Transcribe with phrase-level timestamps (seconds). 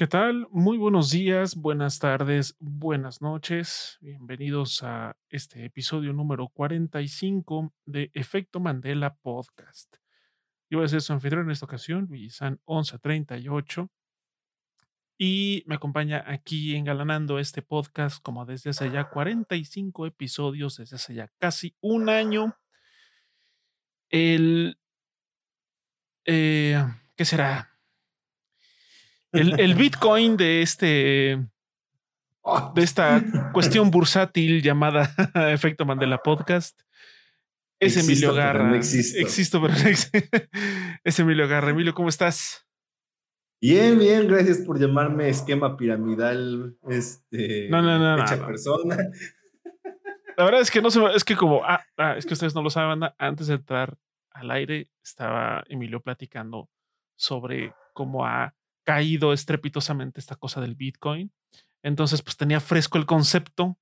[0.00, 0.48] ¿Qué tal?
[0.50, 3.98] Muy buenos días, buenas tardes, buenas noches.
[4.00, 9.96] Bienvenidos a este episodio número 45 de Efecto Mandela Podcast.
[10.70, 13.90] Yo voy a ser su anfitrión en esta ocasión, San 1138.
[15.18, 21.12] Y me acompaña aquí engalanando este podcast como desde hace ya 45 episodios, desde hace
[21.12, 22.56] ya casi un año.
[24.08, 24.78] El...
[26.24, 26.82] Eh,
[27.14, 27.69] ¿Qué será?
[29.32, 31.38] El, Bitcoin de este
[32.74, 35.14] de esta cuestión bursátil llamada
[35.52, 36.80] Efecto Mandela Podcast
[37.78, 38.68] es Emilio Garra.
[38.68, 39.60] no existo.
[39.62, 40.18] pero no existo.
[41.04, 41.70] Es Emilio Garra.
[41.70, 42.66] Emilio, ¿cómo estás?
[43.58, 48.96] Bien, bien, gracias por llamarme esquema piramidal, este, no, no, no, hecha persona.
[50.36, 52.62] La verdad es que no se, es que como, ah, ah, es que ustedes no
[52.62, 53.98] lo saben, antes de entrar
[54.30, 56.70] al aire estaba Emilio platicando
[57.16, 61.32] sobre cómo ha caído estrepitosamente esta cosa del Bitcoin.
[61.82, 63.78] Entonces, pues tenía fresco el concepto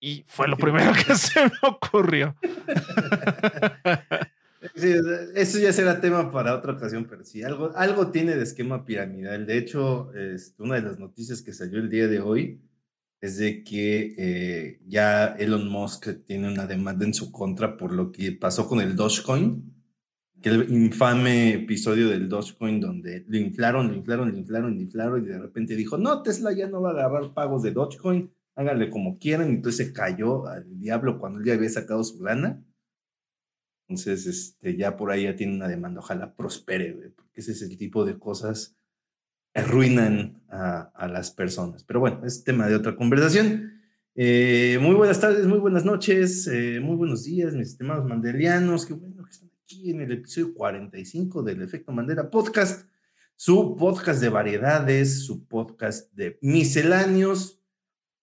[0.00, 2.36] y fue lo primero que se me ocurrió.
[5.34, 9.46] eso ya será tema para otra ocasión, pero sí, algo, algo tiene de esquema piramidal.
[9.46, 12.60] De hecho, este, una de las noticias que salió el día de hoy
[13.20, 18.12] es de que eh, ya Elon Musk tiene una demanda en su contra por lo
[18.12, 19.77] que pasó con el Dogecoin
[20.40, 25.24] que el infame episodio del Dogecoin donde lo inflaron, lo inflaron, lo inflaron, lo inflaron
[25.24, 28.90] y de repente dijo, no, Tesla ya no va a agarrar pagos de Dogecoin, háganle
[28.90, 32.62] como quieran, y entonces se cayó al diablo cuando él ya había sacado su lana.
[33.88, 37.76] Entonces, este, ya por ahí ya tiene una demanda, ojalá prospere, porque ese es el
[37.76, 38.76] tipo de cosas
[39.52, 41.84] que arruinan a, las personas.
[41.84, 43.80] Pero bueno, es tema de otra conversación.
[44.14, 48.92] Eh, muy buenas tardes, muy buenas noches, eh, muy buenos días, mis estimados mandelianos, qué
[48.92, 49.17] bueno
[49.68, 52.88] aquí en el episodio 45 del Efecto Mandela Podcast,
[53.36, 57.60] su podcast de variedades, su podcast de misceláneos.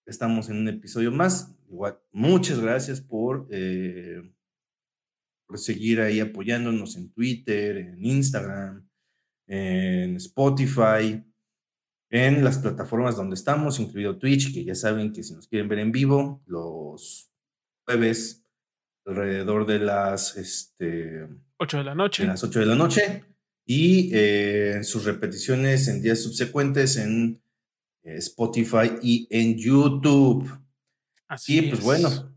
[0.07, 1.55] Estamos en un episodio más.
[1.69, 4.23] Igual, muchas gracias por, eh,
[5.45, 8.89] por seguir ahí apoyándonos en Twitter, en Instagram,
[9.45, 11.23] en Spotify,
[12.09, 15.77] en las plataformas donde estamos, incluido Twitch, que ya saben que si nos quieren ver
[15.77, 17.31] en vivo, los
[17.85, 18.44] jueves
[19.05, 21.27] alrededor de las este,
[21.57, 22.25] 8 de la noche.
[22.25, 23.23] las 8 de la noche.
[23.67, 27.41] Y eh, sus repeticiones en días subsecuentes en
[28.03, 30.59] eh, Spotify y en YouTube.
[31.27, 32.35] Así y pues bueno,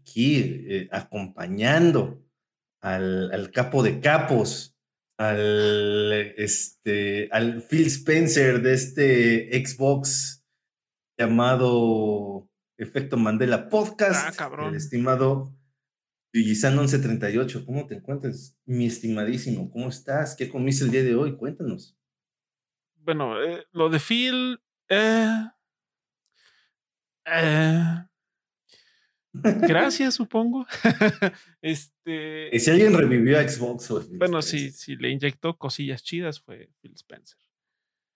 [0.00, 2.24] aquí eh, acompañando
[2.80, 4.74] al, al, capo de capos,
[5.18, 10.42] al, este, al Phil Spencer de este Xbox
[11.18, 12.48] llamado
[12.78, 15.54] Efecto Mandela Podcast, ah, el estimado
[16.32, 19.70] Yuyisan 1138, ¿cómo te encuentras, mi estimadísimo?
[19.70, 20.36] ¿Cómo estás?
[20.36, 21.36] ¿Qué comiste el día de hoy?
[21.36, 21.96] Cuéntanos.
[22.96, 24.60] Bueno, eh, lo de Phil.
[24.88, 25.44] Eh,
[27.26, 27.82] eh,
[29.32, 30.66] gracias, supongo.
[31.62, 32.54] este.
[32.54, 33.90] ¿Y si alguien revivió a Xbox?
[33.90, 37.38] O bueno, sí, sí, le inyectó cosillas chidas fue Phil Spencer.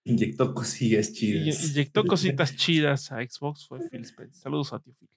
[0.04, 1.64] Inyectó cosillas chidas.
[1.70, 4.40] inyectó cositas chidas a Xbox fue Phil Spencer.
[4.40, 5.08] Saludos a ti, Phil.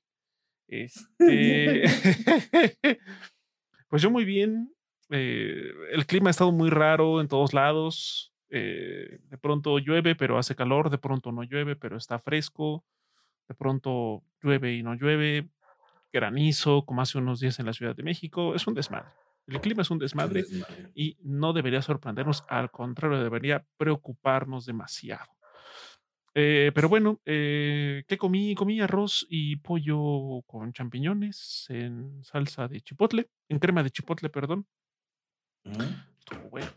[0.68, 1.84] Este,
[3.90, 4.74] pues yo muy bien.
[5.10, 8.34] Eh, el clima ha estado muy raro en todos lados.
[8.50, 10.90] Eh, de pronto llueve, pero hace calor.
[10.90, 12.86] De pronto no llueve, pero está fresco.
[13.48, 15.50] De pronto llueve y no llueve.
[16.12, 18.56] Granizo, como hace unos días en la Ciudad de México.
[18.56, 19.10] Es un desmadre.
[19.46, 20.92] El clima es un desmadre, es un desmadre.
[20.94, 22.44] y no debería sorprendernos.
[22.50, 25.37] Al contrario, debería preocuparnos demasiado.
[26.40, 28.54] Eh, pero bueno, eh, ¿qué comí?
[28.54, 34.68] Comí arroz y pollo con champiñones en salsa de chipotle, en crema de chipotle, perdón.
[35.64, 36.68] Estuvo bueno.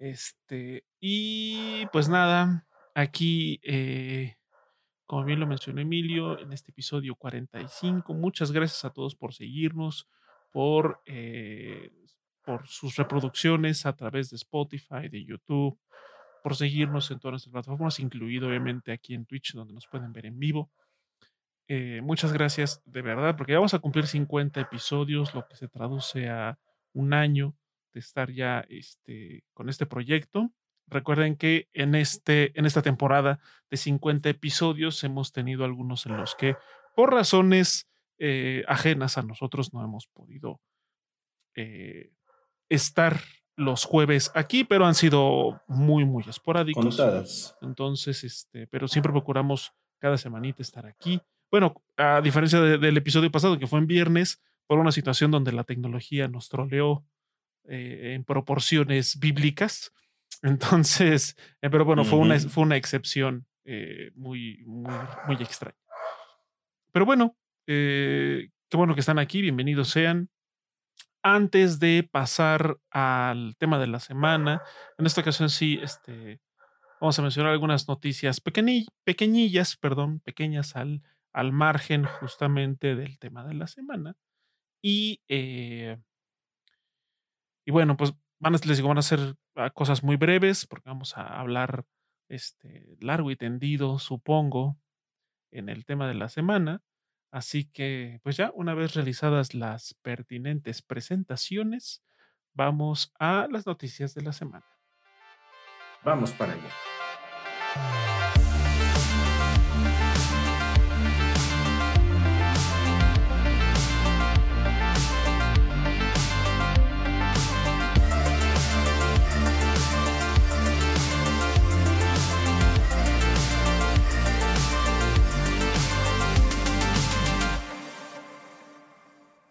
[0.00, 2.66] Este, y pues nada,
[2.96, 4.38] aquí, eh,
[5.04, 10.08] como bien lo mencionó Emilio, en este episodio 45, muchas gracias a todos por seguirnos,
[10.50, 11.04] por,
[12.44, 15.78] por sus reproducciones a través de Spotify, de YouTube,
[16.46, 20.26] por seguirnos en todas nuestras plataformas, incluido obviamente aquí en Twitch, donde nos pueden ver
[20.26, 20.70] en vivo.
[21.66, 26.28] Eh, muchas gracias de verdad, porque vamos a cumplir 50 episodios, lo que se traduce
[26.28, 26.56] a
[26.92, 27.56] un año
[27.92, 30.52] de estar ya este, con este proyecto.
[30.86, 36.36] Recuerden que en, este, en esta temporada de 50 episodios hemos tenido algunos en los
[36.36, 36.54] que,
[36.94, 37.88] por razones
[38.18, 40.60] eh, ajenas a nosotros, no hemos podido
[41.56, 42.12] eh,
[42.68, 43.18] estar
[43.56, 46.84] los jueves aquí, pero han sido muy, muy esporádicos.
[46.84, 47.56] Contadas.
[47.62, 51.20] Entonces, este, pero siempre procuramos cada semanita estar aquí.
[51.50, 55.64] Bueno, a diferencia del episodio pasado, que fue en viernes, por una situación donde la
[55.64, 57.04] tecnología nos troleó
[57.64, 59.92] eh, en proporciones bíblicas,
[60.42, 64.92] Entonces, eh, pero bueno, fue, una, fue una excepción eh, muy, muy,
[65.26, 65.76] muy extraña.
[66.92, 67.36] Pero bueno,
[67.66, 70.28] qué bueno que están aquí, bienvenidos sean.
[71.28, 74.62] Antes de pasar al tema de la semana,
[74.96, 76.40] en esta ocasión sí, este,
[77.00, 81.02] vamos a mencionar algunas noticias pequeñillas, perdón, pequeñas al,
[81.32, 84.14] al margen justamente del tema de la semana.
[84.80, 85.96] Y, y
[87.72, 91.18] bueno, pues van a, les digo, van a ser ah, cosas muy breves porque vamos
[91.18, 91.86] a hablar
[92.28, 94.78] este, largo y tendido, supongo,
[95.50, 96.82] en el tema de la semana.
[97.30, 102.02] Así que, pues ya, una vez realizadas las pertinentes presentaciones,
[102.54, 104.66] vamos a las noticias de la semana.
[106.04, 108.05] Vamos para allá.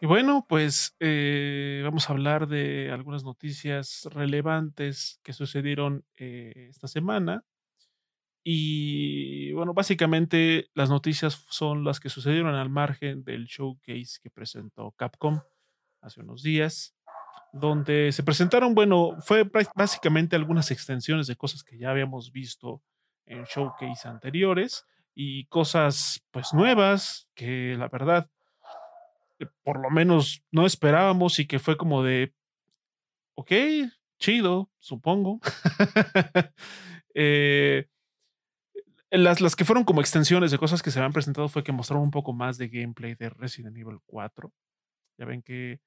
[0.06, 6.88] Y bueno, pues eh, vamos a hablar de algunas noticias relevantes que sucedieron eh, esta
[6.88, 7.44] semana.
[8.44, 14.92] Y bueno, básicamente las noticias son las que sucedieron al margen del showcase que presentó
[14.92, 15.40] Capcom
[16.02, 16.96] hace unos días,
[17.52, 22.84] donde se presentaron, bueno, fue básicamente algunas extensiones de cosas que ya habíamos visto
[23.26, 24.86] en showcase anteriores
[25.16, 28.30] y cosas pues nuevas que la verdad
[29.64, 32.34] por lo menos no esperábamos y que fue como de,
[33.36, 33.52] ok,
[34.20, 35.40] chido, supongo.
[37.18, 37.88] Eh,
[39.10, 42.04] las, las que fueron como extensiones de cosas que se habían presentado fue que mostraron
[42.04, 44.52] un poco más de gameplay de Resident Evil 4.
[45.18, 45.80] Ya ven que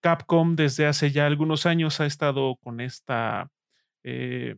[0.00, 3.52] Capcom desde hace ya algunos años ha estado con esta
[4.02, 4.56] eh,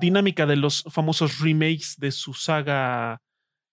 [0.00, 3.22] dinámica de los famosos remakes de su saga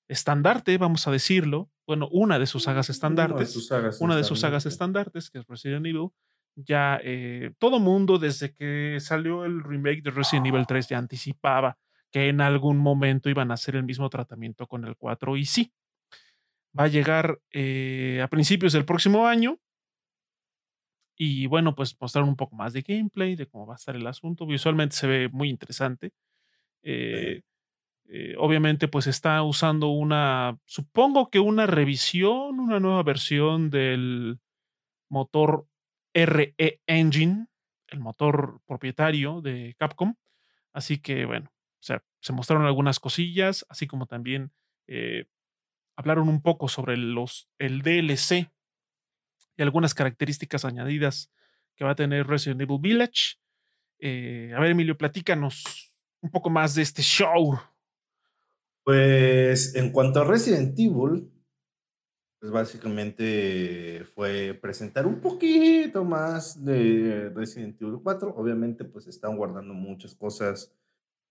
[0.07, 3.55] estandarte, vamos a decirlo, bueno, una de sus sagas estandartes,
[3.99, 6.09] una de sus sagas, estandartes, que es Resident Evil,
[6.55, 11.77] ya eh, todo mundo desde que salió el remake de Resident Evil 3 ya anticipaba
[12.11, 15.73] que en algún momento iban a hacer el mismo tratamiento con el 4 y sí,
[16.77, 19.59] va a llegar eh, a principios del próximo año
[21.17, 24.05] y bueno, pues mostrar un poco más de gameplay, de cómo va a estar el
[24.05, 24.45] asunto.
[24.45, 26.11] Visualmente se ve muy interesante.
[26.83, 27.41] Eh,
[28.07, 34.39] eh, obviamente, pues está usando una, supongo que una revisión, una nueva versión del
[35.09, 35.67] motor
[36.13, 36.55] RE
[36.87, 37.47] Engine,
[37.87, 40.15] el motor propietario de Capcom.
[40.73, 44.51] Así que, bueno, o sea, se mostraron algunas cosillas, así como también
[44.87, 45.25] eh,
[45.95, 48.51] hablaron un poco sobre los, el DLC
[49.57, 51.31] y algunas características añadidas
[51.75, 53.35] que va a tener Resident Evil Village.
[53.99, 57.59] Eh, a ver, Emilio, platícanos un poco más de este show.
[58.85, 61.31] Pues en cuanto a Resident Evil,
[62.39, 68.35] pues básicamente fue presentar un poquito más de Resident Evil 4.
[68.37, 70.71] Obviamente, pues están guardando muchas cosas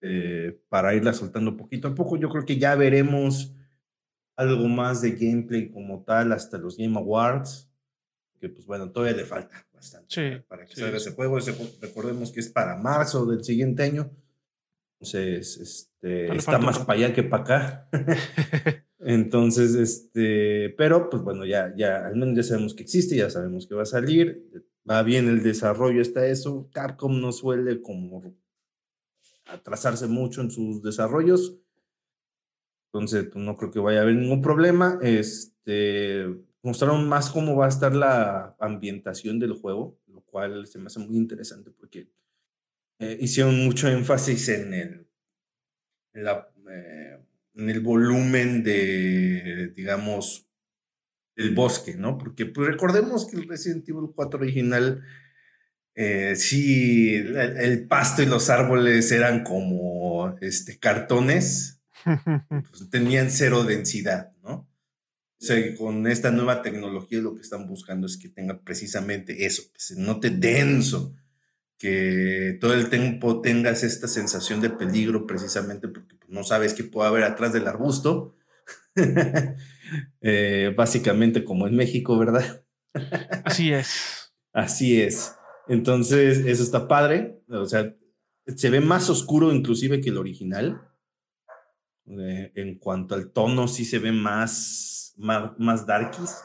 [0.00, 2.16] eh, para irla soltando poquito a poco.
[2.16, 3.54] Yo creo que ya veremos
[4.36, 7.70] algo más de gameplay como tal hasta los Game Awards,
[8.40, 11.38] que pues bueno, todavía le falta bastante para que salga ese juego.
[11.80, 14.10] recordemos que es para marzo del siguiente año.
[15.00, 17.88] Entonces, este, está más para allá que para acá.
[19.00, 23.66] Entonces, este, pero pues bueno, ya, ya, al menos ya sabemos que existe, ya sabemos
[23.66, 24.42] que va a salir,
[24.88, 26.70] va bien el desarrollo, está eso.
[26.72, 28.22] Capcom no suele como
[29.46, 31.58] atrasarse mucho en sus desarrollos.
[32.92, 34.98] Entonces, pues, no creo que vaya a haber ningún problema.
[35.02, 36.26] Este,
[36.62, 41.00] mostraron más cómo va a estar la ambientación del juego, lo cual se me hace
[41.00, 42.08] muy interesante porque
[42.98, 45.08] eh, hicieron mucho énfasis en el,
[46.12, 47.18] en, la, eh,
[47.54, 50.48] en el volumen de, digamos,
[51.36, 52.18] el bosque, ¿no?
[52.18, 55.02] Porque pues, recordemos que el Resident Evil 4 original,
[55.94, 64.32] eh, sí, el, pasto y los árboles eran como este, cartones, pues, tenían cero densidad,
[64.42, 64.68] ¿no?
[65.40, 69.62] O sea, con esta nueva tecnología lo que están buscando es que tenga precisamente eso,
[69.72, 71.14] que se note denso,
[71.78, 76.84] que todo el tiempo tengas esta sensación de peligro precisamente porque pues, no sabes qué
[76.84, 78.36] puede haber atrás del arbusto.
[80.22, 82.64] Eh, básicamente como en México, ¿verdad?
[83.44, 84.32] Así es.
[84.52, 85.34] Así es.
[85.68, 87.42] Entonces, eso está padre.
[87.48, 87.94] O sea,
[88.46, 90.88] se ve más oscuro inclusive que el original.
[92.06, 96.36] Eh, en cuanto al tono, sí se ve más, más, más darkies.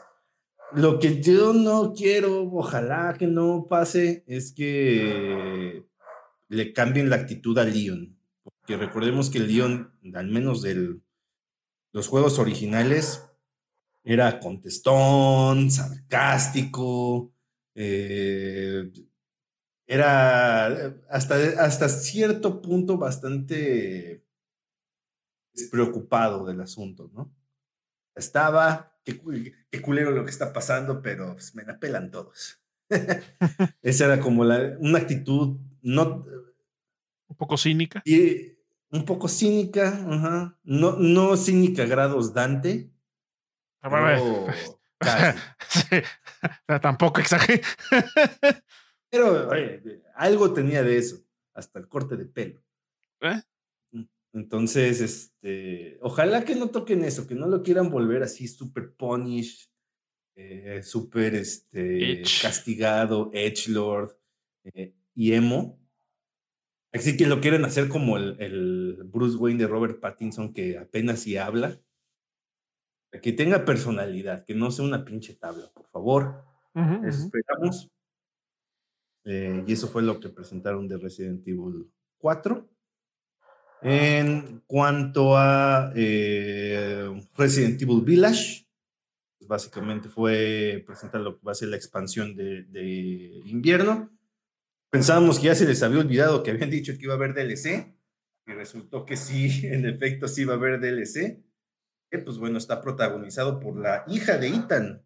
[0.72, 5.84] Lo que yo no quiero, ojalá que no pase, es que
[6.48, 8.16] le cambien la actitud a Leon.
[8.42, 10.96] Porque recordemos que Leon, al menos de
[11.92, 13.24] los juegos originales,
[14.04, 17.32] era contestón, sarcástico,
[17.74, 18.90] eh,
[19.86, 20.66] era
[21.10, 21.34] hasta,
[21.64, 24.24] hasta cierto punto bastante
[25.52, 27.34] despreocupado del asunto, ¿no?
[28.14, 29.20] Estaba, qué,
[29.70, 32.60] qué culero lo que está pasando, pero pues, me la pelan todos.
[33.82, 36.24] Esa era como la, una actitud no...
[37.28, 38.02] Un poco cínica.
[38.04, 38.58] Y,
[38.90, 39.92] un poco cínica,
[40.64, 42.90] No, no cínica grados Dante.
[43.80, 44.46] Pero,
[46.80, 47.62] tampoco exageré.
[49.10, 49.48] pero
[50.14, 52.62] algo tenía de eso, hasta el corte de pelo.
[53.20, 53.40] ¿Eh?
[54.32, 59.70] Entonces, este, ojalá que no toquen eso, que no lo quieran volver así super punish,
[60.36, 64.12] eh, súper este, castigado, edgelord
[64.64, 65.78] eh, y emo.
[66.92, 71.36] Así que lo quieren hacer como el, Bruce Wayne de Robert Pattinson, que apenas si
[71.36, 71.80] habla.
[73.22, 76.44] Que tenga personalidad, que no sea una pinche tabla, por favor.
[77.04, 77.90] Esperamos.
[79.24, 82.68] Eh, y eso fue lo que presentaron de Resident Evil 4.
[83.82, 88.66] En cuanto a Resident Evil Village,
[89.50, 94.16] básicamente fue presentar lo que va a ser la expansión de, invierno.
[94.90, 97.92] Pensábamos que ya se les había olvidado que habían dicho que iba a haber DLC
[98.46, 101.42] y resultó que sí, en efecto sí iba a haber DLC.
[102.10, 105.04] Que pues bueno, está protagonizado por la hija de Ethan,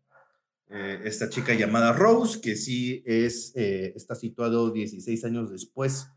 [0.68, 6.08] eh, esta chica llamada Rose, que sí es, eh, está situado 16 años después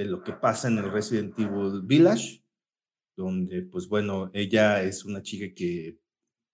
[0.00, 2.42] de lo que pasa en el Resident Evil Village,
[3.16, 5.98] donde pues bueno, ella es una chica que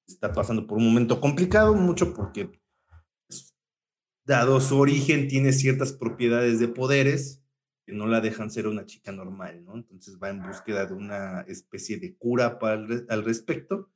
[0.07, 2.51] está pasando por un momento complicado, mucho porque,
[3.29, 3.55] pues,
[4.25, 7.43] dado su origen, tiene ciertas propiedades de poderes
[7.87, 9.77] que no la dejan ser una chica normal, ¿no?
[9.77, 13.93] Entonces va en búsqueda de una especie de cura para al respecto.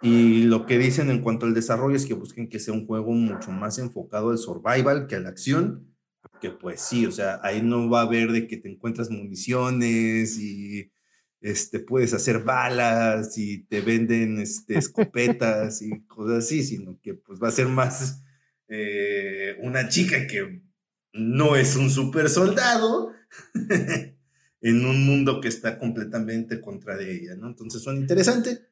[0.00, 3.10] Y lo que dicen en cuanto al desarrollo es que busquen que sea un juego
[3.12, 5.91] mucho más enfocado al survival que a la acción,
[6.22, 10.38] porque pues sí, o sea, ahí no va a haber de que te encuentras municiones
[10.38, 10.92] y
[11.40, 17.40] este, puedes hacer balas y te venden este, escopetas y cosas así, sino que pues
[17.42, 18.22] va a ser más
[18.68, 20.62] eh, una chica que
[21.12, 23.12] no es un super soldado
[24.60, 27.48] en un mundo que está completamente contra de ella, ¿no?
[27.48, 28.62] Entonces son interesantes.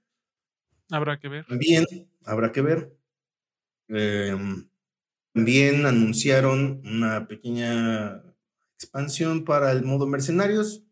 [0.91, 1.45] Habrá que ver.
[1.51, 1.85] Bien,
[2.25, 2.97] habrá que ver.
[3.89, 4.70] Em,
[5.33, 8.23] también anunciaron una pequeña
[8.75, 10.85] expansión para el modo mercenarios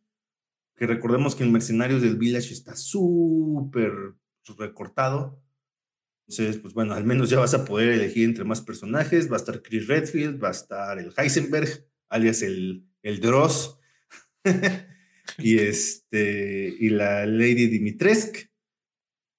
[0.79, 3.93] que recordemos que el Mercenarios del Village está súper
[4.57, 5.43] recortado.
[6.29, 9.31] Entonces, pues bueno, al menos ya vas a poder elegir entre más personajes.
[9.31, 11.69] Va a estar Chris Redfield, va a estar el Heisenberg,
[12.09, 13.79] alias el, el Dross,
[15.39, 18.48] y, este, y la Lady Dimitrescu.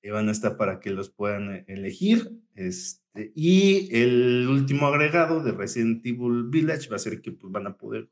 [0.03, 2.31] Van a estar para que los puedan elegir.
[2.55, 7.67] Este, y el último agregado de Resident Evil Village va a ser que pues, van
[7.67, 8.09] a poder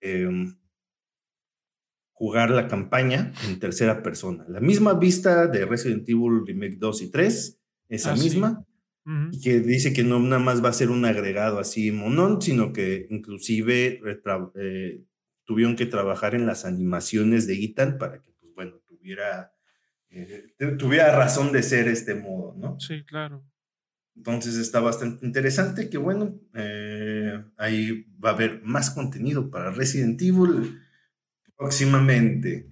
[0.00, 0.56] em,
[2.12, 4.44] jugar la campaña en tercera persona.
[4.48, 8.66] La misma vista de Resident Evil Remake 2 y 3, esa ah, misma,
[9.30, 12.72] y que dice que no nada más va a ser un agregado así monón, sino
[12.72, 14.00] que inclusive
[14.56, 15.04] eh,
[15.44, 19.52] tuvieron que trabajar en las animaciones de Ethan para que, pues bueno, tuviera,
[20.16, 22.80] eh, tuviera razón de ser este modo, ¿no?
[22.80, 23.44] Sí, claro.
[24.16, 30.20] Entonces está bastante interesante que, bueno, eh, ahí va a haber más contenido para Resident
[30.22, 30.80] Evil
[31.56, 32.70] próximamente.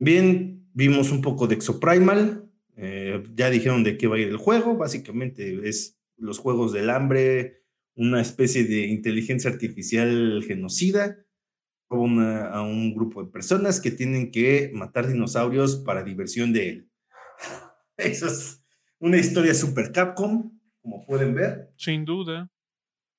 [0.00, 2.50] Bien, vimos un poco de Exoprimal.
[2.76, 4.76] Eh, ya dijeron de qué va a ir el juego.
[4.76, 7.62] Básicamente es los juegos del hambre,
[7.94, 11.24] una especie de inteligencia artificial genocida
[11.90, 16.90] a un grupo de personas que tienen que matar dinosaurios para diversión de él.
[17.96, 18.62] Eso es
[18.98, 21.72] una historia super Capcom, como pueden ver.
[21.76, 22.50] Sin duda.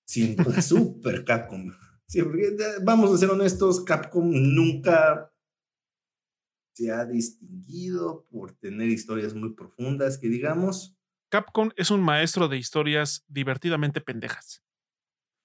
[0.06, 1.72] Sin duda, super Capcom.
[2.08, 2.22] Sí,
[2.84, 5.32] vamos a ser honestos, Capcom nunca
[6.74, 10.98] se ha distinguido por tener historias muy profundas, que digamos.
[11.30, 14.64] Capcom es un maestro de historias divertidamente pendejas.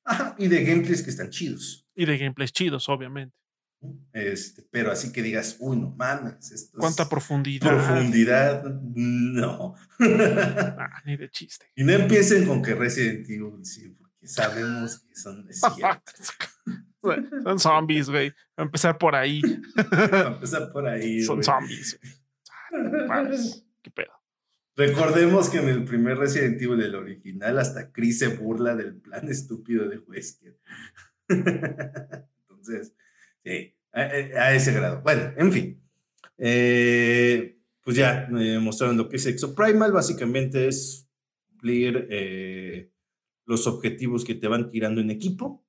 [0.04, 1.86] Ajá, y de gameplays que están chidos.
[1.94, 3.36] Y de gameplays chidos, obviamente.
[4.12, 6.50] Este, pero así que digas, uy, no mames.
[6.52, 7.70] Esto ¿Cuánta profundidad?
[7.70, 9.74] Profundidad, no.
[10.00, 11.66] Ah, ni de chiste.
[11.74, 15.46] Y no empiecen con que Resident Evil, sí, sabemos que son
[17.42, 18.32] Son zombies, güey.
[18.56, 19.42] A empezar por ahí.
[19.76, 21.22] A empezar por ahí.
[21.22, 21.98] Son zombies.
[23.82, 24.12] Qué pedo.
[24.76, 29.28] Recordemos que en el primer Resident Evil del original, hasta Chris se burla del plan
[29.28, 30.58] estúpido de Wesker.
[31.28, 32.94] Entonces,
[33.44, 35.02] Sí, a, ese grado.
[35.02, 35.82] Bueno, en fin.
[36.38, 39.92] Eh, pues ya me mostraron lo que es Exo Primal.
[39.92, 41.06] Básicamente es
[41.50, 42.90] cumplir eh,
[43.44, 45.62] los objetivos que te van tirando en equipo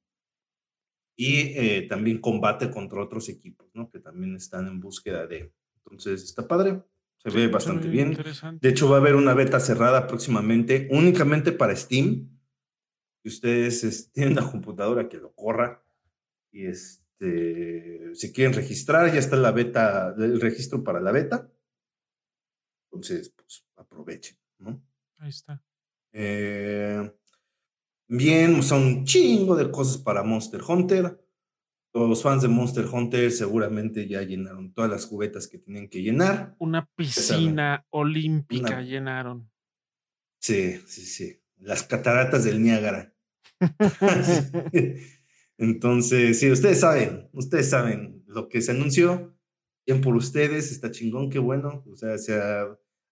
[1.18, 3.90] y eh, también combate contra otros equipos, ¿no?
[3.90, 5.52] Que también están en búsqueda de.
[5.84, 6.82] Entonces está padre,
[7.26, 8.16] se ve bastante bien.
[8.62, 12.30] De hecho, va a haber una beta cerrada próximamente, únicamente para Steam.
[13.24, 15.84] Si ustedes tienen una computadora que lo corra
[16.52, 21.52] y este, si quieren registrar, ya está la beta, el registro para la beta.
[22.92, 24.82] Entonces, pues aprovechen, ¿no?
[25.18, 25.62] Ahí está.
[26.14, 27.12] Eh,
[28.08, 31.25] Bien, son un chingo de cosas para Monster Hunter.
[31.96, 36.54] Los fans de Monster Hunter seguramente ya llenaron todas las cubetas que tienen que llenar.
[36.60, 39.50] Una piscina olímpica llenaron.
[40.40, 41.40] Sí, sí, sí.
[41.58, 43.14] Las cataratas del Niágara.
[45.58, 49.34] Entonces, sí, ustedes saben, ustedes saben lo que se anunció.
[49.86, 51.84] Bien por ustedes, está chingón, qué bueno.
[51.90, 52.68] O sea, sea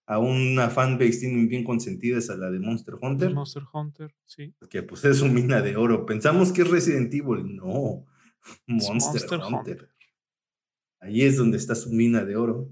[0.06, 3.32] a una fanbase tienen bien consentida, es a la de Monster Hunter.
[3.32, 4.54] Monster Hunter, sí.
[4.68, 6.04] Que pues es un mina de oro.
[6.04, 8.04] Pensamos que es Resident Evil, no.
[8.66, 9.88] Monster, Hunter.
[11.00, 12.68] Ahí es donde está su mina de oro.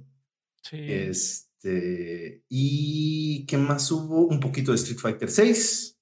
[0.63, 0.79] Sí.
[0.79, 4.27] Este, y ¿qué más hubo?
[4.27, 5.99] Un poquito de Street Fighter 6.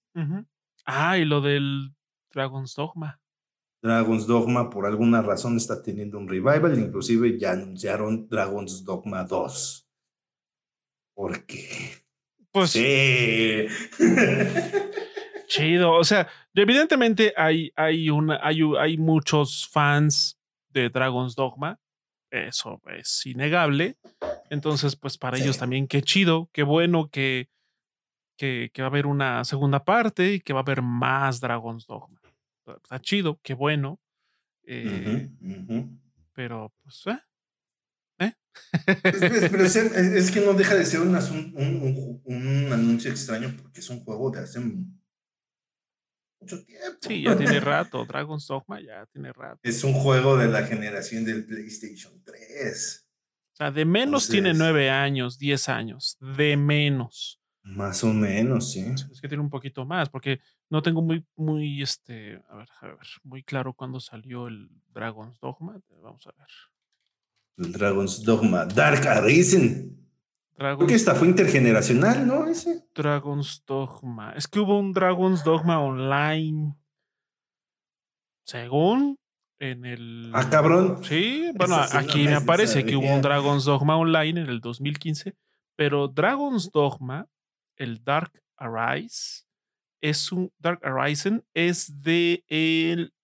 [0.84, 1.94] Ah, y lo del
[2.32, 3.20] Dragon's Dogma.
[3.82, 9.88] Dragon's Dogma por alguna razón está teniendo un revival, inclusive ya anunciaron Dragon's Dogma 2.
[11.14, 12.04] Porque.
[12.52, 12.70] Pues.
[12.70, 13.66] Sí.
[15.46, 15.92] Chido.
[15.92, 21.78] O sea, evidentemente hay, hay, una, hay, hay muchos fans de Dragon's Dogma.
[22.30, 23.96] Eso es innegable.
[24.50, 27.48] Entonces, pues para ellos también, qué chido, qué bueno que,
[28.36, 32.20] que, va a haber una segunda parte y que va a haber más Dragon's Dogma.
[32.66, 34.00] Está chido, qué bueno.
[34.64, 35.28] Eh,
[36.32, 37.18] pero, pues, ¿eh?
[39.02, 41.16] Pero es, que no deja de ser un,
[42.24, 44.60] un, anuncio extraño porque es un juego de hace
[46.40, 46.98] mucho tiempo.
[47.02, 48.04] Sí, ya tiene rato.
[48.04, 49.60] Dragon's Dogma ya tiene rato.
[49.62, 53.06] Es un juego de la generación del PlayStation 3.
[53.52, 56.16] O sea, de menos tiene nueve años, diez años.
[56.20, 57.40] De menos.
[57.62, 58.80] Más o menos, sí.
[59.12, 62.86] Es que tiene un poquito más, porque no tengo muy, muy, este, a ver, a
[62.86, 65.78] ver, muy claro cuándo salió el Dragon's Dogma.
[66.02, 67.70] Vamos a ver.
[67.70, 68.64] Dragon's Dogma.
[68.64, 70.09] Dark Arisen.
[70.60, 72.46] Creo que esta fue intergeneracional, ¿no?
[72.46, 72.84] Ese.
[72.94, 74.34] Dragon's Dogma.
[74.36, 76.76] Es que hubo un Dragon's Dogma online.
[78.44, 79.18] Según
[79.58, 80.30] en el.
[80.34, 81.02] Ah, cabrón.
[81.02, 85.34] Sí, bueno, aquí me aparece que hubo un Dragon's Dogma online en el 2015,
[85.76, 87.26] pero Dragon's Dogma,
[87.76, 89.44] el Dark Arise,
[90.02, 93.14] es un Dark Arisen, es de el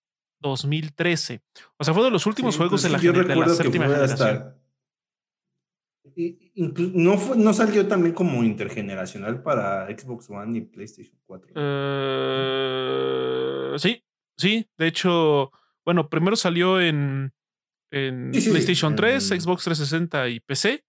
[0.40, 1.42] 2013.
[1.76, 4.54] O sea, fue de los últimos juegos de la, de la séptima generación.
[6.54, 11.52] No, no salió también como intergeneracional para Xbox One y PlayStation 4.
[11.54, 12.78] Eh,
[13.78, 14.02] sí,
[14.36, 14.66] sí.
[14.78, 15.52] De hecho,
[15.84, 17.34] bueno, primero salió en,
[17.90, 20.84] en PlayStation 3, Xbox 360 y PC.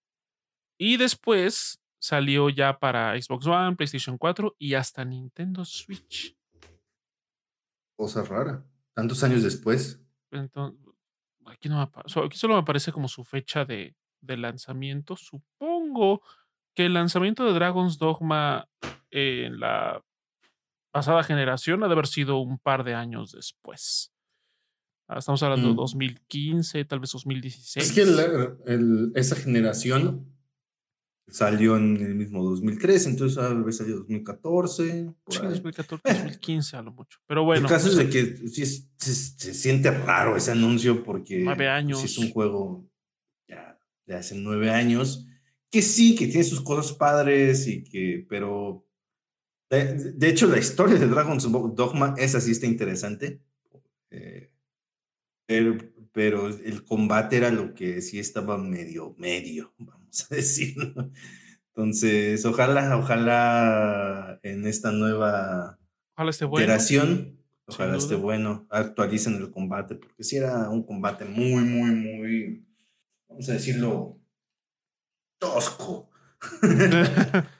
[0.78, 6.36] Y después salió ya para Xbox One, PlayStation 4 y hasta Nintendo Switch.
[7.96, 8.64] Cosa rara.
[8.94, 10.00] Tantos años después.
[10.30, 10.80] Entonces,
[11.46, 15.16] aquí, no aquí solo me aparece como su fecha de, lanzamiento.
[15.16, 16.22] Supongo
[16.74, 18.68] que el lanzamiento de Dragon's Dogma
[19.10, 20.02] en la
[20.90, 24.12] pasada generación ha de haber sido un par de años después.
[25.08, 26.86] Ah, estamos hablando de 2015, mm.
[26.86, 27.86] tal vez 2016.
[27.86, 30.38] Es que esa generación
[31.30, 35.12] Salió en el mismo 2003, entonces tal vez salió 2014.
[35.28, 37.18] sí, 2014, 2015 a lo mucho.
[37.26, 37.66] Pero bueno.
[37.66, 38.64] El caso es de que sí
[38.96, 42.02] se, siente raro ese anuncio porque años.
[42.02, 42.87] es un juego
[44.08, 45.26] de hace nueve años,
[45.70, 48.84] que sí, que tiene sus cosas padres y que, pero
[49.70, 53.40] de, hecho la historia de Dragon's Dogma, esa sí está interesante.
[54.10, 54.50] Eh,
[55.46, 55.76] pero,
[56.12, 59.98] pero el combate era lo que sí estaba medio, medio, a
[60.34, 60.74] decir.
[61.68, 65.78] Entonces, ojalá, ojalá en esta nueva
[66.14, 66.64] ojalá esté bueno.
[66.64, 72.67] iteración, ojalá esté bueno, actualicen el combate, porque si era un combate muy, muy, muy,
[73.28, 74.20] vamos a decirlo,
[75.38, 76.10] tosco.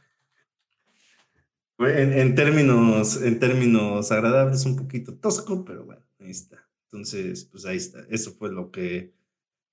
[1.78, 6.68] en, términos, en términos agradables, un poquito tosco, pero bueno, ahí está.
[6.84, 8.00] Entonces, pues ahí está.
[8.10, 9.14] Eso fue lo que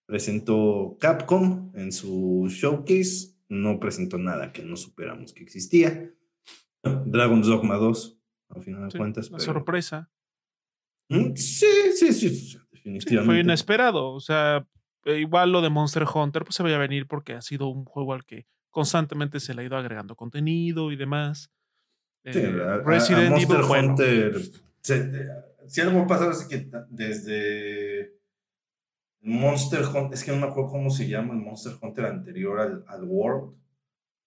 [0.06, 3.36] presentó Capcom en su showcase.
[3.48, 6.12] No presentó nada que no superamos que existía.
[6.84, 9.30] Dragon's Dogma 2, al final de cuentas.
[9.30, 10.12] Una sorpresa.
[11.10, 11.36] ¿Mm?
[11.36, 13.26] Sí, sí, sí, definitivamente.
[13.26, 14.12] fue inesperado.
[14.12, 14.68] O sea,
[15.06, 18.13] eh, igual lo de Monster Hunter, pues se veía venir porque ha sido un juego
[18.13, 21.50] al que constantemente se le ha ido agregando contenido y demás.
[22.26, 24.41] Sí, Eh, a- a- a Resident Monster Evil, bueno, Hunter.
[24.82, 25.28] se-
[25.68, 28.15] si algo ha pasado es que desde
[29.22, 32.84] Monster Hunter, es que no me acuerdo cómo se llama el Monster Hunter anterior al,
[32.88, 33.56] al World,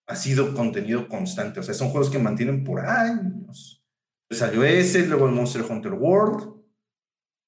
[0.06, 1.60] ha sido contenido constante.
[1.60, 3.84] O sea, son juegos que mantienen por años.
[4.30, 6.54] Salió ese, luego el Monster Hunter World,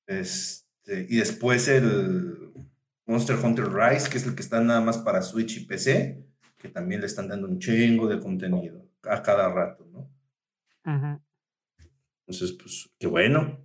[0.06, 2.39] este, y después el
[3.10, 6.24] Monster Hunter Rise, que es el que está nada más para Switch y PC,
[6.56, 10.08] que también le están dando un chingo de contenido a cada rato, ¿no?
[10.84, 11.20] ujú.
[12.24, 13.58] Entonces, pues, qué bueno.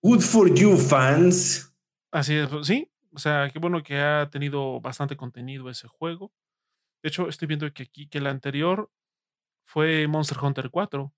[0.00, 1.74] Good for you, fans.
[2.12, 2.88] Así es, sí.
[3.12, 6.32] O sea, qué bueno que ha tenido bastante contenido ese juego.
[7.02, 8.92] De hecho, estoy viendo que aquí que el anterior
[9.64, 11.12] fue Monster Hunter 4.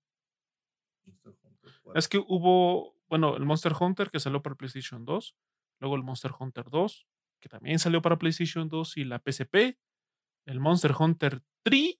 [1.93, 5.35] Es que hubo, bueno, el Monster Hunter que salió para PlayStation 2,
[5.79, 7.07] luego el Monster Hunter 2,
[7.39, 9.77] que también salió para PlayStation 2 y la PSP,
[10.45, 11.99] el Monster Hunter 3,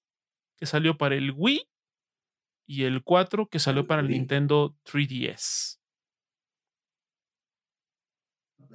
[0.58, 1.68] que salió para el Wii,
[2.68, 4.10] y el 4, que salió para el.
[4.10, 5.80] Nintendo 3DS.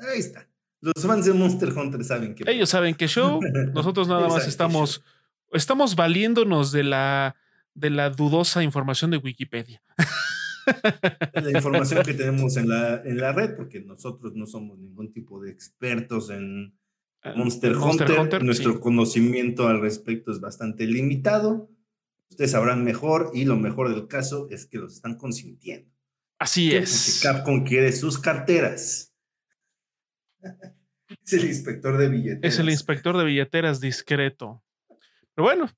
[0.01, 0.49] Ahí está.
[0.81, 2.45] Los fans de Monster Hunter saben que.
[2.51, 3.41] Ellos saben que show,
[3.75, 5.03] nosotros nada más estamos,
[5.53, 7.37] estamos valiéndonos de la,
[7.75, 9.83] de la dudosa información de Wikipedia.
[11.35, 15.41] La información que tenemos en la, en la red, porque nosotros no somos ningún tipo
[15.41, 16.75] de expertos en
[17.23, 18.21] Eh, Monster, Monster Hunter.
[18.21, 18.79] Hunter, Nuestro sí.
[18.81, 21.71] conocimiento al respecto es bastante limitado.
[22.31, 25.91] Ustedes sabrán mejor, y lo mejor del caso es que los están consintiendo.
[26.39, 27.21] Así es.
[27.23, 29.13] Porque Capcom quiere sus carteras.
[31.25, 32.55] es el inspector de billetes.
[32.55, 34.63] Es el inspector de billeteras discreto.
[35.35, 35.71] Pero bueno,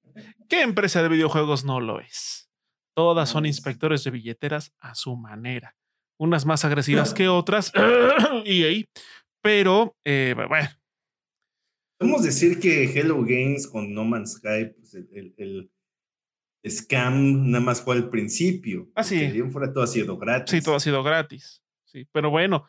[0.49, 2.49] ¿qué empresa de videojuegos no lo es?
[2.95, 5.75] Todas son inspectores de billeteras a su manera.
[6.19, 7.73] Unas más agresivas que otras.
[8.45, 8.85] EA.
[9.43, 10.69] Pero, eh, bueno,
[11.99, 15.71] Podemos decir que Hello Games con No Man's Sky, pues el, el-
[16.65, 18.89] el scam nada más fue al principio.
[18.95, 19.15] Ah, sí.
[19.17, 20.51] porque de ahí en fuera todo ha sido gratis.
[20.51, 21.63] sí, todo ha sido gratis.
[21.85, 22.67] Sí, pero bueno,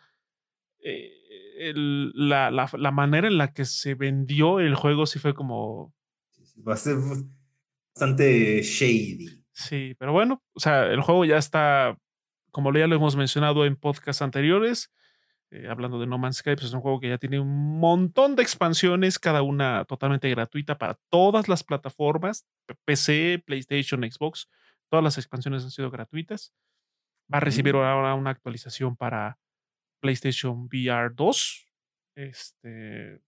[0.80, 1.12] eh,
[1.58, 5.94] el- la, la- la manera en la que se vendió el juego sí fue como.
[6.68, 6.98] Va a ser
[7.94, 9.43] bastante shady.
[9.56, 11.98] Sí, pero bueno, o sea, el juego ya está,
[12.52, 14.92] como ya lo hemos mencionado en podcasts anteriores,
[15.52, 18.36] eh, hablando de No Man's Sky, pues es un juego que ya tiene un montón
[18.36, 22.48] de expansiones, cada una totalmente gratuita para todas las plataformas,
[22.86, 24.50] PC, PlayStation, Xbox,
[24.90, 26.54] todas las expansiones han sido gratuitas.
[27.34, 27.84] Va a recibir Ujú.
[27.84, 29.40] ahora una actualización para
[30.02, 31.68] PlayStation VR 2.
[32.16, 33.22] Este,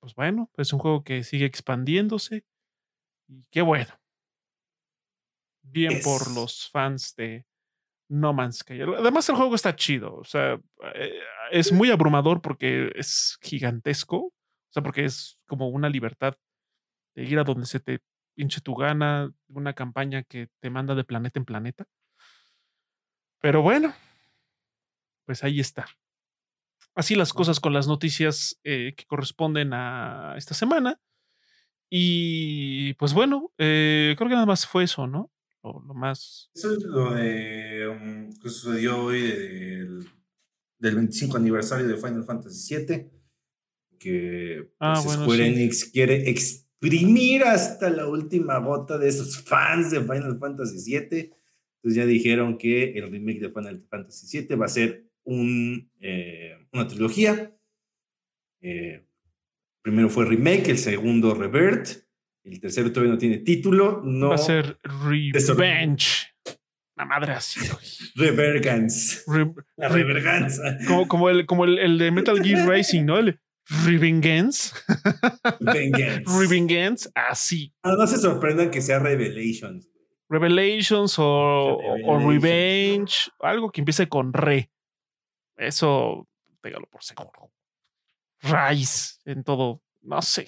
[0.00, 2.44] pues bueno, es un juego que sigue expandiéndose
[3.28, 3.99] y qué bueno.
[5.62, 7.46] Bien por los fans de
[8.08, 8.80] No Man's Sky.
[8.82, 10.16] Además, el juego está chido.
[10.16, 10.60] O sea,
[10.94, 11.20] eh,
[11.50, 14.18] es muy abrumador porque es gigantesco.
[14.18, 16.34] O sea, porque es como una libertad
[17.14, 18.00] de ir a donde se te
[18.34, 21.86] pinche tu gana, una campaña que te manda de planeta en planeta.
[23.40, 23.94] Pero bueno,
[25.26, 25.86] pues ahí está.
[26.94, 31.00] Así las cosas con las noticias eh, que corresponden a esta semana.
[31.88, 35.30] Y pues bueno, eh, creo que nada más fue eso, ¿no?
[35.62, 36.50] Lo, lo más.
[36.54, 40.08] Eso es lo de um, que sucedió hoy del,
[40.78, 43.10] del 25 aniversario de Final Fantasy VII,
[43.98, 45.52] que Ah, pues, bueno, Square sí.
[45.52, 51.30] Enix quiere exprimir hasta la última gota de esos fans de Final Fantasy VII.
[51.76, 56.56] Entonces ya dijeron que el remake de Final Fantasy VII va a ser un, eh,
[56.72, 57.54] una trilogía.
[58.62, 59.06] Eh,
[59.82, 61.88] primero fue remake, el segundo revert,
[62.44, 64.00] el tercero todavía no tiene título.
[64.04, 66.28] No Va a ser Revenge.
[66.96, 67.60] La madre así.
[68.14, 69.22] Revergance.
[69.26, 70.76] Re- La re- reverganza.
[70.86, 73.18] como como, el, como el, el de Metal Gear Racing, ¿no?
[73.18, 73.40] El
[73.86, 74.72] Revengeance.
[75.60, 76.24] Vengeance.
[76.40, 77.72] Revengeance, así.
[77.82, 79.88] Ah, no se sorprendan que sea Revelations.
[80.28, 81.78] Revelations o.
[82.28, 84.70] Revenge, algo que empiece con Re.
[85.56, 86.28] Eso,
[86.62, 87.52] téngalo por seguro.
[88.42, 90.46] Rise en todo, no sé.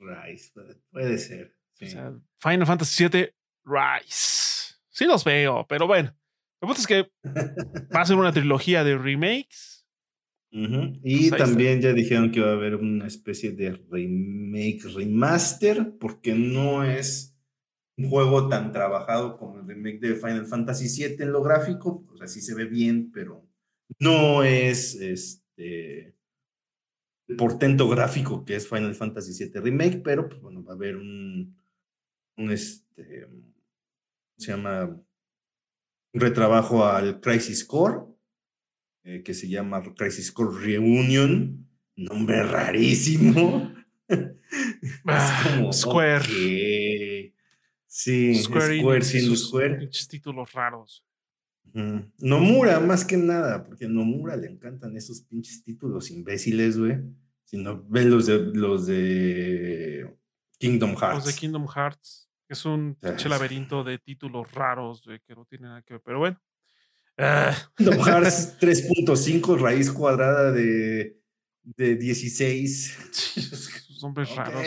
[0.00, 0.50] Rise,
[0.90, 1.56] puede, ser.
[1.74, 1.84] sí.
[1.86, 3.28] O sea, Final Fantasy VII
[3.64, 4.74] Rise.
[4.88, 6.14] Sí los veo, pero bueno.
[6.60, 7.10] Lo punto es que
[7.94, 9.86] va a ser una trilogía de remakes.
[10.50, 10.68] Pues
[11.04, 11.38] Y está.
[11.38, 17.38] también ya dijeron que va a haber una especie de remake, remaster, porque no es
[17.96, 22.04] un juego tan trabajado como el remake de Final Fantasy VII en lo gráfico.
[22.12, 23.46] O sea, sí se ve bien, pero
[23.98, 26.14] no es este el
[27.36, 31.56] portento gráfico que es Final Fantasy VII Remake, pero pues bueno, va a haber un,
[32.36, 33.52] un este, ¿cómo
[34.38, 34.84] se llama?
[36.12, 38.10] Un retrabajo al Crisis Core
[39.04, 41.66] eh, que se llama Crisis Core Reunion.
[41.96, 43.74] Nombre rarísimo.
[45.06, 46.24] Ah, Square.
[47.86, 49.88] Sí, Square, Square siendo Square.
[50.08, 51.06] títulos raros.
[52.18, 56.98] Nomura, más que nada, porque a Nomura le encantan esos pinches títulos imbéciles, güey.
[57.44, 60.16] Si no, ven los de, los de
[60.58, 61.14] Kingdom Hearts.
[61.16, 62.28] Los de Kingdom Hearts.
[62.48, 66.02] Es un pinche laberinto de títulos raros, güey, que no tienen nada que ver.
[66.04, 66.40] Pero bueno.
[67.16, 67.56] Ah.
[67.76, 71.20] Kingdom Hearts 3.5, raíz cuadrada de,
[71.62, 72.98] de 16.
[74.02, 74.66] nombres raros.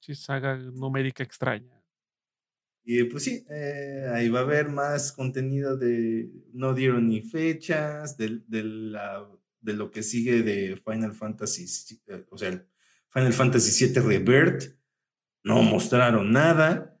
[0.00, 1.77] Sí, saga numérica extraña.
[2.90, 6.30] Y pues sí, eh, ahí va a haber más contenido de.
[6.54, 9.28] No dieron ni fechas de, la,
[9.60, 11.66] de lo que sigue de Final Fantasy.
[12.06, 12.66] Eh, o sea,
[13.10, 14.74] Final Fantasy VII Rebirth.
[15.44, 16.98] No mostraron nada.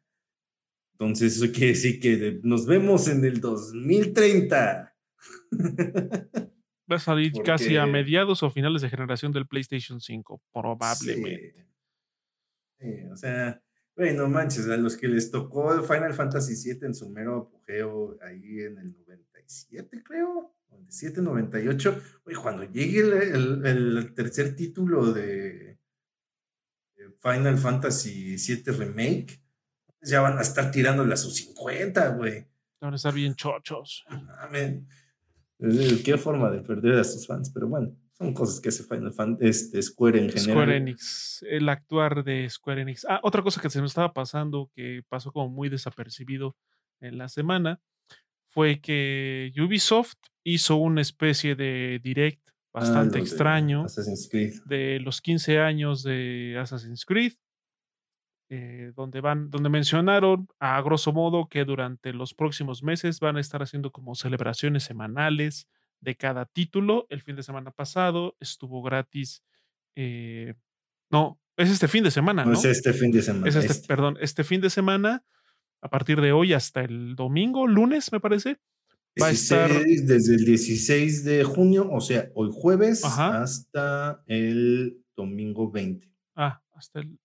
[0.92, 4.94] Entonces, eso quiere decir que nos vemos en el 2030.
[6.92, 11.66] Va a salir casi a mediados o finales de generación del PlayStation 5, probablemente.
[13.10, 13.62] o sea,
[13.98, 18.16] bueno, manches, a los que les tocó el Final Fantasy VII en su mero apogeo
[18.22, 25.80] ahí en el 97, creo, 97, 98, oye, cuando llegue el, tercer título de
[27.20, 29.42] Final Fantasy VII Remake,
[30.00, 32.46] ya van a estar tirándole a sus 50, güey.
[32.80, 34.06] Van a estar bien chochos.
[36.04, 37.96] Qué forma de perder a sus fans, pero bueno.
[38.18, 40.50] Son cosas que hace Final Fantasy, este, Square en general.
[40.50, 43.06] Square Enix, el actuar de Square Enix.
[43.08, 46.56] Ah, otra cosa que se me estaba pasando, que pasó como muy desapercibido
[47.00, 47.80] en la semana,
[48.48, 55.60] fue que Ubisoft hizo una especie de direct ah, bastante extraño de, de, los 15
[55.60, 57.34] años de Assassin's Creed,
[58.50, 63.40] eh, donde, van, donde mencionaron a grosso modo que durante los próximos meses van a
[63.40, 65.68] estar haciendo como celebraciones semanales
[66.00, 67.06] de cada título.
[67.10, 69.42] El fin de semana pasado estuvo gratis.
[69.96, 70.54] Eh,
[71.10, 72.44] no, es este fin de semana.
[72.44, 73.48] No, es este fin de semana.
[73.48, 75.24] Es este, este, Perdón, este fin de semana,
[75.80, 78.58] a partir de hoy hasta el domingo, lunes, me parece.
[79.20, 79.70] Va a estar.
[79.70, 86.08] Desde el 16 de junio, o sea, hoy jueves, hasta el domingo 20.
[86.36, 87.18] Ah, hasta el.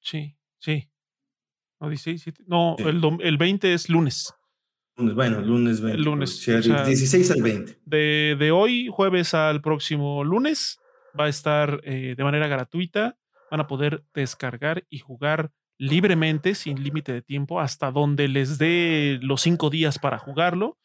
[0.00, 0.88] Sí, sí.
[1.80, 4.34] No, 16, no el, el 20 es lunes.
[5.14, 6.02] Bueno, lunes 20.
[6.02, 6.44] Lunes.
[6.44, 7.78] 16 al 20.
[7.84, 10.78] De, hoy, jueves al próximo lunes,
[11.18, 13.16] va a estar eh, de manera gratuita.
[13.50, 19.18] Van a poder descargar y jugar libremente, sin límite de tiempo, hasta donde les dé
[19.22, 20.78] los cinco días para jugarlo.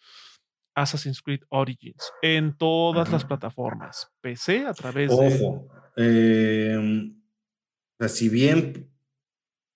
[0.76, 4.12] Assassin's Creed Origins en todas las plataformas.
[4.22, 5.16] PC a través de.
[5.16, 5.68] Ojo.
[5.96, 7.22] Em,
[8.08, 8.90] si bien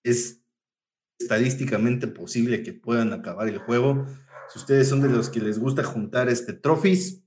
[0.04, 0.42] es
[1.18, 4.06] estadísticamente posible que puedan acabar el juego,
[4.50, 7.22] si ustedes son de los que les gusta juntar este trophies,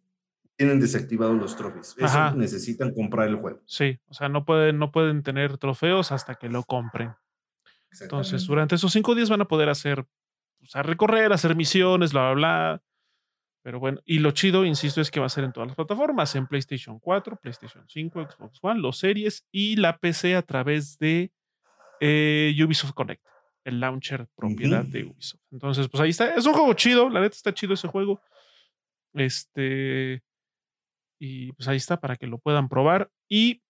[0.58, 1.96] tienen desactivados los trophies.
[1.98, 3.62] Eso necesitan comprar el juego.
[3.66, 7.16] Sí, o sea, no pueden, no pueden tener trofeos hasta que lo compren.
[8.02, 12.34] Entonces, durante esos cinco días van a poder hacer, o sea, recorrer, hacer misiones, bla,
[12.34, 12.84] bla, bla.
[13.62, 16.36] Pero bueno, y lo chido, insisto, es que va a ser en todas las plataformas,
[16.36, 21.32] en PlayStation 4, PlayStation 5, Xbox One, los series y la PC a través de
[22.02, 23.24] eh, Ubisoft Connect
[23.64, 25.42] el launcher propiedad de Ubisoft.
[25.52, 26.36] Entonces, pues ahí está.
[26.36, 28.22] Es un juego chido, la neta está chido ese juego.
[29.14, 30.24] Este.
[31.20, 33.10] Y pues ahí está para que lo puedan probar.
[33.30, 33.64] Y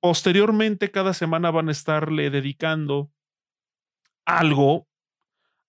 [0.00, 3.10] posteriormente, cada semana van a estarle dedicando
[4.24, 4.88] algo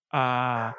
[0.09, 0.75] a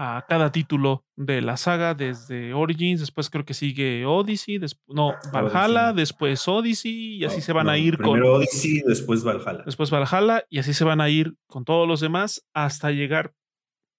[0.00, 5.92] a cada título de la saga, desde Origins, después creo que sigue Odyssey, no, Valhalla,
[5.92, 8.12] después Odyssey, y así se van a ir con.
[8.12, 9.64] Primero Odyssey, después Valhalla.
[9.64, 13.34] Después Valhalla, y así se van a ir con todos los demás hasta llegar,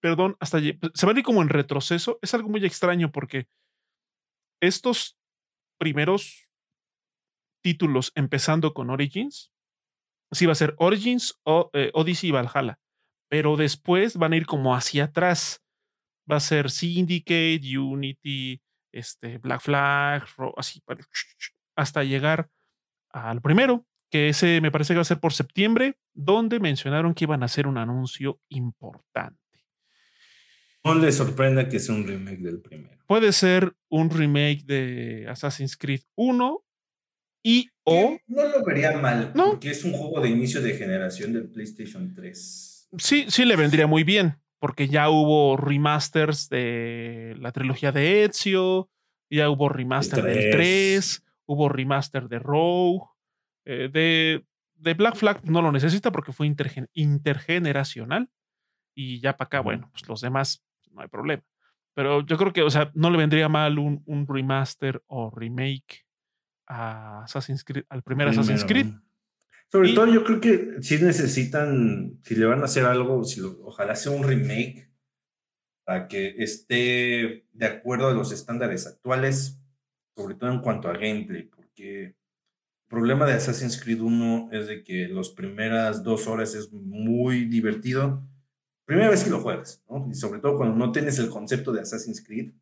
[0.02, 2.18] perdón, hasta se van a ir como en retroceso.
[2.22, 3.48] Es algo muy extraño porque
[4.62, 5.18] estos
[5.78, 6.50] primeros
[7.62, 9.52] títulos, empezando con Origins,
[10.32, 12.80] sí va a ser Origins, o, eh, Odyssey y Valhalla,
[13.30, 15.62] pero después van a ir como hacia atrás
[16.30, 18.62] va a ser Syndicate, Unity,
[18.92, 20.26] este, Black Flag,
[20.58, 20.82] así,
[21.76, 22.50] hasta llegar
[23.12, 27.26] al primero, que ese me parece que va a ser por septiembre, donde mencionaron que
[27.26, 29.38] iban a hacer un anuncio importante.
[30.84, 33.04] No le sorprenda que sea un remake del primero.
[33.06, 36.64] Puede ser un remake de Assassin's Creed 1
[37.44, 38.18] y o...
[38.28, 39.52] No lo vería mal, ¿no?
[39.52, 42.90] porque es un juego de inicio de generación del PlayStation 3.
[42.98, 48.90] Sí, sí le vendría muy bien porque ya hubo remasters de la trilogía de Ezio,
[49.30, 53.06] ya hubo remaster del 3, hubo remaster de Rogue,
[53.66, 54.46] eh, de,
[54.76, 56.54] de, Black Flag no lo necesita porque fue
[56.94, 58.30] intergeneracional
[58.96, 61.44] y ya para acá, bueno, pues los demás no hay problema.
[61.94, 66.06] Pero yo creo que, o sea, no le vendría mal un, un remaster o remake
[66.68, 68.94] a Assassin's Creed, al primer Assassin's Creed.
[69.72, 73.96] Sobre todo yo creo que si necesitan, si le van a hacer algo, si ojalá
[73.96, 74.90] sea un remake
[75.86, 79.60] para que esté de acuerdo a los estándares actuales,
[80.16, 82.16] sobre todo en cuanto a gameplay, porque el
[82.88, 88.28] problema de Assassin's Creed 1 es de que las primeras dos horas es muy divertido.
[88.86, 90.08] Primera vez que lo juegas, ¿no?
[90.10, 92.54] Y sobre todo cuando no tienes el concepto de Assassin's Creed,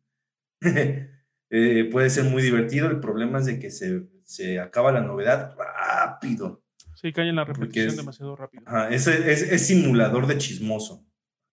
[1.50, 2.90] eh, puede ser muy divertido.
[2.90, 6.62] El problema es de que se, se acaba la novedad rápido.
[7.00, 8.64] Sí, cae en la repetición demasiado rápido.
[8.90, 11.06] es, es, simulador de chismoso.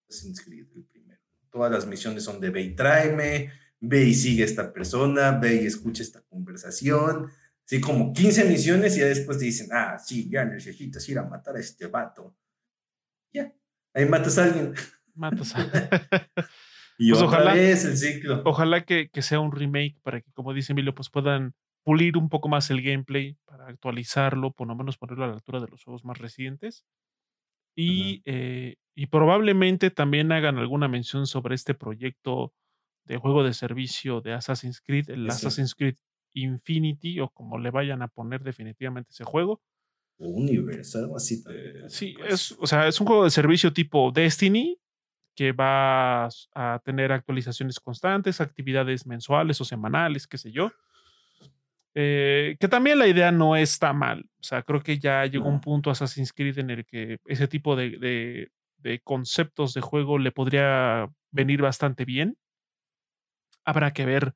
[0.10, 1.22] El primero.
[1.52, 5.62] Todas las misiones son de ve y tráeme, ve y sigue a esta persona, ve
[5.62, 7.30] y escucha esta conversación.
[7.64, 11.24] Sí, como 15 misiones y ya después te dicen, ah, sí, ya necesitas ir a
[11.26, 12.36] matar a este vato.
[13.32, 13.54] Ya,
[13.94, 14.74] ahí matas a alguien.
[15.14, 15.60] Matas a
[16.98, 18.42] Y pues ojalá, es el ciclo.
[18.46, 21.54] Ojalá que, que, sea un remake para que, como dice Emilio, pues puedan
[21.84, 25.68] pulir un poco más el gameplay actualizarlo, por lo menos ponerlo a la altura de
[25.68, 26.86] los juegos más recientes.
[27.78, 32.54] Y, eh, y, probablemente también hagan alguna mención sobre este proyecto
[33.06, 35.98] de juego de servicio de Assassin's Creed, el Assassin's Creed
[36.34, 39.62] Infinity, o como le vayan a poner definitivamente ese juego.
[40.18, 41.44] Universe, algo así.
[41.90, 44.80] sí, es, o sea, es un juego de servicio tipo Destiny,
[45.36, 50.72] que va a tener actualizaciones constantes, actividades mensuales o semanales, qué sé yo.
[51.98, 54.30] Eh, que también la idea no está mal.
[54.42, 57.76] O sea, creo que ya llegó un punto Assassin's Creed en el que ese tipo
[57.78, 58.52] de,
[59.04, 62.38] conceptos de juego le podría venir bastante bien.
[63.64, 64.36] Habrá que ver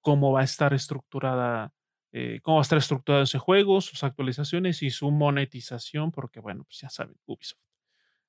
[0.00, 1.72] cómo va a estar estructurada,
[2.12, 6.64] eh, cómo va a estar estructurado ese juego, sus actualizaciones y su monetización, porque bueno,
[6.64, 7.60] pues ya saben, Ubisoft.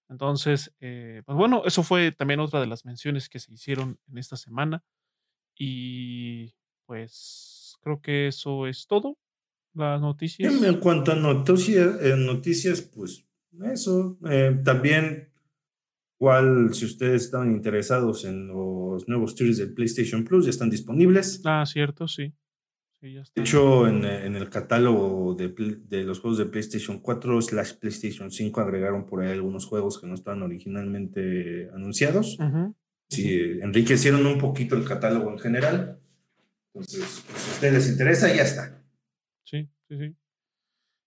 [0.10, 4.17] Entonces, eh, pues bueno, eso fue también otra de las menciones que se hicieron en
[4.17, 4.84] esta semana.
[5.58, 6.53] Y
[6.86, 9.17] pues creo que eso es todo.
[9.73, 10.62] Las noticias.
[10.63, 13.26] En cuanto a noticias, noticias pues
[13.71, 14.17] eso.
[14.30, 15.30] Eh, también,
[16.19, 21.41] igual, si ustedes están interesados en los nuevos series del PlayStation Plus, ya están disponibles.
[21.45, 22.34] Ah, cierto, sí.
[23.02, 25.50] de hecho, en, el catálogo de,
[25.88, 30.08] de, los juegos de PlayStation 4 slash PlayStation 5 agregaron por ahí algunos juegos que
[30.08, 32.38] no estaban originalmente anunciados.
[33.10, 36.02] Sí, enriquecieron un poquito el catálogo en general.
[36.73, 38.84] Entonces, pues, si a ustedes les interesa, ya está.
[39.43, 40.15] Sí, sí, sí.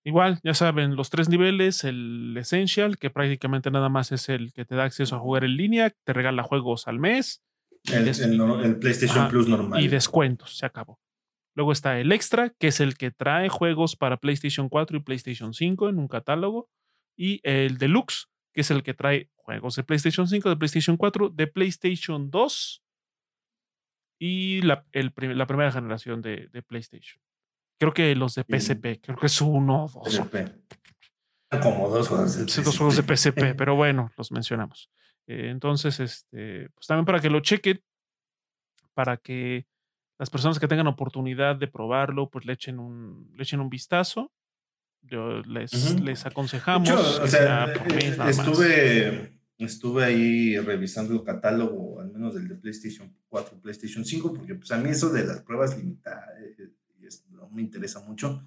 [0.03, 4.65] Igual, ya saben, los tres niveles, el Essential, que prácticamente nada más es el que
[4.65, 7.43] te da acceso a jugar en línea, te regala juegos al mes.
[7.85, 9.83] El, PlayStation Plus normal.
[9.83, 10.99] Y descuentos, se acabó.
[11.55, 15.53] Luego está el Extra, que es el que trae juegos para PlayStation 4 y PlayStation
[15.53, 16.71] 5 en un catálogo.
[17.17, 21.29] Y el Deluxe, que es el que trae juegos de PlayStation 5, de PlayStation 4,
[21.31, 22.83] de PlayStation 2
[24.21, 27.21] y la, el, la primera generación de, de, PlayStation.
[27.79, 30.21] Creo que los de PSP, creo que es uno o dos.
[31.63, 32.65] Como dos juegos de PSP.
[32.65, 34.91] Dos juegos de PSP, pero bueno, los mencionamos.
[35.27, 37.83] Eh, entonces, este, pues también para que lo chequen,
[38.93, 39.67] para que
[40.19, 44.31] las personas que tengan oportunidad de probarlo, pues le echen un, le echen un vistazo.
[45.01, 46.91] Yo les, les aconsejamos.
[46.91, 54.05] o sea, eh, estuve estuve ahí revisando el catálogo, menos del de PlayStation 4, PlayStation
[54.05, 56.71] 5, porque pues a mí eso de las pruebas limitadas eh,
[57.31, 58.45] no me interesa mucho.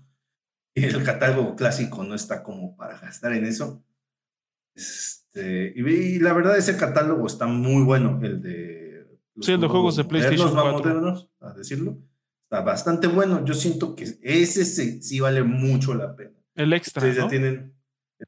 [0.75, 3.83] Y el catálogo clásico no está como para gastar en eso.
[4.75, 9.07] Este, y, la verdad ese catálogo está muy bueno, el de...
[9.41, 10.71] sí, el de juegos de PlayStation 4.
[10.71, 11.97] modernos, a decirlo.
[12.43, 13.43] Está bastante bueno.
[13.43, 16.39] Yo siento que ese sí, vale mucho la pena.
[16.55, 17.73] El extra, ya tienen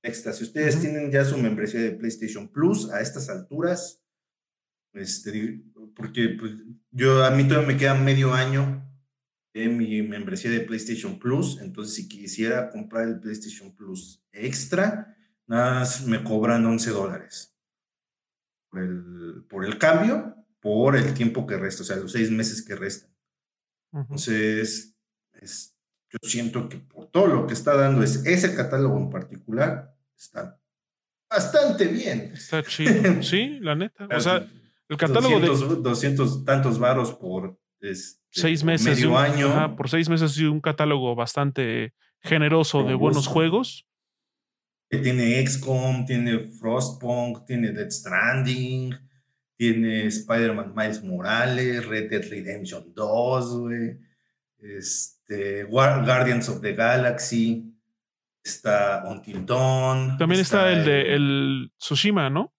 [0.01, 0.33] extra.
[0.33, 4.04] Si ustedes tienen ya su membresía de PlayStation Plus a estas alturas,
[4.95, 5.61] este,
[5.95, 6.53] porque pues,
[6.91, 8.81] yo a mí todavía me queda medio año
[9.53, 15.15] en mi membresía de PlayStation Plus, entonces si quisiera comprar el PlayStation Plus extra,
[15.47, 17.55] nada más me cobran 11 dólares
[18.69, 22.63] por el, por el cambio, por el tiempo que resta, o sea, los seis meses
[22.63, 23.15] que restan.
[23.93, 24.93] Entonces,
[25.33, 25.77] es,
[26.09, 30.59] yo siento que por todo lo que está dando es ese catálogo en particular, está
[31.29, 32.31] bastante bien.
[32.33, 32.93] Está chido.
[33.23, 34.07] sí, la neta.
[34.13, 34.45] O sea,
[34.89, 35.47] el catálogo de
[35.81, 38.97] 200 tantos varos por este, seis meses.
[38.97, 39.75] Medio año.
[39.75, 43.87] por seis meses y un catálogo bastante generoso de buenos juegos.
[44.89, 48.95] Tiene XCOM, tiene Frostpunk, tiene Dead Stranding,
[49.57, 53.97] tiene Spider-Man Miles Morales, Red Dead Redemption 2, güey.
[54.59, 57.73] Este, este, Guardians of the Galaxy,
[58.43, 60.17] está Until Dawn.
[60.17, 62.53] También está, el, de el Tsushima, ¿no?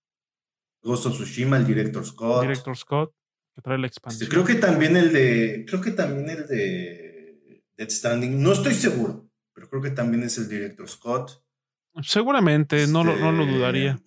[0.87, 2.43] Ghost of Tsushima, el Director Scott.
[2.43, 3.12] Director Scott,
[3.55, 4.30] que trae la Este, expansión.
[4.30, 5.64] creo que también el de.
[5.68, 8.41] Creo que también el de Dead Standing.
[8.43, 11.43] No estoy seguro, pero creo que también es el director Scott.
[12.03, 13.99] Seguramente, no, lo, no lo Este, dudaría.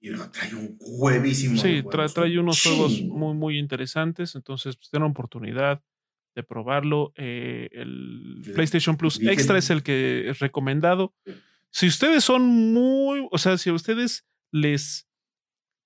[0.00, 1.60] Y lo trae un huevísimo.
[1.60, 4.34] Sí, trae, trae un unos juegos muy, muy interesantes.
[4.34, 5.82] Entonces, pues, tienen oportunidad
[6.34, 7.12] de probarlo.
[7.16, 8.52] Eh, el Sí.
[8.52, 11.14] PlayStation Plus Extra es el que es recomendado.
[11.70, 12.42] Si ustedes son
[12.72, 15.06] muy, o sea, si a ustedes les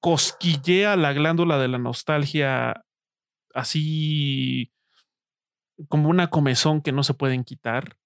[0.01, 2.85] cosquillea la glándula de la nostalgia
[3.55, 4.73] así
[5.89, 7.97] como una comezón que no se pueden quitar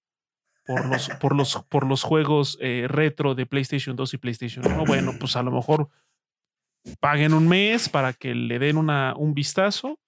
[0.65, 4.85] por los, por los, por los juegos eh, retro de PlayStation 2 y PlayStation 1,
[4.85, 5.89] bueno, pues a lo mejor
[6.99, 9.99] paguen un mes para que le den una, un vistazo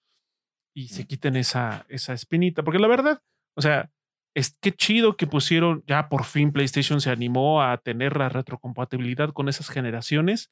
[0.74, 2.64] y se quiten esa, esa espinita.
[2.64, 3.22] Porque la verdad,
[3.56, 3.92] o sea,
[4.34, 9.34] es que chido que pusieron, ya por fin PlayStation se animó a tener la retrocompatibilidad
[9.34, 10.52] con esas generaciones,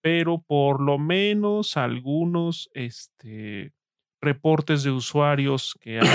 [0.00, 3.72] pero por lo menos algunos este,
[4.20, 6.06] reportes de usuarios que han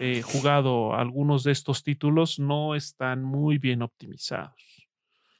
[0.00, 4.54] eh, jugado algunos de estos títulos no están muy bien optimizados.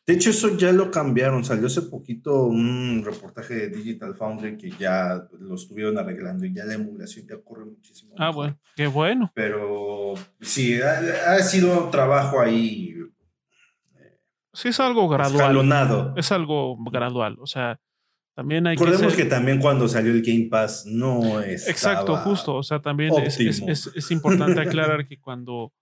[0.06, 1.44] De hecho, eso ya lo cambiaron.
[1.44, 6.64] Salió hace poquito un reportaje de Digital Foundry que ya lo estuvieron arreglando y ya
[6.64, 8.14] la emulación ya corre muchísimo.
[8.16, 8.34] Ah, mejor.
[8.34, 9.32] bueno, qué bueno.
[9.34, 12.97] Pero sí, ha, ha sido trabajo ahí
[14.58, 15.36] Sí, es algo gradual.
[15.40, 16.14] escalonado.
[16.16, 17.36] Es algo gradual.
[17.40, 17.80] O sea,
[18.36, 18.84] también hay que.
[18.84, 21.68] Recordemos ser- que también cuando salió el Game Pass no es.
[21.68, 22.56] Exacto, justo.
[22.56, 25.72] O sea, también es, es- es importante aclarar que cuando,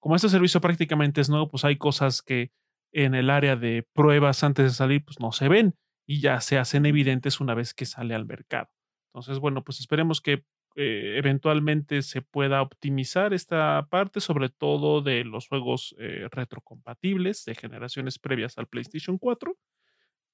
[0.00, 2.50] como este servicio prácticamente es nuevo, pues hay cosas que
[2.92, 5.74] en el área de pruebas antes de salir, pues no se ven
[6.06, 8.68] y ya se hacen evidentes una vez que sale al mercado.
[9.12, 10.44] Entonces, bueno, pues esperemos que
[10.76, 17.54] eh, eventualmente se pueda optimizar esta parte, sobre todo de los juegos eh, retrocompatibles de
[17.54, 19.56] generaciones previas al PlayStation 4.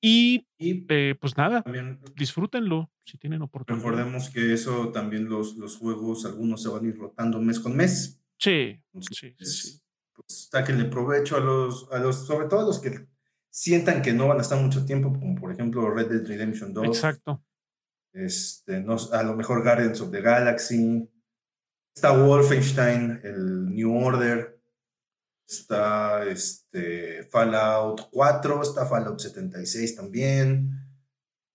[0.01, 3.85] Y Y eh, pues nada, también disfrútenlo si tienen oportunidad.
[3.85, 7.77] recordemos que eso también los, los juegos, algunos se van a ir rotando mes con
[7.77, 8.21] mes.
[8.39, 9.81] Sí, Entonces, sí, sí, sí.
[10.13, 13.07] pues, sáquenle provecho a los, a los, sobre todo a los que
[13.49, 16.85] sientan que no van a estar mucho tiempo, como por ejemplo Red Dead Redemption 2.
[16.85, 17.45] Exacto.
[18.13, 21.09] Este, no, a lo mejor Guardians of the Galaxy.
[21.95, 24.59] Está Wolfenstein, el New Order.
[25.49, 30.71] Está este, Fallout 4, está Fallout 76 también.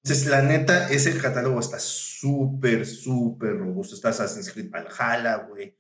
[0.03, 3.95] Entonces, la neta, ese catálogo está súper, súper robusto.
[3.95, 5.75] Está Assassin's Creed Valhalla, güey.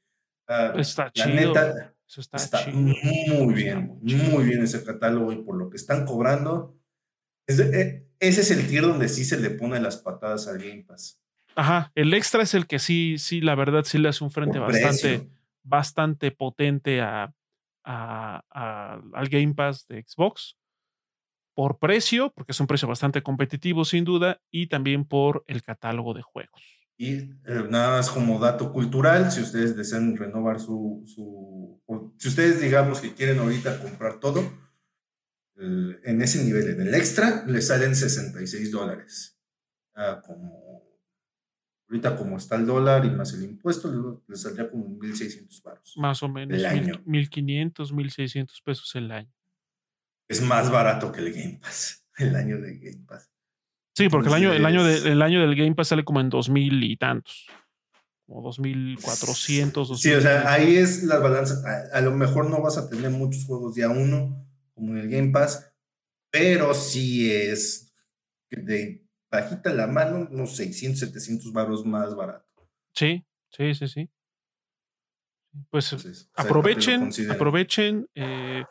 [0.47, 1.27] Ah, Está la chido.
[1.35, 2.77] neta, Eso está, está chido.
[2.77, 6.77] muy Está bien, muy bien ese catálogo y por lo que están cobrando,
[7.47, 10.57] es de- eh, ese es el tier donde sí se le pone las patadas al
[10.59, 11.19] Game Pass.
[11.55, 11.91] Ajá.
[11.95, 14.71] El extra es el que sí, sí, la verdad, sí le hace un frente Por
[14.71, 15.29] bastante, precio.
[15.63, 17.33] bastante potente a,
[17.83, 20.55] a- a- al Game Pass de Xbox.
[21.55, 26.13] Por precio, porque es un precio bastante competitivo, sin duda, y también por el catálogo
[26.13, 26.61] de juegos.
[26.99, 27.31] Y eh,
[27.69, 32.99] nada más como dato cultural, si ustedes desean renovar su, su o si ustedes digamos
[33.01, 34.43] que quieren ahorita comprar todo,
[35.57, 39.37] el- en ese nivel, en el extra, le salen 66 dólares.
[39.95, 40.83] Ah, como,
[41.89, 45.93] ahorita como está el dólar y más el impuesto, le, saldría como 1.600 baros.
[45.97, 47.01] Más o menos El año.
[47.05, 49.31] 1.500, 1.600 pesos el año.
[50.29, 53.29] Es más barato que el Game Pass, el año de Game Pass.
[53.95, 56.29] Sí, porque el año, el, año de- el año del Game Pass sale como en
[56.29, 57.47] 2.000 y tantos.
[58.27, 59.97] Como 2.400.
[59.97, 60.45] Sí, o sea, 2.500.
[60.45, 61.63] ahí es la balanza.
[61.65, 64.46] A, a lo mejor no vas a tener muchos juegos día uno,
[64.77, 65.73] como en el Game Pass,
[66.31, 67.93] pero sí es
[68.51, 72.45] de bajita la mano, unos 600, 700 baros más barato.
[72.93, 74.09] Sí, sí, sí, sí.
[75.69, 78.07] Pues Entonces, lo aprovechen, aprovechen.
[78.15, 78.65] eh,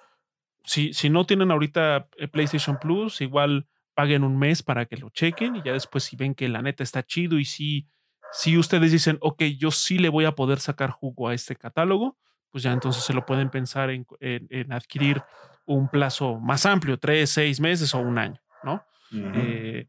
[0.65, 5.11] si, si no tienen ahorita eh, PlayStation Plus, igual paguen un mes para que lo
[5.11, 7.89] chequen y ya después si ven que la neta está chido y si,
[8.31, 12.19] si ustedes dicen, ok, yo sí le voy a poder sacar jugo a este catálogo,
[12.51, 15.25] pues ya entonces se lo pueden pensar en, en- en adquirir
[15.67, 18.85] un plazo más amplio, tres, seis meses o un año, ¿no?
[19.13, 19.31] Ujú.
[19.35, 19.89] Eh,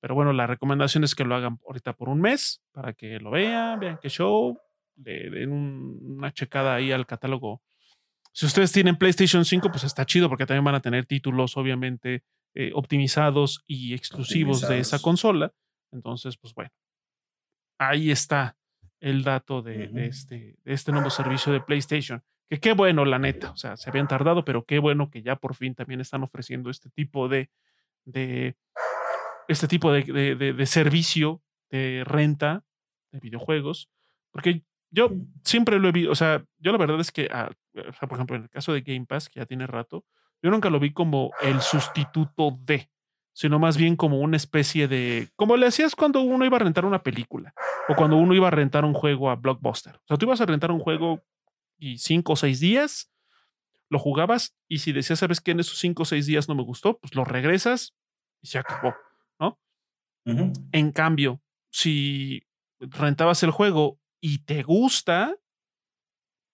[0.00, 3.30] pero bueno, la recomendación es que lo hagan ahorita por un mes para que lo
[3.30, 4.58] vean, vean qué show,
[4.96, 7.62] le den un- una checada ahí al catálogo.
[8.32, 12.22] Si ustedes tienen PlayStation 5, pues está chido porque también van a tener títulos, obviamente,
[12.54, 15.02] eh, optimizados y exclusivos de esa Optimizados.
[15.02, 15.52] consola.
[15.92, 16.70] Entonces, pues bueno,
[17.78, 18.56] ahí está
[19.00, 22.22] el dato de, este, de este nuevo servicio de PlayStation.
[22.50, 23.50] Que qué bueno, la neta.
[23.50, 26.70] O sea, se habían tardado, pero qué bueno que ya por fin también están ofreciendo
[26.70, 27.50] este tipo de,
[28.04, 28.56] de
[29.48, 30.02] este tipo de,
[30.52, 32.64] de- servicio de renta
[33.12, 33.90] de videojuegos.
[34.30, 35.10] Porque yo
[35.42, 38.16] siempre lo he visto, o sea, yo la verdad es que, ah, o sea, por
[38.18, 40.04] ejemplo, en el caso de Game Pass, que ya tiene rato,
[40.42, 42.88] yo nunca lo vi como el sustituto de.
[43.32, 46.84] sino más bien como una especie de, como le hacías cuando uno iba a rentar
[46.84, 47.52] una película
[47.88, 49.96] o cuando uno iba a rentar un juego a Blockbuster.
[49.96, 51.22] O sea, tú ibas a rentar un juego
[51.78, 53.10] y cinco o seis días,
[53.90, 56.62] lo jugabas y si decías, sabes que en esos cinco o seis días no me
[56.62, 57.94] gustó, pues lo regresas
[58.42, 58.94] y se acabó,
[59.38, 59.58] ¿no?
[60.72, 62.42] En cambio, si
[62.80, 65.36] rentabas el juego y te gusta,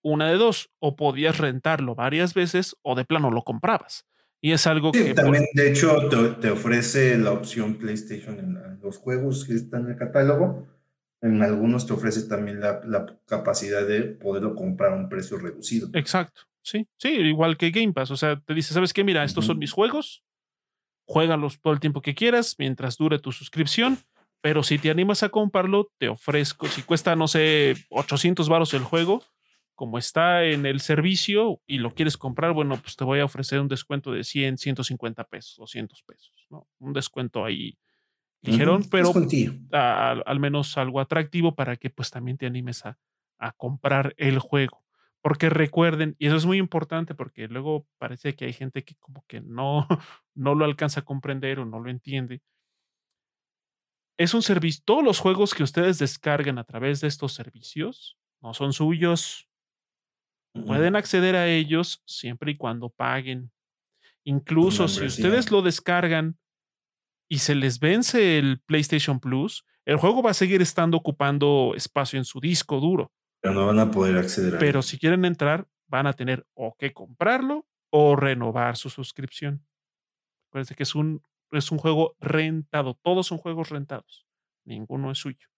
[0.02, 4.06] una de dos, o podías rentarlo varias veces o de plano lo comprabas.
[4.42, 5.12] Y es algo que...
[5.12, 6.08] También, de hecho,
[6.40, 10.66] te, ofrece la opción PlayStation en, los juegos que están en el catálogo.
[11.22, 12.80] En algunos te ofrece también la,
[13.26, 15.90] capacidad de poderlo comprar a un precio reducido.
[15.92, 18.10] Exacto, sí, sí, igual que Game Pass.
[18.10, 19.04] O sea, te dice, ¿sabes qué?
[19.04, 20.24] Mira, estos son mis juegos,
[21.04, 23.98] juégalos todo el tiempo que quieras, mientras dure tu suscripción,
[24.40, 28.84] pero si te animas a comprarlo, te ofrezco, si cuesta, no sé, 800 varos el
[28.84, 29.22] juego,
[29.74, 33.60] como está en el servicio y lo quieres comprar, bueno, pues te voy a ofrecer
[33.60, 36.66] un descuento de 100, 150 pesos, 200 pesos, ¿no?
[36.78, 37.78] Un descuento ahí
[38.42, 39.12] ligerón, pero
[39.72, 42.98] al menos algo atractivo para que pues también te animes a,
[43.38, 44.84] a comprar el juego.
[45.22, 49.24] Porque recuerden, y eso es muy importante porque luego parece que hay gente que como
[49.26, 49.86] que no,
[50.34, 52.40] no lo alcanza a comprender o no lo entiende.
[54.18, 58.54] Es un servicio, todos los juegos que ustedes descarguen a través de estos servicios no
[58.54, 59.50] son suyos,
[60.52, 63.52] Pueden acceder a ellos siempre y cuando paguen.
[64.24, 66.38] Incluso si ustedes lo descargan
[67.30, 72.18] y se les vence el PlayStation Plus, el juego va a seguir estando ocupando espacio
[72.18, 73.12] en su disco duro.
[73.40, 76.76] Pero no van a poder acceder a Pero si quieren entrar, van a tener o
[76.78, 79.64] que comprarlo o renovar su suscripción.
[80.48, 81.22] Acuérdense que es un,
[81.52, 82.98] es un juego rentado.
[83.02, 84.26] Todos son juegos rentados.
[84.64, 85.48] Ninguno es suyo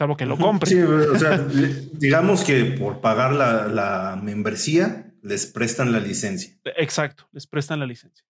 [0.00, 0.70] salvo que lo compre.
[0.70, 1.46] Sí, o sea,
[1.92, 6.58] digamos que por pagar la, membresía les prestan la licencia.
[6.64, 8.24] Exacto, les prestan la licencia.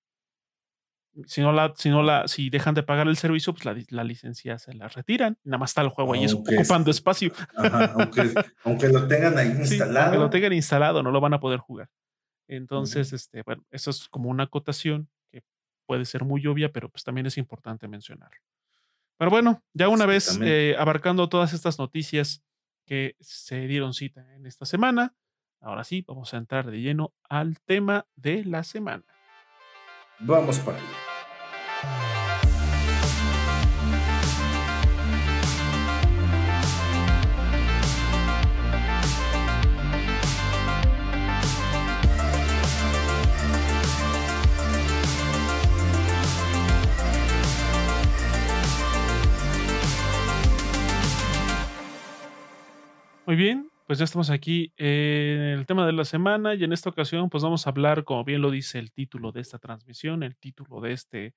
[1.27, 4.59] Si no la, si no la, si dejan de pagar el servicio, pues la, licencia
[4.59, 5.37] se la retiran.
[5.43, 7.33] Nada más está el juego ahí ocupando espacio.
[8.65, 10.07] aunque, lo tengan ahí instalado.
[10.07, 11.89] aunque lo tengan instalado, no lo van a poder jugar.
[12.47, 15.43] Entonces, este, bueno, eso es como una acotación que
[15.87, 18.31] puede ser muy obvia, pero pues también es importante mencionar.
[19.19, 22.43] Pero bueno, ya una vez eh, abarcando todas estas noticias
[22.87, 25.15] que se dieron cita en esta semana,
[25.61, 29.05] ahora sí, vamos a entrar de lleno al tema de la semana.
[30.23, 30.87] Vamos para allá.
[53.27, 56.91] Muy bien, pues ya estamos aquí en el tema de la semana y en esta
[56.91, 60.37] ocasión pues vamos a hablar, como bien lo dice el título de esta transmisión, el
[60.37, 61.35] título de este,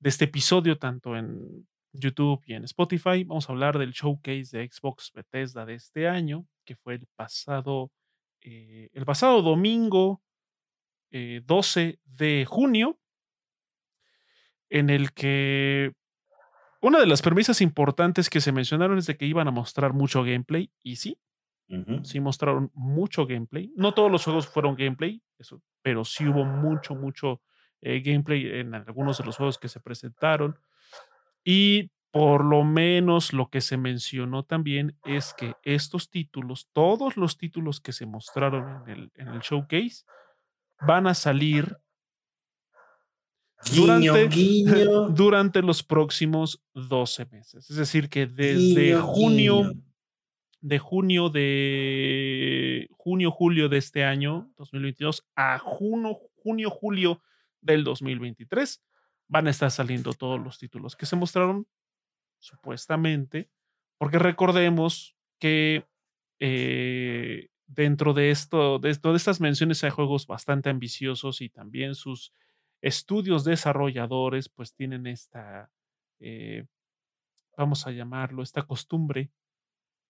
[0.00, 3.22] de este episodio, tanto en YouTube y en Spotify.
[3.22, 7.92] Vamos a hablar del showcase de Xbox Bethesda de este año, que fue el pasado,
[8.40, 10.20] eh, el pasado domingo
[11.12, 12.98] 12 eh, de junio,
[14.70, 15.92] en el que
[16.80, 20.24] una de las premisas importantes que se mencionaron es de que iban a mostrar mucho
[20.24, 21.20] gameplay, y sí,
[22.04, 23.72] sí mostraron mucho gameplay.
[23.76, 27.42] No todos los juegos fueron gameplay, eso, pero sí hubo mucho, mucho
[27.80, 30.58] eh, gameplay en algunos de los juegos que se presentaron.
[31.44, 37.36] Y por lo menos lo que se mencionó también es que estos títulos, todos los
[37.36, 40.04] títulos que se mostraron en el, en el showcase,
[40.80, 41.76] van a salir
[43.74, 44.28] durante,
[45.10, 47.70] durante los próximos 12 meses.
[47.70, 49.72] Es decir, que desde junio,
[50.66, 57.22] de junio de junio, julio de este año, 2022, a junio, junio, julio
[57.60, 58.82] del 2023,
[59.28, 61.68] van a estar saliendo todos los títulos que se mostraron,
[62.40, 63.48] supuestamente,
[63.96, 65.86] porque recordemos que
[66.40, 72.32] eh, dentro de esto, de todas estas menciones hay juegos bastante ambiciosos y también sus
[72.82, 75.70] estudios desarrolladores pues tienen esta,
[76.18, 76.66] eh,
[77.56, 79.30] vamos a llamarlo, esta costumbre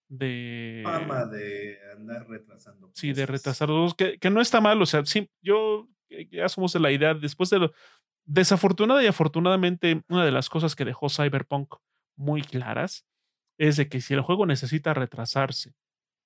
[0.09, 0.83] de...
[0.85, 2.91] Fama de andar retrasando.
[2.95, 6.73] Sí, de retrasar que, que no está mal, o sea, sí, yo eh, ya somos
[6.73, 7.73] de la idea, después de lo...
[8.25, 11.77] Desafortunada y afortunadamente, una de las cosas que dejó Cyberpunk
[12.17, 13.07] muy claras
[13.59, 15.75] es de que si el juego necesita retrasarse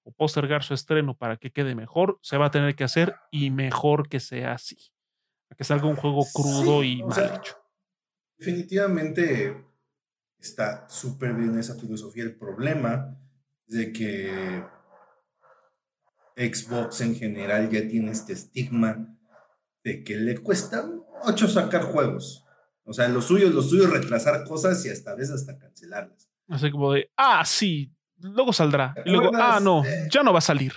[0.02, 3.50] o postergar su estreno para que quede mejor, se va a tener que hacer y
[3.50, 4.78] mejor que sea así
[5.56, 7.56] que salga un juego crudo y mal hecho.
[8.38, 9.64] Definitivamente
[10.38, 12.24] está súper bien esa filosofía.
[12.24, 13.18] El problema
[13.70, 14.64] de que
[16.36, 19.16] Xbox en general ya tiene este estigma
[19.84, 20.84] de que le cuesta
[21.24, 22.44] mucho sacar juegos.
[22.84, 26.28] O sea, lo suyo, lo suyo es retrasar cosas y hasta a veces hasta cancelarlas.
[26.48, 28.94] Así como de, ah, sí, luego saldrá.
[29.04, 30.72] Y luego, ah, no, ya no va a salir.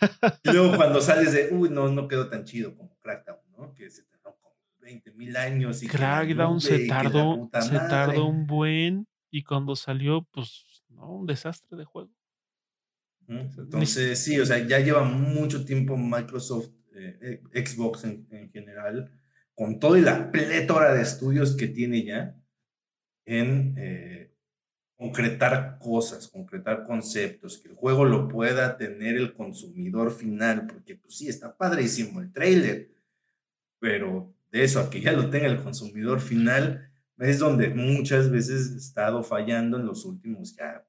[0.44, 3.74] Y luego cuando sales de, uy, no, no quedó tan chido como Crackdown, ¿no?
[3.74, 5.82] Que se tardó como 20 mil años.
[5.82, 11.76] Y Crackdown se tardó, se tardó un buen y cuando salió, pues, no, un desastre
[11.76, 12.15] de juego.
[13.28, 19.10] Entonces, sí, o sea, ya lleva mucho tiempo Microsoft, eh, Xbox en, en, general,
[19.54, 22.36] con toda la plétora de estudios que tiene ya
[23.24, 24.32] en eh,
[24.96, 31.16] concretar cosas, concretar conceptos, que el juego lo pueda tener el consumidor final, porque pues
[31.16, 32.90] sí, está padrísimo el trailer,
[33.78, 38.72] pero de eso a que ya lo tenga el consumidor final, es donde muchas veces
[38.72, 40.86] he estado fallando en los últimos ya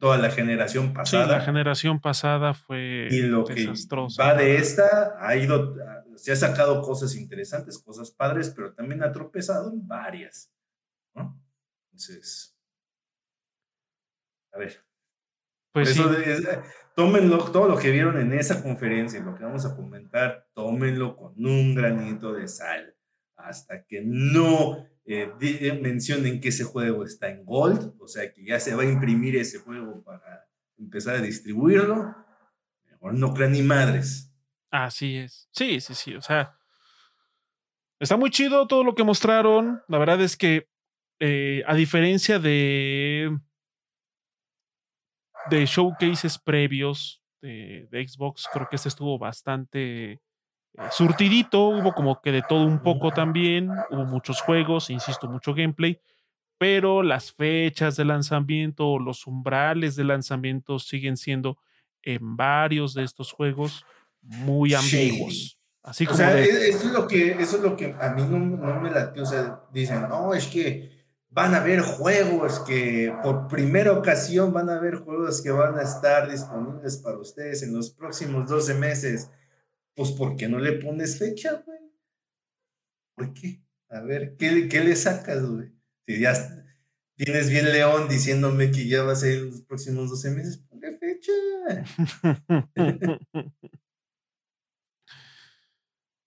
[0.00, 1.24] toda la generación pasada.
[1.24, 4.24] Sí, la generación pasada fue y lo desastrosa.
[4.24, 5.76] va de esta, ha ido,
[6.16, 10.52] se ha sacado cosas interesantes, cosas padres, pero también ha tropezado en varias.
[11.14, 11.40] ¿no?
[11.90, 12.56] Entonces,
[14.52, 14.84] a ver.
[15.72, 16.02] Pues sí.
[16.94, 21.32] tómenlo, todo lo que vieron en esa conferencia, lo que vamos a comentar, tómenlo con
[21.46, 22.94] un granito de sal,
[23.36, 28.44] hasta que no eh, eh, mencionen que ese juego está en Gold, o sea que
[28.44, 30.48] ya se va a imprimir ese juego para
[30.78, 32.14] empezar a distribuirlo.
[32.90, 34.32] Mejor no crean ni madres.
[34.70, 35.48] Así es.
[35.52, 36.14] Sí, sí, sí.
[36.14, 36.56] O sea,
[37.98, 39.82] está muy chido todo lo que mostraron.
[39.88, 40.68] La verdad es que,
[41.18, 43.36] eh, a diferencia de,
[45.50, 50.20] de showcases previos de, de Xbox, creo que este estuvo bastante
[50.90, 56.00] surtidito, hubo como que de todo un poco también, hubo muchos juegos, insisto, mucho gameplay,
[56.58, 61.58] pero las fechas de lanzamiento, los umbrales de lanzamiento siguen siendo
[62.02, 63.84] en varios de estos juegos
[64.20, 65.58] muy ambiguos.
[65.82, 68.22] Así como o sea, e-, eso, es lo que, eso es lo que a mí
[68.22, 69.20] no, no me late.
[69.20, 70.90] O sea, dicen, no, es que
[71.28, 75.82] van a haber juegos que por primera ocasión van a haber juegos que van a
[75.82, 79.30] estar disponibles para ustedes en los próximos 12 meses.
[79.94, 81.78] Pues, ¿por qué no le pones fecha, güey?
[83.14, 83.62] ¿Por qué?
[83.90, 85.70] A ver, ¿qué, qué le sacas, güey?
[86.06, 86.32] Si ya
[87.16, 91.32] tienes bien León diciéndome que ya va a ser los próximos 12 meses, ponle fecha.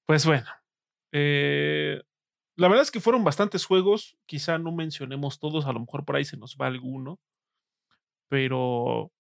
[0.06, 0.46] pues bueno,
[1.12, 2.02] eh,
[2.56, 6.16] la verdad es que fueron bastantes juegos, quizá no mencionemos todos, a lo mejor por
[6.16, 7.20] ahí se nos va alguno,
[8.30, 9.12] pero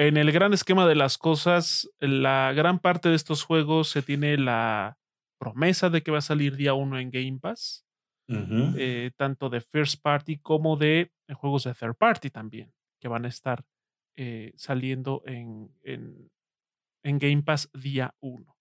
[0.00, 4.38] en el gran esquema de las cosas, la gran parte de estos juegos se tiene
[4.38, 4.96] la
[5.38, 7.84] promesa de que va a salir día uno en Game Pass,
[8.26, 13.28] eh, tanto de first party como de juegos de third party también, que van a
[13.28, 13.62] estar
[14.16, 16.30] eh, saliendo en, en,
[17.02, 18.56] en, Game Pass día uno.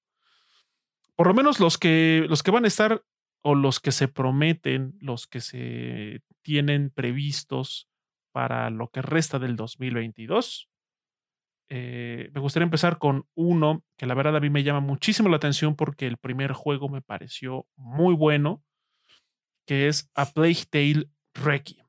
[1.16, 3.02] Por lo menos los que, los que van a estar
[3.42, 7.88] o los que se prometen, los que se tienen previstos
[8.34, 10.68] para lo que resta del 2022
[11.70, 15.38] eh, me gustaría empezar con uno que la verdad a mí me llama muchísimo la
[15.38, 18.63] atención porque el primer juego me pareció muy bueno,
[19.67, 21.86] que es A Plague Tale Requiem.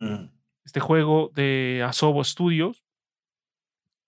[0.00, 0.30] Mm.
[0.64, 2.84] Este juego de Asobo Studios,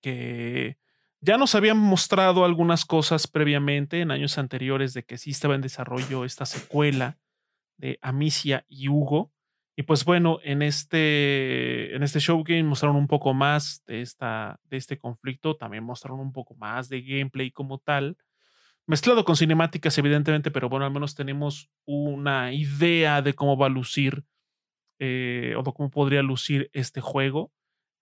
[0.03, 0.77] que
[1.23, 5.63] ya nos habían mostrado algunas cosas previamente en años anteriores de que sí estaba en
[5.63, 7.19] desarrollo esta secuela
[7.79, 9.33] de Amicia y Hugo.
[9.81, 14.77] Y pues bueno, en este, en este showgame mostraron un poco más de, esta, de
[14.77, 18.19] este conflicto, también mostraron un poco más de gameplay como tal,
[18.87, 23.71] mezclado con cinemáticas evidentemente, pero bueno, al menos tenemos una idea de cómo va a
[23.71, 24.23] lucir
[24.99, 27.51] eh, o cómo podría lucir este juego.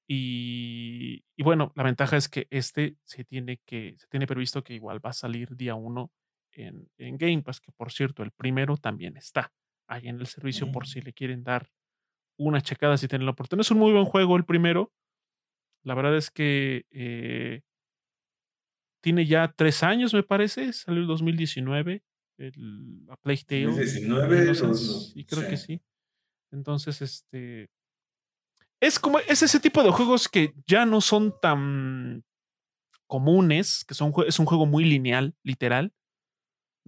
[0.09, 4.75] Y, y, bueno, la ventaja es que este se tiene, que, se tiene previsto que
[4.75, 6.11] igual va a salir día uno
[6.51, 9.53] en, en Game Pass, que por cierto, el primero también está
[9.89, 11.69] ahí en el servicio por si le quieren dar
[12.39, 13.63] una checada si tienen la oportunidad.
[13.63, 14.93] Es un muy buen juego el primero.
[15.83, 17.63] La verdad es que eh,
[19.03, 20.73] tiene ya tres años, me parece.
[20.73, 22.03] Salió el 2019.
[22.39, 23.67] El, a Plague Tale.
[23.67, 24.53] 2019.
[25.15, 25.81] y creo que sí.
[26.53, 27.71] Entonces, este.
[28.81, 29.19] Es como.
[29.21, 32.25] Es ese tipo de juegos que ya no son tan
[33.07, 33.85] comunes.
[33.85, 35.93] Que son, es un juego muy lineal, literal.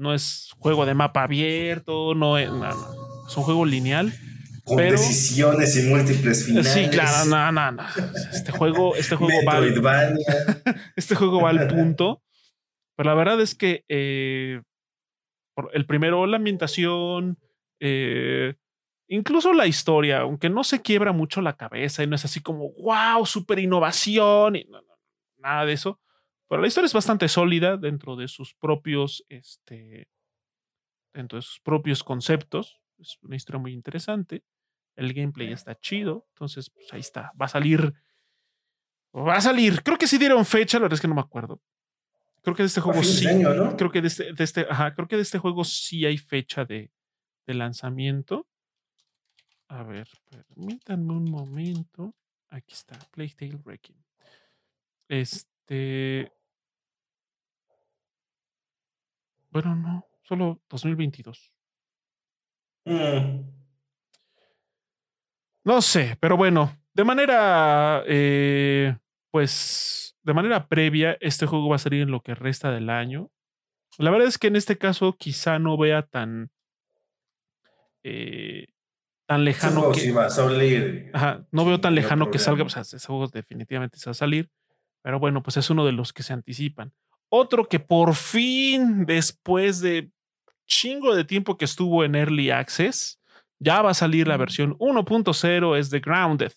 [0.01, 4.11] No es juego de mapa abierto, no es, es un juego lineal.
[4.65, 6.73] Con decisiones y múltiples finales.
[6.73, 7.83] Sí, claro, no, no, no.
[8.33, 10.19] Este juego, este juego va al,
[10.97, 12.23] este juego va al punto.
[12.97, 14.63] Pero la verdad es que eh,
[15.75, 17.39] el primero, la ambientación,
[17.79, 18.55] eh,
[19.07, 22.73] incluso la historia, aunque no se quiebra mucho la cabeza y no es así como,
[22.79, 24.67] wow, super innovación, y
[25.37, 26.01] nada de eso.
[26.51, 30.09] Pero la historia es bastante sólida dentro de sus propios, este,
[31.15, 32.81] dentro de sus propios conceptos.
[32.99, 34.43] Es una historia muy interesante.
[34.97, 36.27] El gameplay está chido.
[36.31, 37.31] Entonces, pues ahí está.
[37.41, 37.95] Va a salir.
[39.15, 39.85] Va a salir.
[39.85, 41.63] Creo que sí dieron fecha, la verdad es que no me acuerdo.
[42.43, 43.27] Creo que de este juego sí.
[43.79, 46.65] Creo que de este, de este, ajá, creo que de este juego sí hay fecha
[46.65, 46.91] de,
[47.47, 48.49] de lanzamiento.
[49.69, 52.17] A ver, permítanme un momento.
[52.49, 54.05] Aquí está, Playtale Breaking.
[55.07, 56.33] Este.
[59.51, 61.53] Bueno, no, solo 2022.
[62.85, 63.61] Mm.
[65.65, 68.97] No sé, pero bueno, de manera, eh,
[69.31, 73.31] pues, de manera previa, este juego va a salir en lo que resta del año.
[73.99, 76.51] La verdad es que en este caso quizá no vea tan,
[78.03, 78.69] eh,
[79.27, 80.13] tan lejano que...
[80.13, 81.11] va a salir.
[81.13, 84.15] Ajá, no veo tan lejano que salga, o sea, ese juego definitivamente se va a
[84.15, 84.51] salir,
[85.03, 86.93] pero bueno, pues es uno de los que se anticipan.
[87.31, 90.11] Otro que por fin, después de
[90.67, 93.21] chingo de tiempo que estuvo en Early Access,
[93.61, 96.53] ya va a salir la versión 1.0, es The Grounded.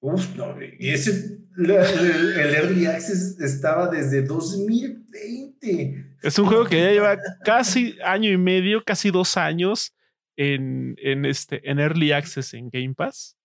[0.00, 6.16] Uf, no, y ese, el, Early Access estaba desde 2020.
[6.22, 9.94] Es un juego que ya lleva casi año y medio, casi dos años
[10.36, 13.36] en, en, este, en Early Access en Game Pass.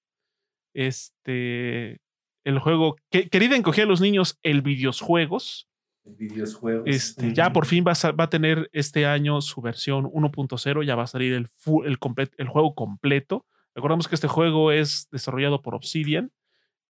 [0.74, 2.00] Este,
[2.44, 5.68] el juego que querida encoger a los niños el videojuegos.
[6.04, 6.84] El videojuegos.
[6.88, 10.96] Este, Ya por fin va a, va a, tener este año su versión 1.0, ya
[10.96, 11.48] va a salir el,
[11.86, 11.98] el,
[12.38, 13.46] el juego completo.
[13.76, 16.32] Recordamos que este juego es desarrollado por Obsidian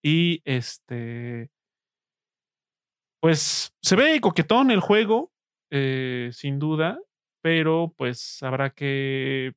[0.02, 1.52] y este,
[3.20, 5.32] pues se ve coquetón el juego,
[5.70, 7.00] eh, sin duda,
[7.42, 9.54] pero pues habrá que,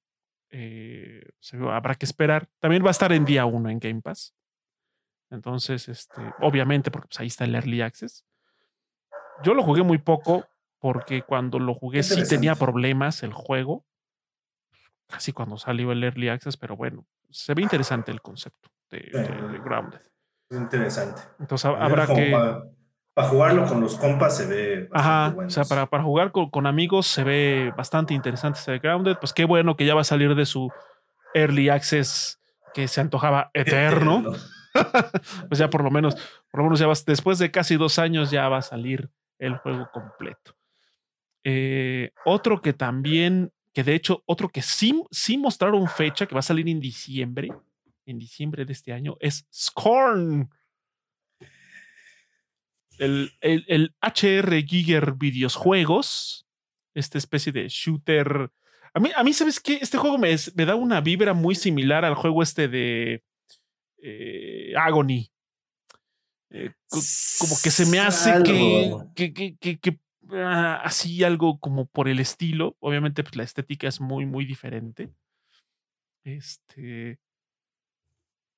[0.50, 1.26] eh,
[1.70, 2.48] habrá que esperar.
[2.60, 4.34] También va a estar en día 1 en Game Pass.
[5.30, 8.24] Entonces, este, obviamente, porque pues, ahí está el Early Access.
[9.42, 10.46] Yo lo jugué muy poco
[10.78, 13.84] porque cuando lo jugué sí tenía problemas el juego.
[15.08, 19.10] Casi cuando salió el Early Access, pero bueno, se ve interesante el concepto de,
[19.64, 20.00] Grounded.
[20.50, 21.22] Interesante.
[21.40, 22.30] Entonces habrá que...
[23.14, 26.66] Para, jugarlo con los compas se ve Ajá, o sea, para, para jugar con, con,
[26.66, 29.16] amigos se ve bastante interesante este Grounded.
[29.20, 30.70] Pues qué bueno que ya va a salir de su
[31.32, 32.40] Early Access
[32.74, 34.34] que se antojaba eterno.
[35.48, 36.16] pues ya por lo menos,
[36.50, 39.08] por lo menos ya vas, después de casi dos años ya va a salir
[39.38, 40.56] el juego completo.
[41.44, 46.40] Eh, otro que también, que de hecho, otro que sí, sí mostraron fecha, que va
[46.40, 47.50] a salir en diciembre,
[48.06, 50.50] en diciembre de este año, es Scorn.
[52.98, 56.46] El, el, HR Giger Videojuegos,
[56.94, 58.50] esta especie de shooter.
[58.94, 59.78] A mí, a mí ¿sabes qué?
[59.82, 63.24] Este juego me, me da una vibra muy similar al juego este de
[64.06, 65.30] eh, Agony.
[66.50, 66.72] Eh,
[67.38, 69.98] como que se me hace que, que, que,
[70.30, 72.76] ah, así algo como por el estilo.
[72.80, 75.10] Obviamente, pues la estética es muy, muy diferente.
[76.22, 77.18] Este.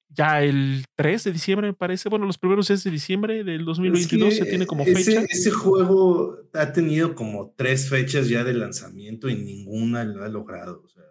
[0.08, 2.08] Ya el 3 de diciembre, me parece.
[2.08, 5.22] Bueno, los primeros días de diciembre del 2022 se tiene como fecha.
[5.28, 10.82] Ese juego ha tenido como tres fechas ya de lanzamiento y ninguna lo ha logrado.
[10.84, 11.04] O sea,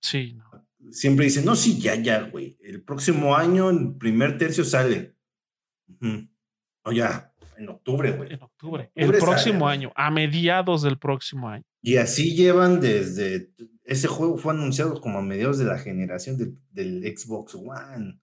[0.00, 0.49] sí, no
[0.90, 2.58] siempre dicen, no, sí, ya, ya, güey.
[2.60, 5.14] El próximo año, en primer tercio sale.
[6.82, 8.32] O ya, en octubre, güey.
[8.32, 8.90] En octubre.
[8.94, 11.64] el próximo año, a mediados del próximo año.
[11.82, 13.50] Y así llevan desde.
[13.84, 18.20] Ese juego fue anunciado como a mediados de la generación del Xbox One.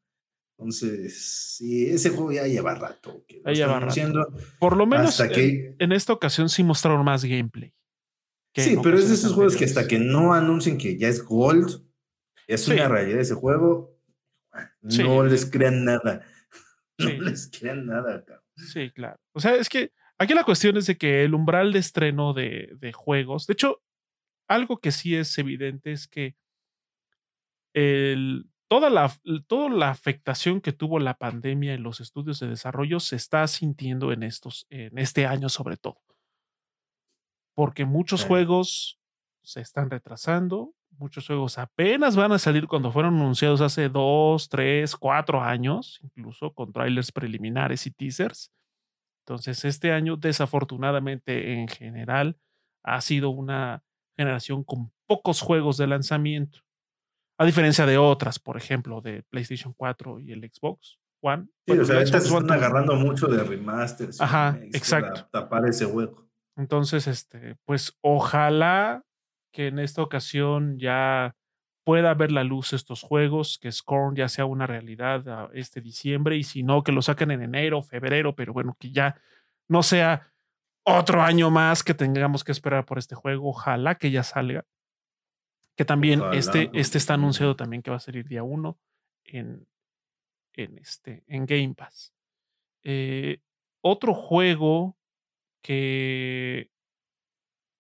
[0.58, 3.24] Entonces, sí, ese juego ya lleva rato.
[3.46, 4.28] ya lleva rato.
[4.60, 7.74] Por lo menos que, en, esta ocasión sí mostraron más gameplay.
[8.56, 11.87] Sí, pero es de esos juegos que hasta que no anuncien que ya es Gold,
[12.48, 13.98] es una realidad ese juego.
[14.82, 16.26] No les crean nada.
[16.98, 18.24] No les crean nada,
[18.56, 19.20] Sí, claro.
[19.34, 22.74] O sea, es que aquí la cuestión es de que el umbral de estreno de,
[22.80, 23.84] de juegos, de hecho,
[24.48, 26.36] algo que sí es evidente es que
[27.74, 29.12] el, toda, la,
[29.48, 34.12] toda la afectación que tuvo la pandemia en los estudios de desarrollo se está sintiendo
[34.12, 36.02] en, estos, en este año sobre todo.
[37.56, 39.00] Porque muchos juegos
[39.42, 44.96] se están retrasando, muchos juegos apenas van a salir cuando fueron anunciados hace dos, tres,
[44.96, 48.52] cuatro años, incluso con trailers preliminares y teasers.
[49.26, 52.38] Entonces, este año, desafortunadamente, en general,
[52.84, 53.84] ha sido una
[54.18, 56.60] generación con pocos juegos de lanzamiento.
[57.38, 61.48] A diferencia de otras, por ejemplo, de PlayStation 4 y el Xbox One.
[61.68, 64.20] Sí, o sea, están agarrando mucho de remasters.
[64.20, 65.28] Ajá, exacto.
[65.32, 66.28] tapar ese hueco.
[66.56, 69.04] Entonces, este, pues ojalá
[69.58, 71.36] que en esta ocasión ya
[71.84, 76.44] pueda ver la luz estos juegos, que Scorn ya sea una realidad este diciembre y
[76.44, 79.20] si no, que lo saquen en enero, febrero, pero bueno, que ya
[79.68, 80.32] no sea
[80.84, 83.50] otro año más que tengamos que esperar por este juego.
[83.50, 84.64] Ojalá que ya salga.
[85.76, 88.78] Que también este, este está anunciado también que va a salir día 1
[89.24, 89.68] en,
[90.54, 92.14] en, este, en Game Pass.
[92.84, 93.40] Eh,
[93.82, 94.96] otro juego
[95.64, 96.70] que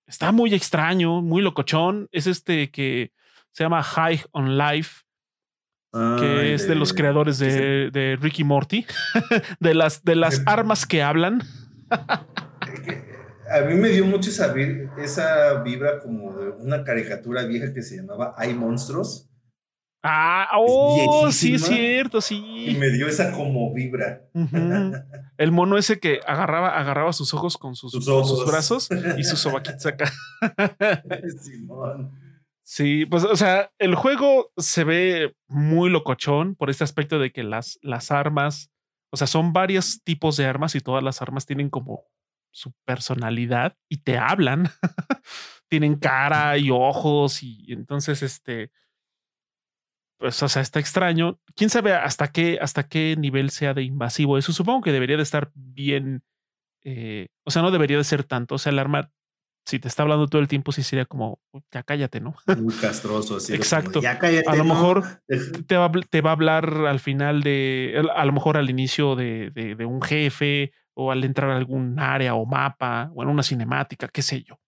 [0.08, 3.12] está muy extraño, muy locochón, es este que
[3.51, 5.03] se llama High on Life,
[6.20, 8.86] que es de, los creadores de, de Ricky Morty,
[9.60, 11.41] de las, de las armas que hablan.
[13.49, 14.53] A mí me dio mucho esa,
[14.97, 19.30] esa vibra como de una caricatura vieja que se llamaba Hay Monstruos.
[20.04, 22.68] Ah, oh, sí es cierto, sí.
[22.70, 24.22] Y me dio esa como vibra.
[25.38, 29.86] El mono ese que agarraba, agarraba sus ojos con sus, sus brazos y sus sobaquitos
[29.86, 30.12] acá.
[31.41, 32.12] Simón.
[32.64, 37.43] Sí, pues, o sea, el juego se ve muy locochón por este aspecto de que
[37.43, 38.72] las, las armas,
[39.10, 42.04] o sea, son varios tipos de armas y todas las armas tienen como
[42.52, 44.70] su personalidad y te hablan.
[45.70, 48.72] tienen cara y ojos y entonces, este,
[50.18, 51.39] pues, o sea, está extraño.
[51.55, 54.51] Quién sabe hasta qué, hasta qué nivel sea de invasivo eso.
[54.51, 56.24] Supongo que debería de estar bien.
[56.84, 58.55] Eh, o sea, no debería de ser tanto.
[58.55, 59.11] O sea, el arma,
[59.65, 61.39] si te está hablando todo el tiempo, sí sería como,
[61.72, 62.36] ya cállate, ¿no?
[62.57, 63.53] Muy castroso, así.
[63.53, 64.01] Exacto.
[64.03, 65.03] a lo mejor
[65.68, 69.51] te va, te va, a hablar al final de, a lo mejor al inicio de,
[69.51, 74.07] de, un jefe o al entrar a algún área o mapa o en una cinemática,
[74.07, 74.59] qué sé yo.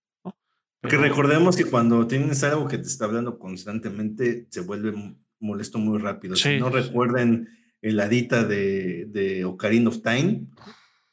[0.81, 4.93] Porque recordemos que cuando tienes algo que te está hablando constantemente, se vuelve
[5.39, 6.35] molesto muy rápido.
[6.35, 7.47] Si no recuerden
[7.81, 10.47] el hadita de, de Ocarina of Time.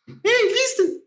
[0.07, 1.05] ¡Hey, listen!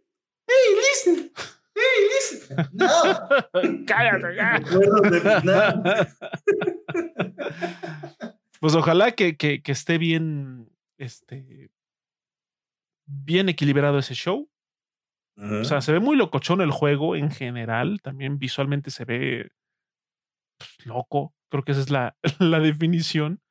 [0.47, 1.31] ¡Hey, listen!
[1.75, 2.55] ¡Hey, listen!
[2.73, 2.87] ¡No!
[3.85, 4.61] ¡Cállate ya!
[8.59, 11.71] pues ojalá que, que, que, esté bien, este,
[13.05, 14.49] bien equilibrado ese show.
[15.41, 18.01] O sea, se ve muy locochón el juego en general.
[18.01, 19.49] También visualmente se ve
[20.57, 21.33] pues, loco.
[21.49, 23.41] Creo que esa es la, la definición.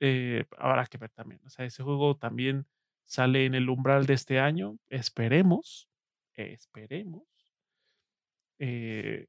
[0.00, 1.40] Eh, habrá que ver también.
[1.44, 2.66] O sea, ese juego también
[3.04, 4.78] sale en el umbral de este año.
[4.88, 5.88] Esperemos.
[6.34, 7.22] Esperemos.
[8.58, 9.26] Eh,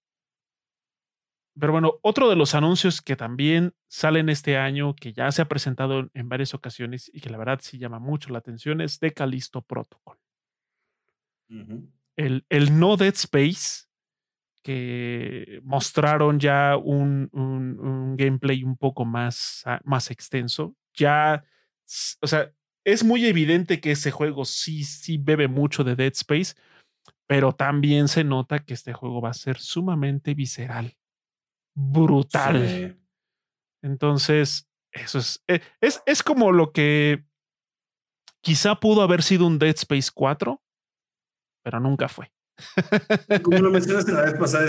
[1.58, 5.48] pero bueno, otro de los anuncios que también salen este año, que ya se ha
[5.48, 9.14] presentado en varias ocasiones y que la verdad sí llama mucho la atención, es de
[9.14, 10.18] Callisto Protocol.
[12.18, 13.86] el, el No Dead Space
[14.66, 20.76] que mostraron ya un, un, gameplay un poco más, ah, más extenso.
[20.96, 21.46] Ya,
[22.20, 22.52] o sea,
[22.84, 26.56] es muy evidente que ese juego sí, sí bebe mucho de Dead Space,
[27.28, 30.98] pero también se nota que este juego va a ser sumamente visceral,
[31.76, 33.00] brutal.
[33.84, 37.24] Entonces, eso es, eh, es, es como lo que
[38.42, 40.60] quizá pudo haber sido un Dead Space 4,
[41.64, 42.35] pero nunca fue.
[43.42, 44.68] Como lo mencionaste la vez pasada,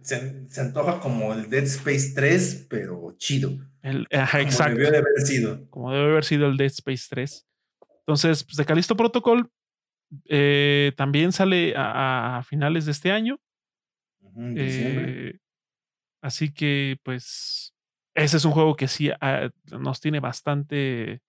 [0.00, 3.58] se, antoja como el Dead Space 3, pero chido.
[3.82, 5.68] El, como debe haber sido.
[5.70, 7.46] Como debe haber sido el Dead Space 3.
[8.00, 9.50] Entonces, pues de Calisto Protocol
[10.26, 13.40] eh, también sale a, finales de este año.
[14.56, 15.38] Eh,
[16.20, 17.74] así que, pues,
[18.14, 21.22] ese es un juego que sí ah, nos tiene bastante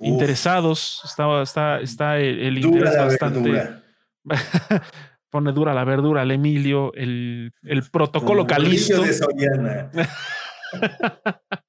[0.00, 1.02] interesados.
[1.04, 3.82] Está, está, está el, interés bastante.
[5.32, 9.02] pone dura la verdura al Emilio, el, el protocolo Calisto.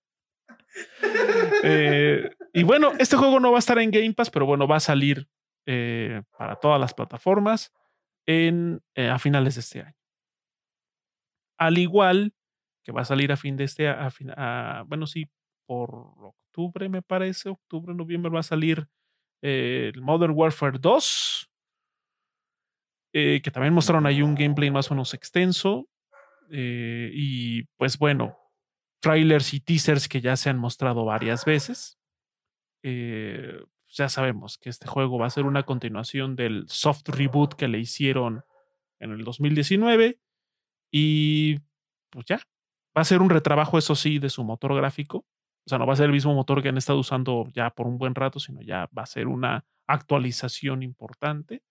[1.66, 4.78] Eh, y bueno, este juego no va a estar en Game Pass, pero bueno, va
[4.78, 5.30] a salir
[5.66, 7.72] eh, para todas las plataformas
[8.26, 9.95] en, eh, a finales de este año.
[11.57, 12.34] Al igual
[12.84, 15.30] que va a salir a fin de este, a, bueno, sí,
[15.66, 15.91] por
[16.22, 18.88] octubre me parece, octubre, noviembre va a salir
[19.41, 21.49] el Modern Warfare 2
[23.14, 25.88] eh, que también mostraron ahí un gameplay más o menos extenso.
[26.49, 28.38] Eh, y pues bueno,
[28.99, 31.99] trailers y teasers que ya se han mostrado varias veces.
[32.82, 37.68] Eh, ya sabemos que este juego va a ser una continuación del soft reboot que
[37.68, 38.43] le hicieron
[38.99, 40.20] en el 2019.
[40.91, 41.59] Y
[42.09, 42.38] pues ya,
[42.97, 45.26] va a ser un retrabajo, eso sí, de su motor gráfico.
[45.66, 47.88] O sea, no va a ser el mismo motor que han estado usando ya por
[47.88, 51.61] un buen rato, sino ya va a ser una actualización importante.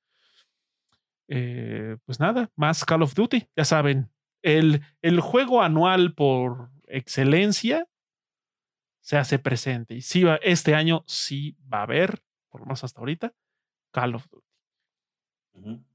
[1.34, 4.10] Eh, pues nada, más Call of Duty, ya saben,
[4.42, 7.88] el, el juego anual por excelencia
[9.00, 9.94] se hace presente.
[9.94, 13.32] Y sí va, este año sí va a haber, por lo menos hasta ahorita,
[13.92, 14.46] Call of Duty.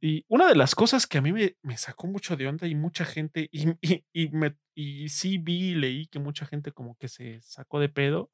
[0.02, 2.74] Y una de las cosas que a mí me, me sacó mucho de onda y
[2.74, 6.96] mucha gente, y, y, y, me, y sí vi y leí que mucha gente como
[6.96, 8.32] que se sacó de pedo,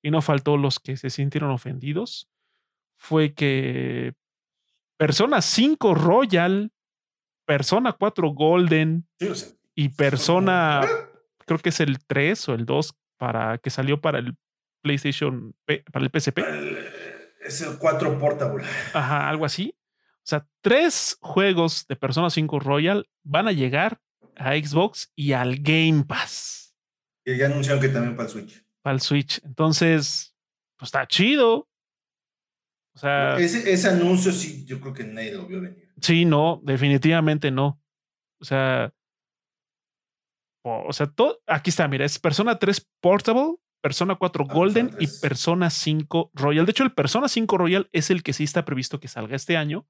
[0.00, 2.30] y no faltó los que se sintieron ofendidos,
[2.96, 4.14] fue que
[5.00, 6.70] Persona 5 Royal
[7.46, 9.08] Persona 4 Golden
[9.74, 10.82] y Persona,
[11.46, 14.36] creo que es el 3 o el 2 para que salió para el
[14.82, 16.40] PlayStation, para el PSP.
[17.40, 18.62] Es el 4 Portable.
[18.92, 19.74] Ajá, algo así.
[20.16, 24.02] O sea, tres juegos de Persona 5 Royal van a llegar
[24.36, 26.76] a Xbox y al Game Pass.
[27.24, 28.62] Y ya anunciaron que también para el Switch.
[28.82, 29.40] Para el Switch.
[29.44, 30.36] Entonces,
[30.76, 31.69] pues está chido.
[32.94, 33.36] O sea.
[33.38, 35.90] Ese, ese anuncio sí, yo creo que nadie lo vio venir.
[36.00, 37.80] Sí, no, definitivamente no.
[38.40, 38.92] O sea.
[40.62, 45.06] O, sea, todo, aquí está, mira, es Persona 3 Portable, Persona 4 ah, Golden y
[45.06, 46.66] Persona 5 Royal.
[46.66, 49.56] De hecho, el Persona 5 Royal es el que sí está previsto que salga este
[49.56, 49.86] año.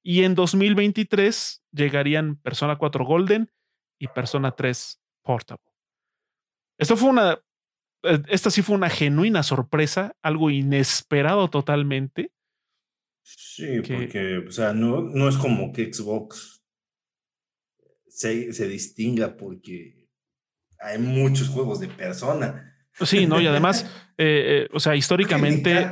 [0.00, 3.50] Y en 2023 llegarían Persona 4 Golden
[3.98, 5.72] y Persona 3 Portable.
[6.78, 7.38] Esto fue una.
[8.04, 12.32] Eh, esta sí fue una genuina sorpresa, algo inesperado totalmente.
[13.22, 16.62] Sí, porque, o sea, no, no es como que Xbox
[18.08, 20.08] se, se distinga porque
[20.78, 22.68] hay muchos juegos de persona.
[23.00, 23.40] Sí, ¿no?
[23.40, 23.84] Y además,
[24.18, 25.88] eh, eh, o sea, históricamente.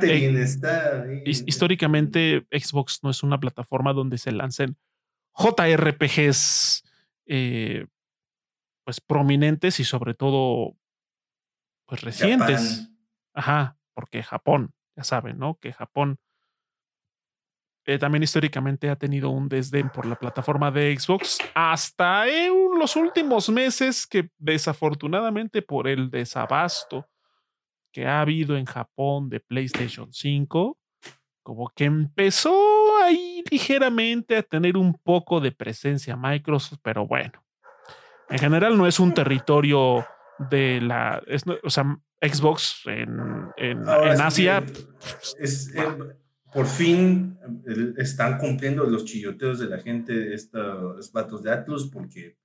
[1.25, 4.77] históricamente, Xbox no es una plataforma donde se lancen
[5.35, 6.83] JRPGs
[7.25, 7.87] eh,
[8.83, 10.75] pues prominentes y sobre todo
[11.87, 12.89] pues recientes.
[13.33, 15.57] Ajá, porque Japón, ya saben, ¿no?
[15.59, 16.19] Que Japón
[17.99, 23.49] también históricamente ha tenido un desdén por la plataforma de Xbox hasta en los últimos
[23.49, 27.07] meses que desafortunadamente por el desabasto
[27.91, 30.77] que ha habido en Japón de PlayStation 5,
[31.43, 32.55] como que empezó
[33.03, 37.43] ahí ligeramente a tener un poco de presencia Microsoft, pero bueno,
[38.29, 40.05] en general no es un territorio
[40.49, 41.21] de la,
[41.63, 44.63] o sea, Xbox en, en, Asia.
[45.39, 45.81] Es, eh,
[46.53, 47.37] por fin
[47.97, 52.37] están cumpliendo los chilloteos de la gente, estos vatos de Atlus, porque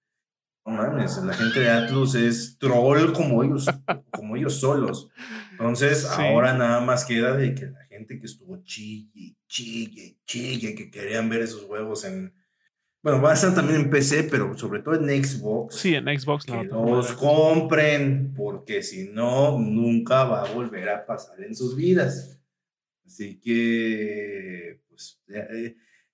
[0.65, 3.67] no mames, la gente de Atlus es troll como ellos,
[4.11, 5.09] como ellos solos.
[5.53, 10.91] Entonces, ahora nada más queda de que la gente que estuvo chille, chille, chille, que
[10.91, 12.35] querían ver esos juegos en.
[13.01, 15.77] Bueno, va a estar también en PC, pero sobre todo en Xbox.
[15.77, 16.45] Sí, en Xbox.
[16.45, 22.41] Que los compren, porque si no, nunca va a volver a pasar en sus vidas.
[23.07, 25.23] Así que, pues,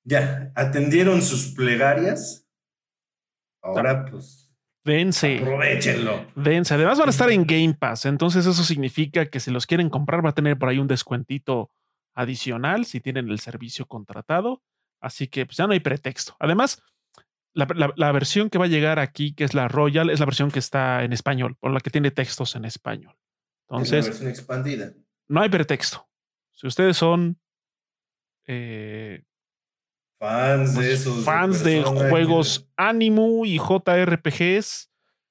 [0.04, 2.46] ya eh, atendieron sus plegarias.
[3.62, 4.42] Ahora, pues,
[4.84, 5.38] Dense.
[5.38, 6.26] Aprovechenlo.
[6.34, 6.74] Dense.
[6.74, 8.04] Además van a estar en Game Pass.
[8.06, 11.70] Entonces eso significa que si los quieren comprar va a tener por ahí un descuentito
[12.14, 14.62] adicional si tienen el servicio contratado.
[15.00, 16.36] Así que pues ya no hay pretexto.
[16.40, 16.82] Además,
[17.54, 20.58] la, versión que va a llegar aquí, que es la Royal, es la versión que
[20.58, 23.14] está en español, por la que tiene textos en español.
[23.68, 24.92] Entonces, es versión expandida.
[25.28, 26.08] No hay pretexto.
[26.52, 27.38] Si ustedes son
[28.46, 29.24] eh,
[30.22, 31.24] Fans de esos.
[31.24, 34.88] Fans de, juegos Animu y JRPGs.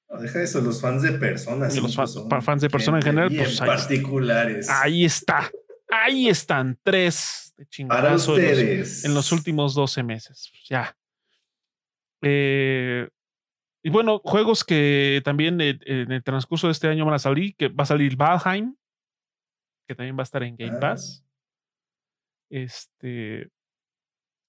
[0.09, 1.73] No, deja eso, los fans de personas.
[1.77, 4.69] los fans de personas en general, pues ahí, particulares.
[4.69, 5.49] Ahí está.
[5.89, 10.51] Ahí están tres de chingadazo en los, últimos 12 meses.
[10.69, 10.97] Ya.
[12.21, 13.07] Eh,
[13.81, 17.69] y bueno, juegos que también en el transcurso de este año van a salir, que
[17.69, 18.75] va a salir Valheim,
[19.91, 20.79] que también va a estar en Game ah.
[20.79, 21.25] Pass.
[22.49, 23.49] Este,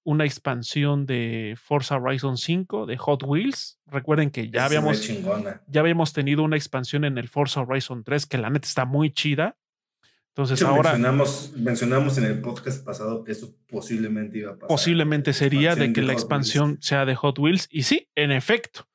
[0.05, 3.79] una expansión de Forza Horizon 5 de Hot Wheels.
[3.85, 5.05] Recuerden que ya habíamos,
[5.67, 9.11] ya habíamos tenido una expansión en el Forza Horizon 3 que la neta está muy
[9.11, 9.57] chida.
[10.29, 14.67] Entonces ahora mencionamos, mencionamos en el podcast pasado que eso posiblemente iba a pasar.
[14.69, 17.67] Posiblemente sería de que la expansión sea de Hot Wheels.
[17.69, 18.87] Y sí, en efecto,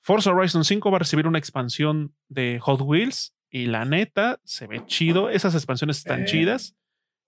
[0.00, 4.66] Forza Horizon 5 va a recibir una expansión de Hot Wheels y la neta se
[4.66, 5.30] ve chido.
[5.30, 6.24] Esas expansiones están eh.
[6.24, 6.74] chidas.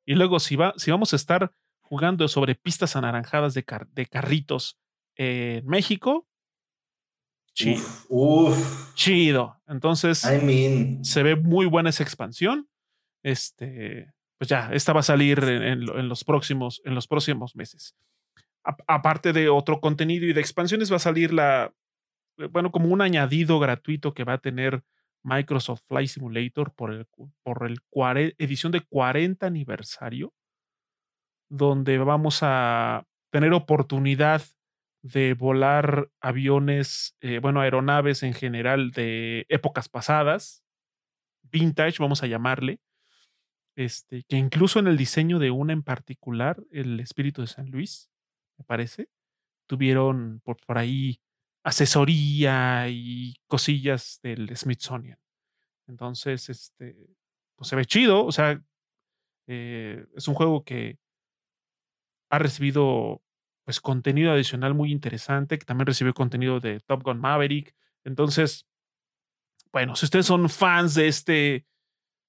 [0.05, 4.77] Y luego si, va, si vamos a estar jugando sobre pistas anaranjadas de, de carritos
[5.15, 6.27] en México.
[7.55, 7.81] Chido.
[8.09, 9.63] Uf, Chido.
[9.69, 11.05] Entonces, I mean.
[11.05, 12.69] se ve muy buena esa expansión.
[13.23, 17.95] Este, pues ya, esta va a salir en, los, próximos, en los próximos meses.
[18.65, 21.73] aparte de otro contenido y de expansiones, va a salir la,
[22.51, 24.83] bueno, como un añadido gratuito que va a tener
[25.27, 27.07] Microsoft Flight Simulator por el,
[27.43, 27.81] por el
[28.39, 30.33] edición de 40 aniversario
[31.49, 34.43] donde vamos a tener oportunidad
[35.03, 40.65] de volar aviones, eh, bueno, aeronaves en general de épocas pasadas,
[41.43, 42.81] vintage, vamos a llamarle,
[43.77, 48.11] este, que incluso en el diseño de una en particular, el Espíritu de San Luis,
[48.59, 49.09] me parece,
[49.69, 51.21] tuvieron por, por ahí
[51.67, 55.19] asesoría y cosillas del Smithsonian.
[55.89, 57.11] Entonces, este,
[57.57, 58.63] pues se ve chido, o sea,
[59.49, 60.97] eh, es un juego que
[62.31, 63.21] ha recibido
[63.65, 67.75] pues contenido adicional muy interesante, que también recibió contenido de Top Gun Maverick.
[68.05, 68.65] Entonces,
[69.73, 71.67] bueno, si ustedes son fans de este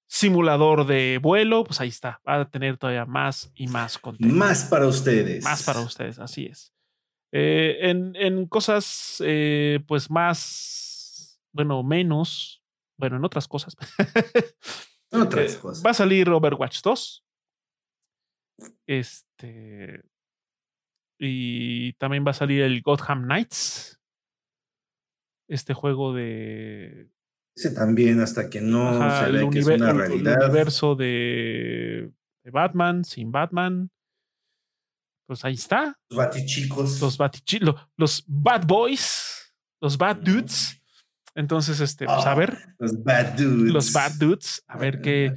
[0.08, 4.36] simulador de vuelo, pues ahí está, va a tener todavía más y más contenido.
[4.36, 5.44] Más para ustedes.
[5.44, 6.74] Más para ustedes, así es.
[7.32, 12.62] Eh, en, en, cosas, eh, pues más, bueno, menos,
[12.96, 13.76] bueno, en otras cosas.
[15.12, 15.84] otras eh, cosas.
[15.84, 17.24] Va a salir Overwatch 2.
[18.86, 20.02] Este.
[21.20, 24.00] Y también va a salir el Gotham Knights.
[25.48, 27.10] Este juego de.
[27.54, 30.34] Ese también, hasta que no se ve que es una realidad.
[30.34, 32.12] El universo de,
[32.44, 33.90] de Batman, sin Batman
[35.28, 35.94] pues ahí está.
[36.08, 37.00] Los batichicos.
[37.02, 40.80] Los batichicos, los bad boys, los bad dudes.
[41.34, 42.56] Entonces, este, pues a ah, ver.
[42.78, 43.72] Los bad dudes.
[43.72, 44.64] Los bad dudes.
[44.66, 45.34] A ver qué,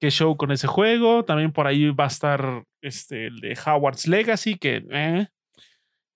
[0.00, 1.26] qué show con ese juego.
[1.26, 4.82] También por ahí va a estar este, el de Howard's Legacy, que.
[4.90, 5.28] Eh,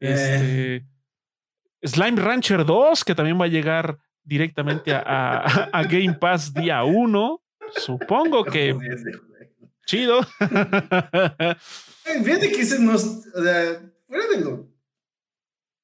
[0.01, 0.87] este,
[1.83, 7.43] Slime Rancher 2, que también va a llegar directamente a, a Game Pass día 1.
[7.77, 8.75] Supongo que.
[9.89, 10.21] Chido.
[12.23, 14.69] Fíjate que ese no o sea, fuera de lo,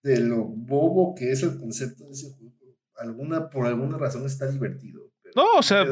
[0.03, 2.53] de lo bobo que es el concepto de ese juego,
[2.99, 5.11] alguna, por alguna razón está divertido.
[5.35, 5.87] no, o sea,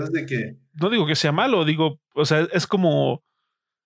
[0.74, 3.24] no digo que sea malo, digo, o sea, es como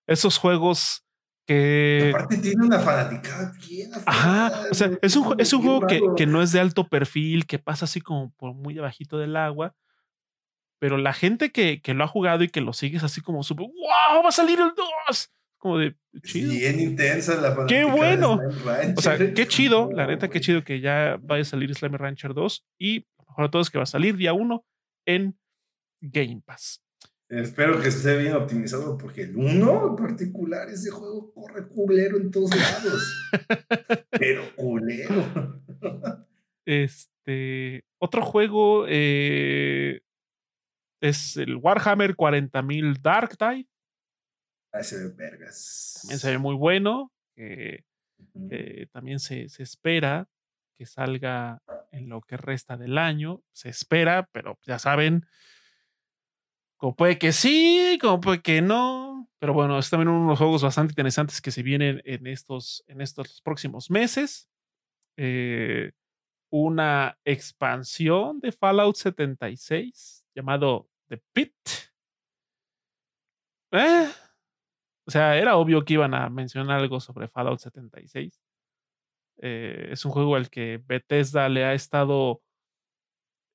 [0.05, 1.05] esos juegos
[1.45, 2.11] que...
[2.13, 6.25] Aparte tiene una fanaticada bien Ajá, o sea, es un, es un juego que, que,
[6.25, 9.73] no es de alto perfil, que pasa así como por muy abajito del agua,
[10.79, 13.43] pero la gente que, que lo ha jugado y que lo sigue es así como
[13.43, 16.51] súper, wow, va a salir el 2 como de chido.
[16.51, 18.39] Bien intensa la Qué bueno.
[18.95, 22.33] O sea, qué chido, la neta, qué chido que ya vaya a salir Slime Rancher
[22.33, 24.65] 2 y lo mejor de todo es que va a salir día 1
[25.05, 25.37] en
[26.01, 26.83] Game Pass.
[27.29, 32.31] Espero que esté bien optimizado porque el 1 en particular, ese juego corre culero en
[32.31, 33.29] todos lados.
[34.11, 35.61] Pero culero.
[36.69, 40.01] Este, otro juego eh,
[41.01, 43.67] es el Warhammer 40.000 Dark Tide
[44.83, 45.99] se ve vergas.
[46.01, 47.11] También se ve muy bueno.
[48.91, 50.27] también se, se, espera
[50.75, 53.41] que salga en lo que resta del año.
[53.51, 55.25] Se espera, pero ya saben,
[56.77, 59.29] como puede que sí, como puede que no.
[59.39, 62.83] Pero bueno, es también uno de los juegos bastante interesantes que se vienen en estos,
[62.87, 64.49] en estos próximos meses.
[65.17, 65.91] Eh,
[66.49, 71.53] una expansión de Fallout 76 llamado The Pit.
[73.71, 74.07] Eh,
[75.05, 78.39] o sea, era obvio que iban a mencionar algo sobre Fallout 76.
[79.39, 82.41] Eh, es un juego al que Bethesda le ha estado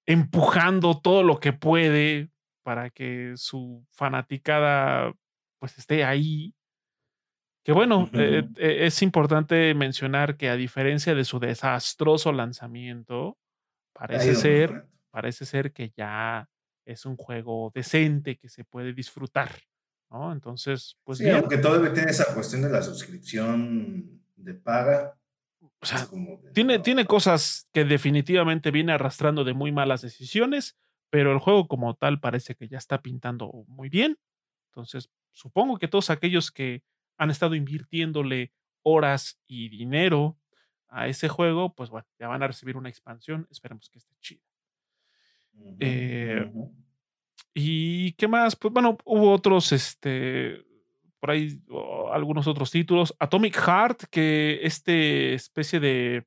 [0.06, 2.30] empujando todo lo que puede
[2.64, 5.12] para que su fanaticada
[5.60, 6.54] pues esté ahí.
[7.64, 13.38] Que bueno, eh, eh, es importante mencionar que a diferencia de su desastroso lanzamiento,
[13.92, 16.48] parece ser, parece ser que ya
[16.84, 19.50] es un juego decente que se puede disfrutar.
[20.32, 25.18] Entonces, pues sí, aunque todavía tiene esa cuestión de la suscripción de paga.
[25.80, 26.06] O sea,
[26.52, 30.76] tiene, tiene cosas que definitivamente viene arrastrando de muy malas decisiones,
[31.08, 34.18] pero el juego como tal parece que ya está pintando muy bien.
[34.70, 36.82] Entonces, supongo que todos aquellos que
[37.16, 38.52] han estado invirtiéndole
[38.82, 40.38] horas y dinero
[40.88, 43.46] a ese juego, pues bueno, ya van a recibir una expansión.
[43.50, 44.42] Esperemos que esté chida.
[45.80, 46.50] Eh,
[47.54, 48.56] ¿Y qué más?
[48.56, 50.64] Pues bueno, hubo otros, este,
[51.20, 51.62] por ahí
[52.12, 53.14] algunos otros títulos.
[53.18, 56.26] Atomic Heart, que este especie de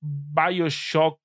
[0.00, 1.20] Bioshock.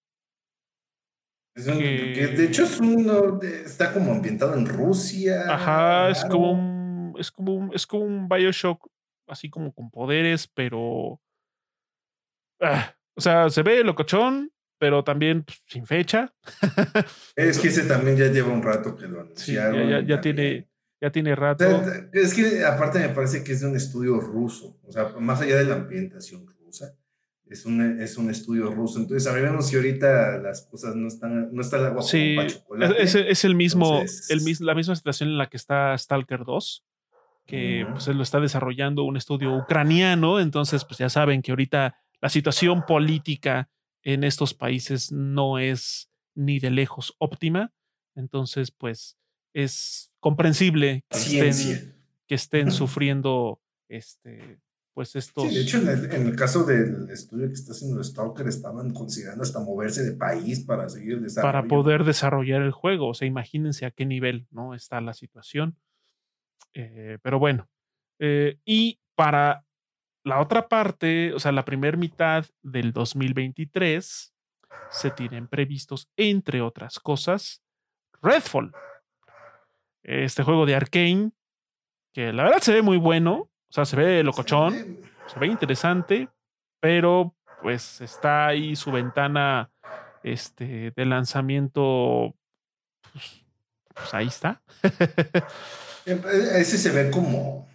[1.55, 5.53] que, de hecho es uno, está como ambientado en Rusia.
[5.53, 8.87] Ajá, es como un, es como un, es como un Bioshock,
[9.27, 11.21] así como con poderes, pero...
[12.61, 16.33] Ah, o sea, se ve locochón, pero también pues, sin fecha.
[17.35, 20.07] es que ese también ya lleva un rato que lo anunciaron.
[20.07, 20.67] ya, tiene,
[20.99, 21.65] ya tiene rato.
[22.13, 25.57] es que aparte me parece que es de un estudio ruso, o sea, más allá
[25.57, 26.95] de la ambientación rusa,
[27.45, 28.99] es un, es un estudio ruso.
[28.99, 32.37] Entonces sabemos si ahorita las cosas no están, no está el agua sí,
[32.97, 36.85] Es, es, el mismo, el, la misma situación en la que está Stalker 2
[37.49, 42.29] que pues lo está desarrollando un estudio ucraniano, entonces pues ya saben que ahorita la
[42.29, 43.69] situación política
[44.03, 47.73] en estos países no es ni de lejos óptima.
[48.15, 49.17] Entonces, pues
[49.53, 51.95] es comprensible que estén,
[52.27, 54.59] que estén, sufriendo este,
[54.93, 55.47] pues estos.
[55.47, 59.59] Sí, de hecho, en el, caso del estudio que está haciendo Stalker, estaban considerando hasta
[59.59, 63.09] moverse de país para seguir Para poder desarrollar el juego.
[63.09, 64.73] O sea, imagínense a qué nivel ¿no?
[64.73, 65.77] está la situación.
[66.73, 67.69] Eh, pero bueno.
[68.19, 69.65] Eh, y para
[70.23, 74.33] la otra parte, o sea, la primera mitad del 2023,
[74.89, 77.61] se tienen previstos, entre otras cosas,
[78.21, 78.73] Redfall.
[80.03, 81.31] Este juego de Arkane,
[82.13, 83.33] que la verdad se ve muy bueno,
[83.69, 86.29] o sea, se ve locochón, se ve interesante,
[86.79, 89.71] pero pues está ahí su ventana
[90.23, 92.35] este, de lanzamiento,
[93.11, 93.45] pues,
[93.93, 94.61] pues ahí está.
[96.05, 97.68] Em, e, ese se ve como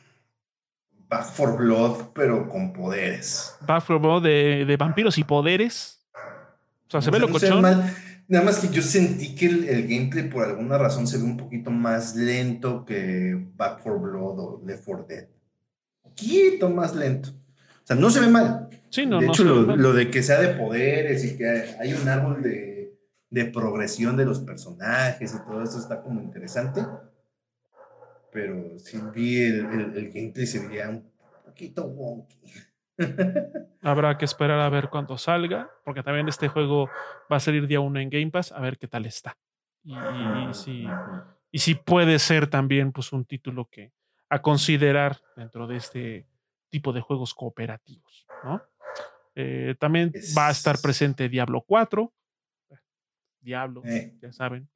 [1.08, 3.54] Back for Blood, pero con poderes.
[3.66, 6.00] Back for Blood de, vampiros y poderes.
[6.88, 7.62] O sea, se ve locochón.
[8.26, 11.70] Nada más que yo sentí que el, gameplay por alguna razón se ve un poquito
[11.70, 15.26] más lento que Back for Blood o Left 4 Dead.
[16.02, 17.30] Un poquito más lento.
[17.30, 18.70] O sea, no se ve mal.
[18.88, 21.46] Sí, no, de hecho, lo, de que sea de poderes y que
[21.78, 22.96] hay un árbol de,
[23.28, 26.80] de, progresión de los personajes y todo eso está como interesante.
[28.34, 31.08] Pero sí vi el, el, gameplay se veía un
[31.44, 32.36] poquito wonky.
[33.80, 36.90] Habrá que esperar a ver cuándo salga, porque también este juego
[37.30, 39.38] va a salir día uno en Game Pass, a ver qué tal está.
[39.84, 39.94] Y,
[40.52, 40.84] si,
[41.52, 43.92] y si puede ser también pues, un título que
[44.28, 46.26] a considerar dentro de este
[46.70, 48.26] tipo de juegos cooperativos.
[48.42, 48.60] ¿no?
[49.36, 52.12] Eh, también va a estar presente Diablo 4.
[53.40, 54.16] Diablo, eh.
[54.20, 54.68] ya saben.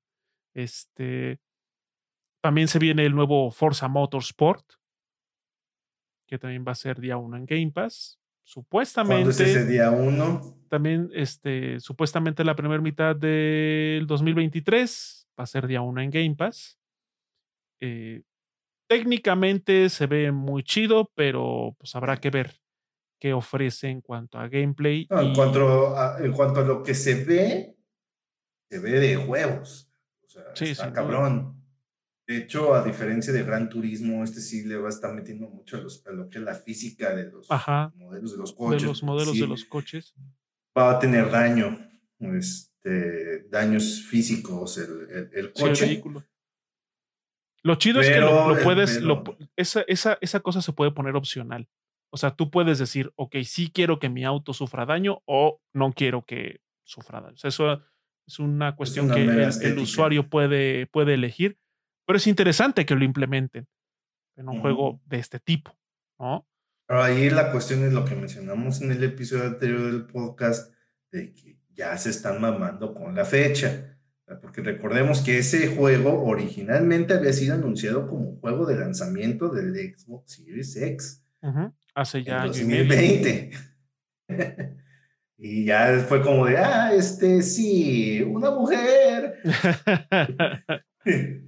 [0.55, 1.41] Este,
[2.41, 4.65] también se viene el nuevo Forza Motorsport,
[6.27, 8.19] que también va a ser día 1 en Game Pass.
[8.45, 9.25] Supuestamente.
[9.25, 10.67] ¿Cuándo es ese día 1?
[10.69, 16.35] También, este, supuestamente la primera mitad del 2023 va a ser día 1 en Game
[16.35, 16.79] Pass.
[17.81, 18.23] Eh,
[18.89, 22.61] técnicamente se ve muy chido, pero pues habrá que ver
[23.21, 25.07] qué ofrece en cuanto a gameplay.
[25.11, 27.77] en, cuanto a, en cuanto a lo que se ve,
[28.71, 29.91] se ve de juegos.
[30.25, 31.58] O sea, sí, está cabrón.
[32.29, 35.79] De hecho, a diferencia de Gran Turismo, este sí le va a estar metiendo mucho
[35.79, 37.49] a, lo que es la física de los
[37.97, 38.83] modelos de los coches.
[38.83, 40.15] De los modelos de los coches.
[40.77, 41.79] Va a tener daño,
[42.19, 45.85] este, daños físicos el, el, coche.
[45.85, 46.25] el vehículo.
[47.63, 49.01] Lo chido es que lo, puedes,
[49.57, 51.67] esa, esa, esa cosa se puede poner opcional.
[52.11, 55.95] O sea, tú puedes decir, ok, sí quiero que mi auto sufra daño o no
[55.95, 57.37] quiero que sufra daño.
[57.43, 57.83] eso
[58.27, 61.59] es una cuestión que el, usuario puede, puede elegir
[62.09, 63.69] pero es interesante que lo implementen
[64.35, 65.77] en un juego de este tipo,
[66.19, 66.49] ¿no?
[66.87, 70.73] Pero ahí la cuestión es lo que mencionamos en el episodio anterior del podcast,
[71.13, 73.99] de que ya se están mamando con la fecha.
[74.41, 80.33] Porque recordemos que ese juego originalmente había sido anunciado como juego de lanzamiento del Xbox
[80.33, 81.23] Series X.
[81.95, 83.51] Hace ya en 2020.
[85.37, 89.43] y ya fue como de, ah, este sí, una mujer.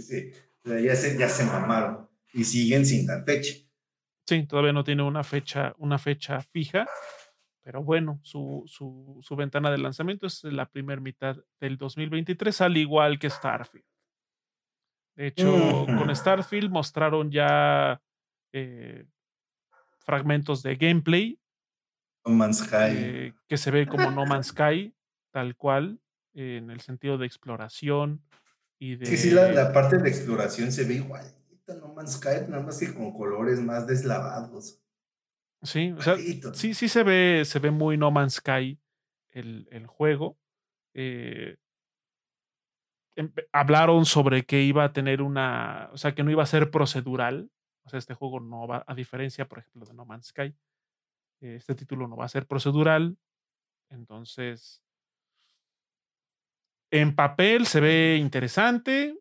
[0.00, 0.32] Sí,
[0.64, 3.54] ya se, ya se mamaron y siguen sin dar fecha.
[4.26, 6.86] Sí, todavía no tiene una fecha, una fecha fija,
[7.62, 12.76] pero bueno, su, su, su ventana de lanzamiento es la primera mitad del 2023, al
[12.76, 13.84] igual que Starfield.
[15.16, 18.00] De hecho, con Starfield mostraron ya
[18.52, 19.04] eh,
[19.98, 21.38] fragmentos de gameplay.
[22.24, 22.76] No Man's Sky.
[22.88, 24.94] Eh, que se ve como No Man's Sky,
[25.30, 26.00] tal cual,
[26.32, 28.22] en el sentido de exploración,
[28.80, 31.24] Sí, sí, la, parte de exploración se ve igual.
[31.68, 34.80] No Man's Sky, nada más que con colores más deslavados.
[35.62, 38.80] Sí, o sea, sí, sí se ve, se ve muy No Man's Sky
[39.28, 40.38] el, el juego.
[40.94, 41.58] Eh,
[43.52, 47.50] hablaron sobre que iba a tener una, o sea, que no iba a ser procedural.
[47.84, 50.54] O sea, este juego no va, a diferencia, por ejemplo, de No Man's Sky,
[51.40, 53.18] este título no va a ser procedural.
[53.90, 54.82] Entonces,
[56.90, 59.16] en papel se ve interesante.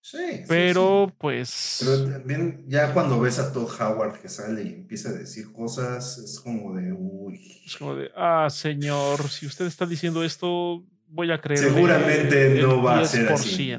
[0.00, 0.44] Sí.
[0.46, 1.78] Pero pues.
[1.80, 6.18] Pero también, ya cuando ves a Todd Howard que sale y empieza a decir cosas,
[6.18, 7.62] es como de uy.
[7.66, 11.58] Es como de, ah, señor, si usted está diciendo esto, voy a creer.
[11.58, 13.74] Seguramente no va a ser así.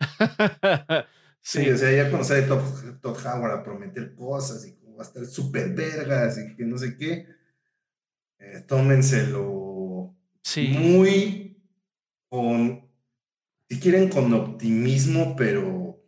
[1.40, 1.70] sí.
[1.70, 5.24] o sea, ya cuando sale Todd, Howard a prometer cosas y como va a estar
[5.24, 7.28] súper vergas y que no sé qué,
[8.38, 10.68] eh, tómenselo sí.
[10.68, 11.51] muy
[12.32, 12.88] con,
[13.68, 16.02] si quieren, con optimismo, pero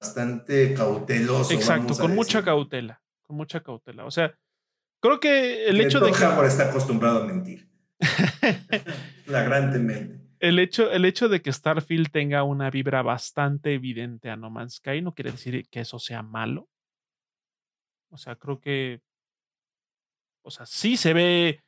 [0.00, 1.52] bastante cauteloso.
[1.52, 4.04] Exacto, con mucha cautela, con mucha cautela.
[4.04, 4.38] O sea,
[5.00, 6.24] creo que el hecho de que...
[6.24, 7.68] Howard está acostumbrado a mentir.
[9.24, 10.20] Flagrantemente.
[10.38, 14.74] El hecho, el hecho de que Starfield tenga una vibra bastante evidente a No Man's
[14.74, 16.68] Sky no quiere decir que eso sea malo.
[18.10, 19.00] O sea, creo que.
[20.42, 21.64] O sea, sí se ve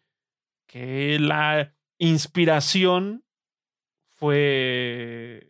[0.69, 3.26] que la inspiración
[4.17, 5.47] fue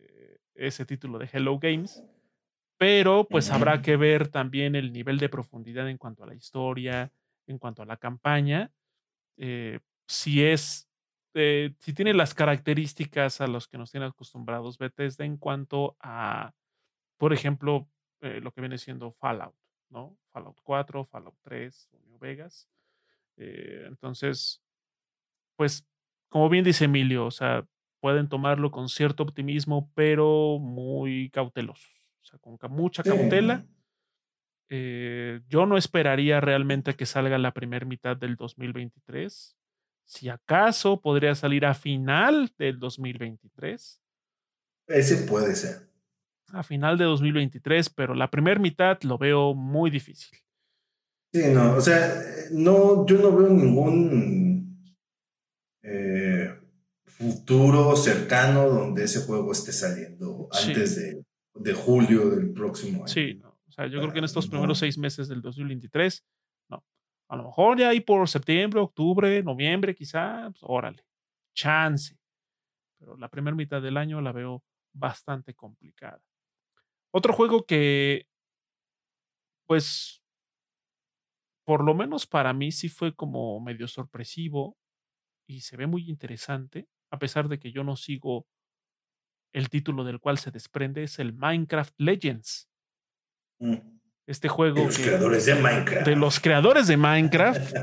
[0.55, 2.03] ese título de Hello Games,
[2.77, 7.11] Pero pues habrá que ver también el nivel de profundidad en cuanto a la historia,
[7.47, 8.71] en cuanto a la campaña,
[9.37, 10.87] eh, si es,
[11.33, 16.53] eh, si tiene las características a los que nos tiene acostumbrados Bethesda en cuanto a,
[17.17, 17.87] por ejemplo,
[18.21, 19.55] eh, lo que viene siendo Fallout,
[19.89, 20.17] ¿no?
[20.31, 22.67] Fallout 4, Fallout 3 o New Vegas.
[23.39, 24.63] Entonces,
[25.55, 25.85] pues,
[26.29, 27.67] como bien dice Emilio, o sea,
[27.99, 31.91] pueden tomarlo con cierto optimismo, pero muy cautelosos,
[32.21, 33.65] o sea, con mucha cautela.
[34.69, 39.57] Eh, yo no esperaría realmente que salga la primer mitad del 2023.
[40.05, 44.01] Si acaso podría salir a final del 2023.
[44.87, 45.89] Ese puede ser.
[46.53, 50.37] A final de 2023, pero la primer mitad lo veo muy difícil.
[51.33, 54.93] Sí, no, o sea, eh, no, yo no veo ningún
[55.83, 56.16] eh,
[57.17, 60.69] futuro cercano donde ese juego esté saliendo Sí.
[60.69, 61.23] antes de,
[61.55, 63.07] de julio del próximo año.
[63.07, 64.79] Sí, no, o sea, yo creo que en Ah, estos primeros no.
[64.79, 66.23] 6 meses del 2023,
[66.69, 66.83] no.
[67.29, 71.03] A lo mejor ya ahí por septiembre, octubre, noviembre, quizá, pues, órale,
[71.55, 72.15] chance,
[72.99, 74.63] pero la primer mitad del año la veo
[74.95, 76.21] bastante complicada.
[77.13, 78.27] Otro juego que
[79.67, 80.21] pues
[81.65, 84.77] por lo menos para mí sí fue como medio sorpresivo
[85.47, 88.47] y se ve muy interesante, a pesar de que yo no sigo
[89.53, 92.69] el título del cual se desprende, es el Minecraft Legends.
[93.59, 93.75] Mm.
[94.27, 96.41] Este De juego los que creadores de de los Minecraft.
[96.43, 97.75] creadores de Minecraft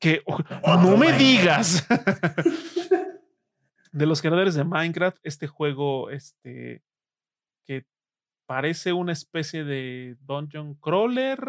[0.00, 0.38] que oh,
[0.76, 1.18] no me Minecraft.
[1.18, 1.86] digas.
[3.92, 6.80] De los creadores de Minecraft, este juego, este,
[7.66, 7.84] que
[8.46, 11.40] parece una especie de dungeon crawler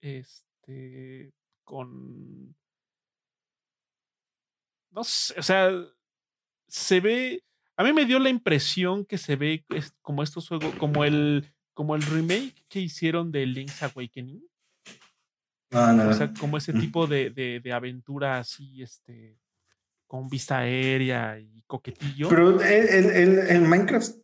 [0.00, 1.32] este,
[1.64, 2.54] con
[4.98, 5.70] no sé, o sea,
[6.66, 7.44] se ve
[7.76, 9.64] a mí me dio la impresión que se ve
[10.02, 14.42] como estos juegos, como el como el remake que hicieron de Link's Awakening.
[15.72, 16.14] O Ándale.
[16.14, 19.38] sea, como ese tipo de de de aventura así, este,
[20.08, 22.28] con vista aérea y coquetillo.
[22.28, 24.16] Pero el el el Minecraft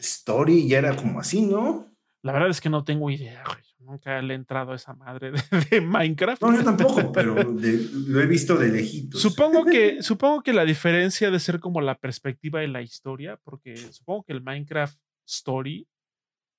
[0.00, 1.96] Story ya era como así, ¿no?
[2.20, 3.64] La verdad es que no tengo idea, güey.
[3.84, 5.40] Nunca le he entrado a esa madre de
[5.70, 6.42] de Minecraft.
[6.42, 9.20] No, yo tampoco, pero de lo he visto de lejitos.
[9.20, 13.76] Supongo que supongo que la diferencia de ser como la perspectiva de la historia, porque
[13.76, 15.86] supongo que el Minecraft Story,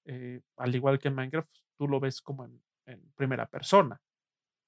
[0.05, 3.99] eh, al igual que en Minecraft, tú lo ves como en en primera persona.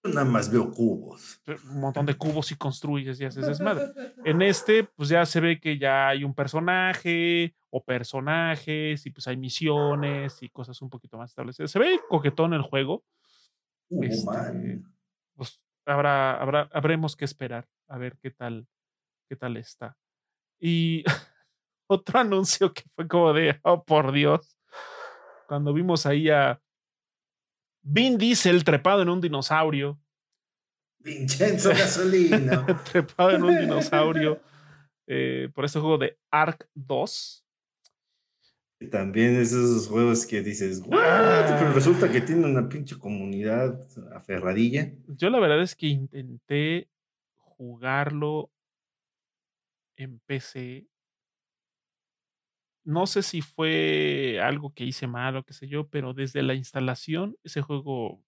[0.07, 1.41] Nada más veo cubos.
[1.71, 3.85] Un montón de cubos y construyes y haces desmadre.
[4.23, 9.27] En este, pues, ya se ve que ya hay un personaje o personajes y, pues,
[9.27, 11.71] hay misiones y cosas un poquito más establecidas.
[11.71, 13.03] Se ve coquetón el juego.
[13.89, 14.81] Uh, Este,
[15.35, 18.67] pues, habrá habrá habremos que esperar a ver qué tal
[19.29, 19.97] qué tal está.
[20.59, 21.03] Y
[21.87, 24.57] otro anuncio que fue como de, oh, por Dios,
[25.47, 26.61] cuando vimos ahí a
[27.89, 29.99] Vin Diesel trepado en un dinosaurio.
[30.99, 32.65] Vincenzo Gasolino.
[32.91, 34.41] Trepado en un dinosaurio,
[35.07, 37.43] eh, por este juego de Ark 2.
[38.79, 41.71] Y también esos juegos que dices: "¿What?", pero Ah.
[41.73, 43.79] resulta que tiene una pinche comunidad
[44.13, 44.91] aferradilla.
[45.07, 46.89] Yo la verdad es que intenté
[47.37, 48.51] jugarlo
[49.95, 50.87] en PC.
[52.87, 56.53] No sé si fue algo que hice mal o qué sé yo, pero desde la
[56.53, 58.23] instalación, ese juego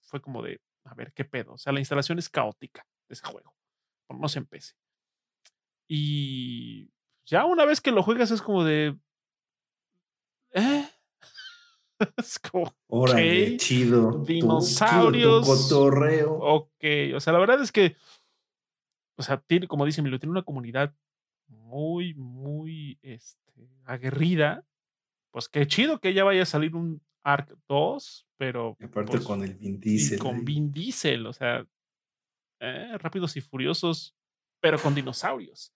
[0.00, 1.52] fue como de, a ver, ¿qué pedo?
[1.52, 3.54] O sea, la instalación es caótica de ese juego,
[4.08, 4.74] por menos en PC.
[5.88, 6.90] Y
[7.26, 8.98] ya una vez que lo juegas es como de
[10.50, 10.88] ¿eh?
[12.16, 16.38] Es como, Órale, chido, tu chido tu dinosaurios, cotorreo.
[16.40, 17.14] okey.
[17.14, 17.96] O sea, la verdad es que
[19.16, 20.92] o sea, tiene, como dice Emilio, tiene una comunidad
[21.72, 24.64] muy, muy, este, aguerrida.
[25.30, 29.24] Pues qué chido que ya vaya a salir un Ark 2, pero, Y aparte pues,
[29.24, 30.44] con el Vin y Diesel con ahí.
[30.44, 31.66] Vin Diesel, o sea,
[32.60, 34.14] eh, Rápidos y Furiosos,
[34.60, 35.72] pero con dinosaurios.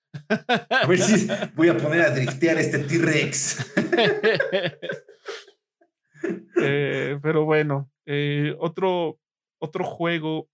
[0.69, 3.75] A ver si voy a poner a driftear este T-Rex.
[6.59, 9.21] Eh, pero bueno, eh, otro
[9.59, 10.49] otro juego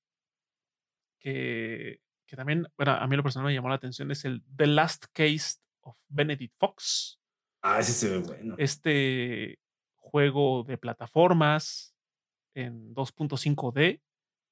[1.21, 2.01] que
[2.33, 5.05] que también, bueno, a mí lo personal me llamó la atención es el The Last
[5.13, 7.21] Case of Benedict Fox.
[7.61, 8.55] Ah, ese se ve bueno.
[8.57, 9.59] Este
[9.97, 11.95] juego de plataformas
[12.55, 14.01] en 2.5D,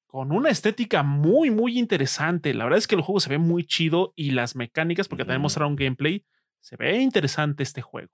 [0.07, 2.53] con una estética muy, muy interesante.
[2.53, 5.39] La verdad es que el juego se ve muy chido y las mecánicas, porque también
[5.39, 5.45] Ujú.
[5.45, 6.27] mostraron gameplay,
[6.61, 8.13] se ve interesante este juego.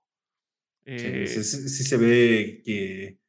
[0.85, 3.19] Sí, sí, Eh sí, sí se ve que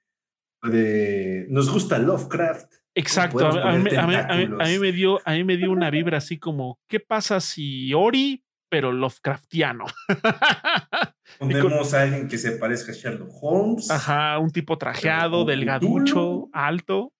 [1.48, 2.74] nos gusta Lovecraft.
[2.98, 5.70] Exacto, a mí a mí a mí a mí me dio a mí me dio
[5.70, 9.84] una vibra así como, ¿qué pasa si Ori, pero Lovecraftiano?
[11.38, 13.90] Ponemos a alguien que se parezca a Sherlock Holmes.
[13.90, 17.12] Ajá, un tipo trajeado, delgaducho, alto,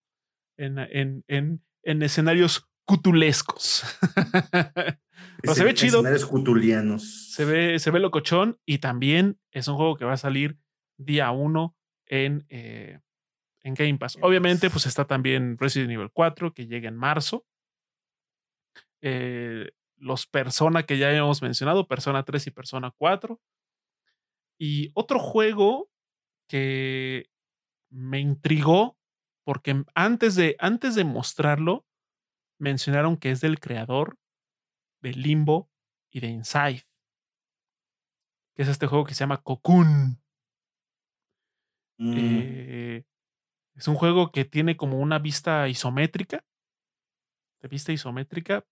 [0.56, 3.84] en, en, en, en escenarios cutulescos.
[5.42, 5.98] Pero se ve chido.
[5.98, 7.32] Escenarios cutulianos.
[7.32, 10.58] Se ve, se ve locochón y también es un juego que va a salir
[10.96, 11.76] día uno
[12.06, 12.98] en, eh,
[13.62, 14.18] en Game Pass.
[14.22, 17.46] Obviamente, pues está también Resident Evil 4 que llega en marzo.
[19.00, 23.40] Eh, los Persona que ya hemos mencionado, Persona 3 y Persona 4.
[24.58, 25.90] Y otro juego
[26.48, 27.30] que
[27.90, 28.98] me intrigó,
[29.44, 31.86] porque antes de, antes de mostrarlo,
[32.58, 34.18] mencionaron que es del creador
[35.00, 35.70] de Limbo
[36.10, 36.84] y de Inside,
[38.54, 40.20] que es este juego que se llama Cocoon.
[41.98, 42.14] Mm.
[42.16, 43.04] Eh,
[43.78, 46.44] es un juego que tiene como una vista isométrica,
[47.60, 48.64] de vista isométrica,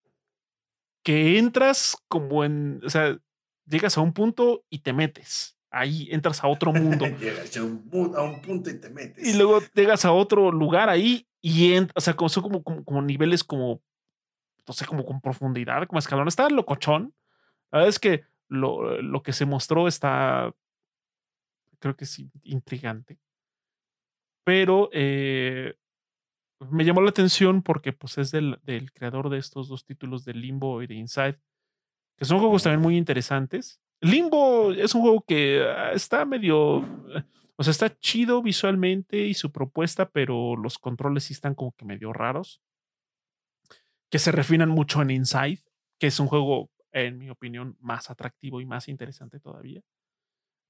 [1.02, 3.16] que entras como en, o sea,
[3.66, 7.06] llegas a un punto y te metes ahí entras a otro mundo.
[7.06, 9.26] Llegas a un, punto y te metes.
[9.26, 13.02] Y luego llegas a otro lugar ahí y entras, o sea, como, son como, como,
[13.02, 13.80] niveles como,
[14.66, 16.28] no sé, como con profundidad, como escalón.
[16.28, 17.14] Está locochón.
[17.70, 20.52] La verdad es que lo, lo que se mostró está,
[21.78, 23.18] creo que es intrigante.
[24.46, 25.74] Pero eh,
[26.70, 30.34] me llamó la atención porque pues es del, del creador de estos dos títulos de
[30.34, 31.40] Limbo y de Inside,
[32.16, 36.84] que son juegos también muy interesantes Limbo es un juego que ah, está medio.
[37.58, 41.86] O sea, está chido visualmente y su propuesta, pero los controles sí están como que
[41.86, 42.60] medio raros.
[44.10, 45.60] Que se refinan mucho en Inside,
[45.98, 49.82] que es un juego, en mi opinión, más atractivo y más interesante todavía.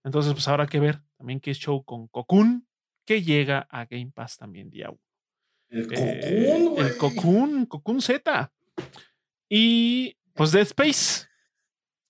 [0.05, 2.69] Entonces, pues habrá que ver también qué show con Cocoon,
[3.07, 5.01] que llega a Game Pass también día 1.
[5.69, 8.53] El Cocoon, El Cocoon, Cocoon Z.
[9.49, 11.27] Y pues Dead Space.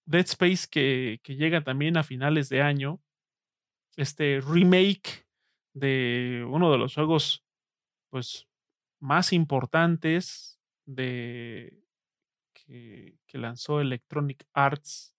[0.04, 3.00] Dead Space que, llega también a finales de año.
[3.96, 5.26] Este remake
[5.74, 7.44] de uno de los juegos
[8.10, 8.46] pues
[9.00, 11.82] más importantes de
[12.54, 15.15] que, lanzó Electronic Arts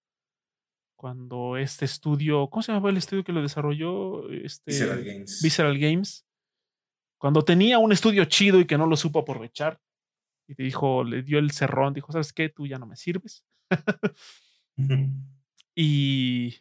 [0.98, 4.30] cuando este estudio, ¿cómo se llamaba el estudio que lo desarrolló?
[4.32, 5.42] Este, Visceral Games.
[5.42, 6.26] Visceral Games.
[7.20, 9.80] Cuando tenía un estudio chido y que no lo supo aprovechar.
[10.48, 12.50] Y te dijo, le dio el cerrón, dijo, ¿sabes qué?
[12.50, 13.46] Tú ya no me sirves.
[15.76, 16.56] Y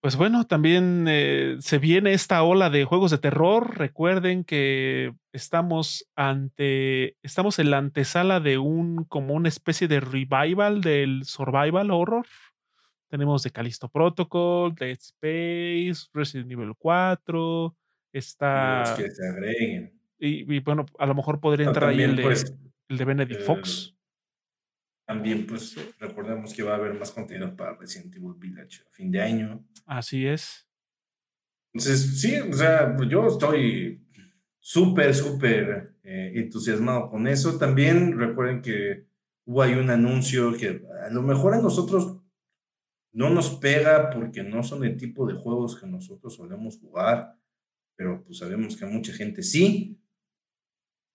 [0.00, 3.76] pues bueno, también eh, se viene esta ola de juegos de terror.
[3.76, 10.80] Recuerden que estamos ante, estamos en la antesala de un, como una especie de revival
[10.80, 12.26] del survival horror.
[13.10, 17.76] Tenemos de Callisto Protocol, Dead Space, Resident Evil 4,
[18.12, 18.94] está...
[18.96, 20.00] que se agreguen.
[20.18, 22.54] Y, bueno, a lo mejor podría entrar ahí el de, pues,
[22.88, 23.94] el de Benedict Fox.
[25.10, 29.10] También, pues, recordemos que va a haber más contenido para Resident Evil Village a fin
[29.10, 29.66] de año.
[29.84, 30.68] Así es.
[31.74, 34.06] Entonces, sí, o sea, pues, yo estoy
[34.60, 37.58] súper, súper eh, entusiasmado con eso.
[37.58, 39.08] También recuerden que
[39.46, 42.20] hubo ahí un anuncio que a lo mejor a nosotros
[43.12, 47.36] no nos pega porque no son el tipo de juegos que nosotros solemos jugar,
[47.96, 49.99] pero pues sabemos que a mucha gente sí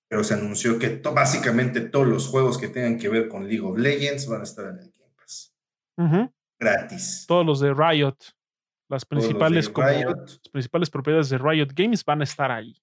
[0.07, 3.77] pero se anunció que básicamente todos los juegos que tengan que ver con League of
[3.77, 5.53] Legends van a estar en el Game Pass.
[6.59, 7.25] Gratis.
[7.27, 8.17] Todos los de Riot,
[8.87, 12.75] las principales, las principales propiedades de Riot Games van a estar ahí.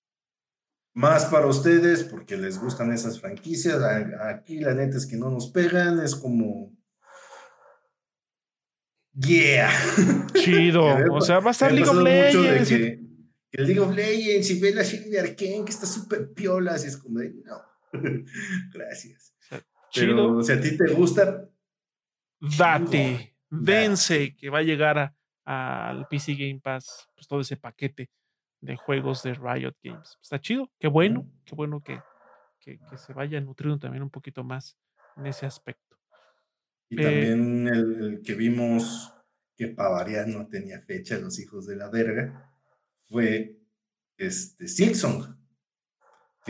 [0.95, 3.81] Más para ustedes, porque les gustan esas franquicias.
[4.21, 6.71] Aquí la neta es que no nos pegan, es como.
[9.15, 9.71] Yeah.
[10.35, 10.85] Chido.
[11.13, 13.03] o sea, va a estar League of Legends
[13.53, 16.89] el League of Legends y ve la serie de Arkane que está súper piola, así
[16.89, 17.63] es como de, no,
[18.73, 19.35] gracias.
[19.95, 21.51] Pero, si a ti te gusta,
[22.41, 25.15] date, vence, que va a llegar
[25.45, 28.11] al PC Game Pass, pues todo ese paquete
[28.63, 30.19] de juegos de Riot Games.
[30.23, 32.01] Está chido, qué bueno, qué bueno que,
[32.59, 34.79] que, se vaya nutriendo también un poquito más
[35.19, 35.99] en ese aspecto.
[36.89, 39.13] Y también el, que vimos
[39.55, 42.52] que para no tenía fecha, los hijos de la verga
[43.13, 43.59] fue
[44.17, 45.37] este, Silksong.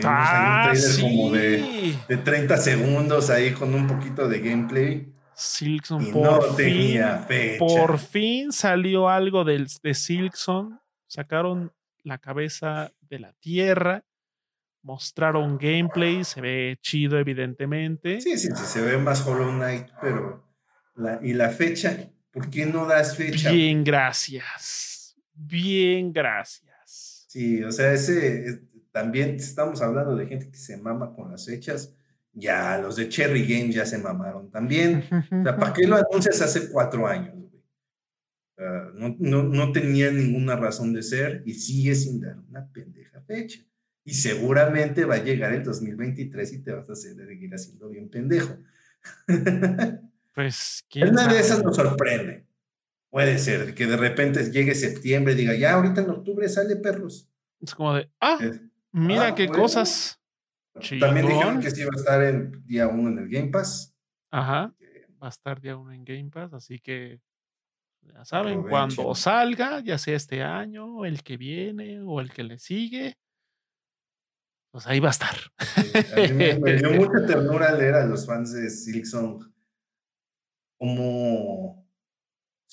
[0.03, 5.13] Ah, un trailer como de, de, 30 segundos ahí con un poquito de gameplay.
[5.35, 7.59] Silksong por no tenía fecha.
[7.59, 10.79] Por fin salió algo de, de Silksong.
[11.05, 11.71] Sacaron
[12.03, 14.03] la cabeza de la tierra.
[14.81, 16.23] Mostraron gameplay.
[16.23, 18.19] Se ve chido, evidentemente.
[18.21, 18.65] Sí, sí, sí.
[18.65, 20.43] Se ve más Hollow Knight, pero.
[20.95, 22.09] La, ¿Y la fecha?
[22.31, 23.51] ¿Por qué no das fecha?
[23.51, 24.92] Bien, gracias.
[25.33, 27.25] Bien, gracias.
[27.27, 28.61] Sí, o sea, ese
[28.91, 31.95] también estamos hablando de gente que se mama con las fechas.
[32.31, 35.03] Ya, los de Cherry Games ya se mamaron también.
[35.31, 37.33] O sea, ¿para qué lo anuncias hace cuatro años?
[38.93, 43.59] no, no, no tenía ninguna razón de ser y sigue sin dar una pendeja fecha.
[44.05, 48.57] Y seguramente va a llegar el 2023 y te vas a seguir haciendo bien pendejo.
[50.35, 52.47] Pues, Una de esas nos sorprende.
[53.13, 57.29] Puede ser que de repente llegue septiembre y diga, ya ahorita en octubre sale perros.
[57.59, 58.39] Es como de, ah,
[58.91, 60.19] mira ah, qué cosas.
[60.99, 63.95] También dijeron que sí iba a estar en día uno en el Game Pass.
[64.31, 64.73] Ajá.
[65.21, 67.21] Va a estar día uno en Game Pass, así que
[68.01, 72.57] ya saben, cuando salga, ya sea este año, el que viene o el que le
[72.57, 73.19] sigue,
[74.71, 75.35] pues ahí va a estar.
[76.33, 79.53] me, dio mucha ternura leer a los fans de Silksong
[80.79, 81.82] como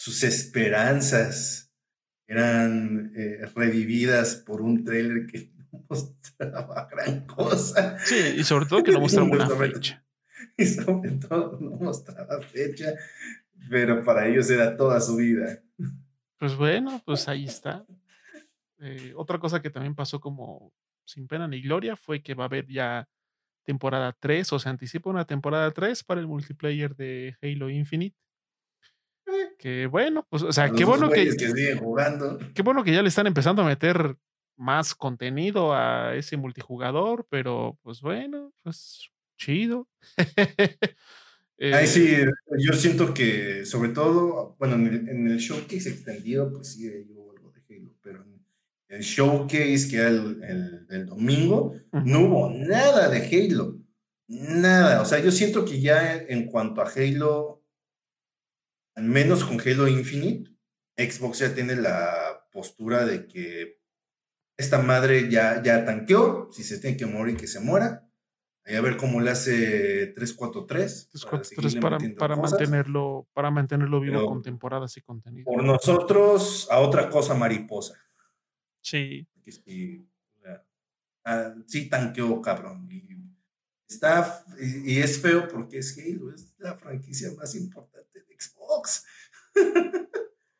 [0.01, 1.71] sus esperanzas
[2.27, 7.99] eran eh, revividas por un trailer que no mostraba gran cosa.
[7.99, 10.03] Sí, y sobre todo que no mostraba una fecha.
[10.57, 12.95] Y sobre todo no mostraba fecha,
[13.69, 15.63] pero para ellos era toda su vida.
[16.39, 17.85] Pues bueno, pues ahí está.
[18.79, 20.73] Eh, otra cosa que también pasó como
[21.05, 23.07] sin pena ni gloria fue que va a haber ya
[23.65, 28.17] temporada 3 o se anticipa una temporada 3 para el multiplayer de Halo Infinite.
[29.31, 29.55] Eh.
[29.59, 31.31] Que bueno, pues, o sea, qué bueno que,
[32.55, 34.17] Qué bueno que ya le están empezando a meter
[34.57, 39.89] más contenido a ese multijugador, pero pues bueno, pues chido.
[41.61, 42.27] Ahí sí, eh,
[42.59, 47.31] yo siento que sobre todo, bueno, en el, en el showcase extendido, pues sí, yo
[47.31, 48.41] algo de Halo, pero en
[48.89, 53.79] el showcase que era el, el, domingo, no hubo nada de Halo.
[54.27, 55.03] Nada.
[55.03, 57.60] O sea, yo siento que ya en cuanto a Halo, al
[59.01, 60.51] menos con Halo Infinite,
[60.97, 63.81] Xbox ya tiene la postura de que
[64.57, 68.07] esta madre ya, ya tanqueó, si se tiene que morir, que se muera.
[68.65, 71.09] Ahí a ver cómo le hace 343.
[71.11, 75.47] 343 para, para, mantenerlo, para mantenerlo vivo con temporadas y contenido.
[75.47, 77.95] Por nosotros, a otra cosa mariposa.
[78.83, 79.27] Sí.
[79.47, 80.07] sí,
[81.25, 82.87] ah, sí tanqueó, cabrón.
[82.91, 83.03] Y,
[83.89, 88.10] está, y, es feo porque es Halo, es la franquicia más importante
[88.41, 89.07] Xbox.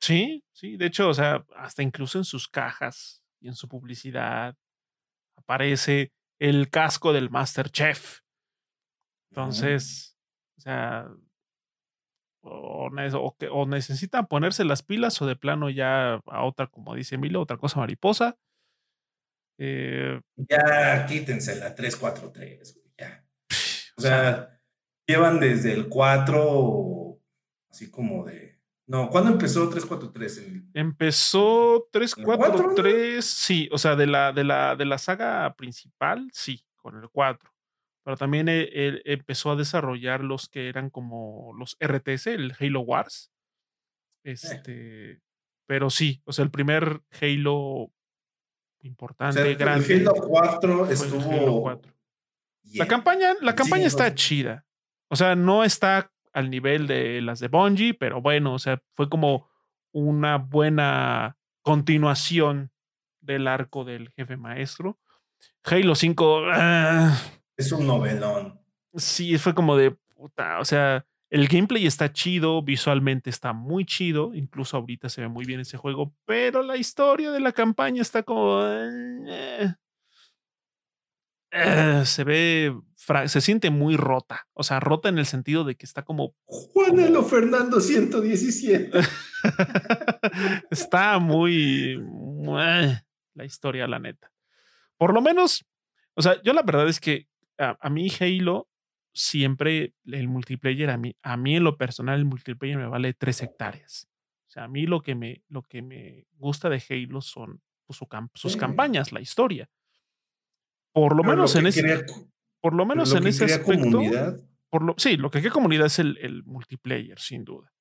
[0.01, 4.57] Sí, sí, de hecho, o sea, hasta incluso en sus cajas y en su publicidad
[5.37, 8.21] aparece el casco del Master Chef.
[9.31, 10.17] Entonces,
[10.57, 11.09] o sea,
[12.43, 17.59] o, necesitan ponerse las pilas o de plano ya a otra, como dice Emilio, otra
[17.59, 18.39] cosa mariposa.
[19.59, 23.25] Eh, ya quítense la 343, ya.
[23.97, 24.59] O sea,
[25.07, 27.10] llevan desde el 4,
[27.71, 28.59] así como de.
[28.87, 30.71] No, ¿cuándo empezó 343?
[30.75, 36.97] Empezó 343, sí, o sea, de la, de, la, de la saga principal, sí, con
[36.97, 37.51] el 4
[38.03, 42.81] pero también e, él, empezó a desarrollar los que eran como los RTS, el Halo
[42.81, 43.31] Wars.
[44.25, 44.33] Eh.
[44.33, 45.21] Este,
[45.67, 47.93] pero sí, o sea, el primer Halo
[48.83, 49.95] importante, grande.
[49.95, 51.81] El Halo 4 estuvo.
[52.75, 54.67] La campaña, la campaña está chida.
[55.09, 59.09] O sea, no está al nivel de las de Bungie, pero bueno, o sea, fue
[59.09, 59.49] como
[59.93, 62.71] una buena continuación
[63.21, 64.99] del arco del jefe maestro.
[65.65, 66.43] Halo 5,
[67.57, 68.61] es un novelón.
[68.95, 70.59] Sí, fue como de puta.
[70.61, 75.45] O sea, el gameplay está chido, visualmente está muy chido, incluso ahorita se ve muy
[75.45, 78.63] bien ese juego, pero la historia de la campaña está como.
[78.65, 79.75] Eh,
[81.53, 82.75] eh, se ve.
[83.27, 84.47] Se siente muy rota.
[84.53, 86.35] O sea, rota en el sentido de que está como.
[86.45, 88.91] Juanelo Fernando 117.
[90.71, 91.99] está muy.
[92.45, 94.31] La historia, la neta.
[94.99, 95.65] Por lo menos.
[96.15, 98.69] O sea, yo la verdad es que a, mí Halo
[99.15, 103.43] siempre el multiplayer, a mí, a mí en lo personal el multiplayer me vale tres
[103.43, 104.09] hectáreas.
[104.49, 107.99] O sea, a mí lo que me, lo que me gusta de Halo son pues,
[108.35, 109.71] sus campañas, la historia.
[110.93, 112.05] Por lo menos en ese,
[112.61, 114.01] por lo menos en ese aspecto.
[114.69, 117.73] Por lo, sí, lo que crea comunidad es el, el multiplayer, sin duda.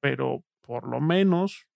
[0.00, 1.68] Pero por lo menos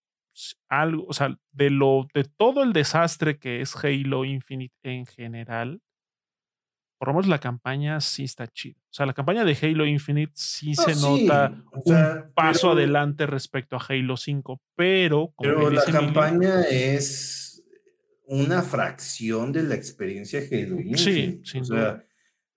[0.69, 5.83] algo, o sea, de lo, de todo el desastre que es Halo Infinite en general,
[6.99, 8.79] por lo menos la campaña sí está chida.
[8.83, 13.85] O sea, la campaña de Halo Infinite sí se nota un paso adelante respecto a
[13.89, 15.33] Halo 5, pero...
[15.39, 17.65] pero la campaña es
[18.27, 21.41] una fracción de la experiencia Halo Infinite.
[21.43, 22.05] Sí, o sea,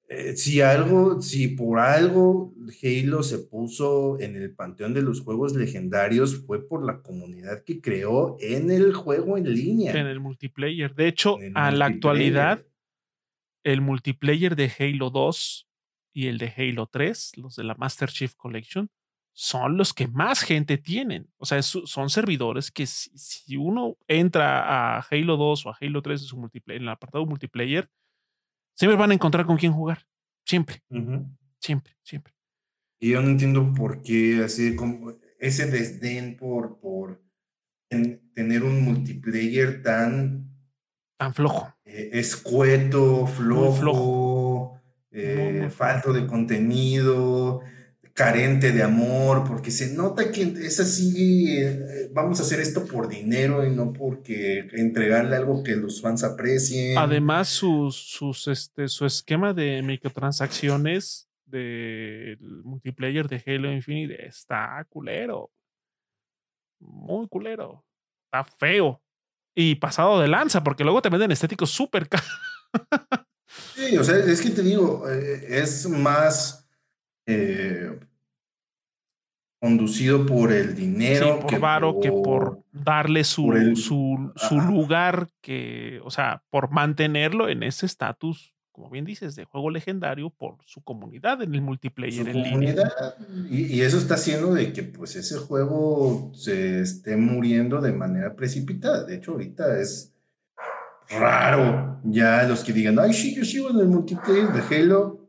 [0.10, 5.56] eh, si algo, si por algo Halo se puso en el panteón de los juegos
[5.56, 9.92] legendarios fue por la comunidad que creó en el juego en línea.
[9.94, 10.94] En el multiplayer.
[10.94, 12.66] De hecho, a la actualidad
[13.64, 15.68] el multiplayer de Halo 2
[16.14, 18.90] y el de Halo 3, los de la Master Chief Collection,
[19.32, 21.28] son los que más gente tienen.
[21.38, 26.22] O sea, son servidores que si, uno entra a Halo 2 o a Halo 3
[26.22, 27.90] en, su multiplayer, en el apartado multiplayer,
[28.74, 30.06] siempre van a encontrar con quién jugar.
[30.46, 30.82] Siempre.
[31.60, 32.34] Siempre, siempre.
[33.00, 37.22] Y yo no entiendo por qué así como ese desdén por, por
[37.90, 40.50] tener un multiplayer tan...
[41.18, 41.74] Tan flojo.
[41.86, 44.82] Eh, escueto, flojo,
[45.12, 47.62] eh, falto de contenido,
[48.14, 53.08] carente de amor, porque se nota que es así, eh, vamos a hacer esto por
[53.08, 56.98] dinero y no porque entregarle algo que los fans aprecien.
[56.98, 65.52] Además, sus, sus, este, su esquema de microtransacciones del multiplayer de Halo Infinite está culero.
[66.80, 67.84] Muy culero.
[68.26, 69.02] Está feo.
[69.56, 72.28] Y pasado de lanza, porque luego te venden estéticos súper caros.
[73.76, 76.63] sí, o sea, es que te digo, eh, es más
[77.26, 78.00] eh,
[79.60, 81.40] conducido por el dinero.
[81.40, 87.50] por que varo, que por darle su, su, su lugar, que, o sea, por mantenerlo
[87.50, 92.28] en ese estatus como bien dices, de juego legendario por su comunidad en el multiplayer
[92.28, 92.76] en línea.
[93.48, 99.04] Y, eso está haciendo de que pues ese juego se esté muriendo de manera precipitada.
[99.04, 100.12] De hecho, ahorita es
[101.08, 105.23] raro ya los que digan, ay, sí, yo sigo en el multiplayer de Halo.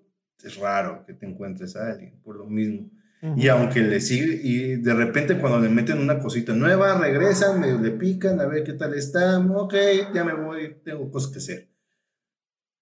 [0.45, 2.91] Es raro que te encuentres a alguien por lo mismo.
[3.37, 7.79] Y aunque le sigue, y de repente cuando le meten una cosita nueva, regresan, medio
[7.79, 9.75] le pican, a ver qué tal está, ok,
[10.13, 11.75] ya me voy, tengo cosas que hacer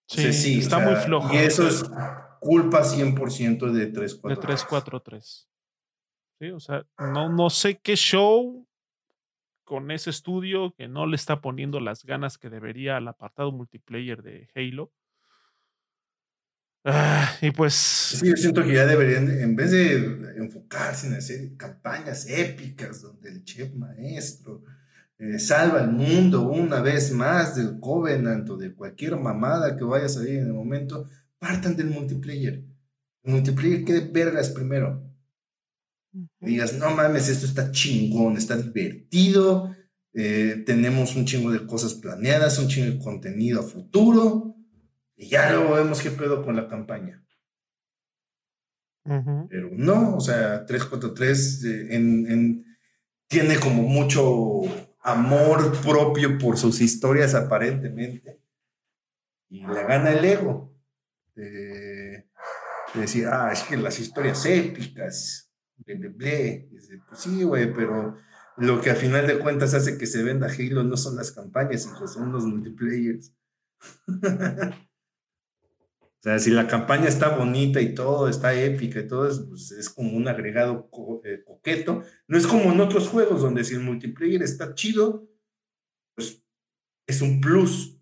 [0.07, 1.33] Sí, está muy flojo.
[1.33, 1.85] Y eso es
[2.41, 4.23] culpa 100% de 343.
[4.23, 5.49] De 343.
[6.41, 8.67] Sí, o sea, no, no sé qué show
[9.65, 14.23] con ese estudio que no le está poniendo las ganas que debería al apartado multiplayer
[14.23, 14.93] de Halo.
[16.85, 17.75] Ah, y pues.
[17.75, 23.31] Sí, yo siento que ya deberían, en vez de enfocarse en hacer campañas épicas donde
[23.31, 24.65] el chef maestro
[25.19, 30.07] eh, salva el mundo una vez más del Covenant o de cualquier mamada que vaya
[30.07, 32.65] a salir en el momento, partan del multiplayer.
[33.23, 35.09] El multiplayer quede vergas primero.
[36.41, 39.75] Digas, no mames, esto está chingón, está divertido,
[40.13, 44.57] eh, tenemos un chingo de cosas planeadas, un chingo de contenido a futuro,
[45.23, 47.25] y ya luego vemos qué pedo con la campaña.
[49.05, 52.77] Pero no, o sea, 343 eh, en, en,
[53.29, 54.63] tiene como mucho
[55.01, 58.41] amor propio por sus historias aparentemente.
[59.49, 60.75] Y le gana el ego
[61.37, 62.29] de,
[62.95, 66.69] decir, ah, es que las historias épicas, ble, ble,
[67.07, 68.17] Pues sí, güey, pero
[68.57, 71.85] lo que a final de cuentas hace que se venda Halo no son las campañas,
[71.85, 73.33] sino son los multiplayers.
[76.23, 79.73] O sea, si la campaña está bonita y todo, está épica y todo, es, pues,
[79.73, 80.89] es como un agregado
[81.25, 82.05] eh, coqueto.
[82.29, 85.29] No es como en otros juegos donde si el multiplayer está chido,
[86.15, 86.41] pues
[87.09, 87.99] es un plus.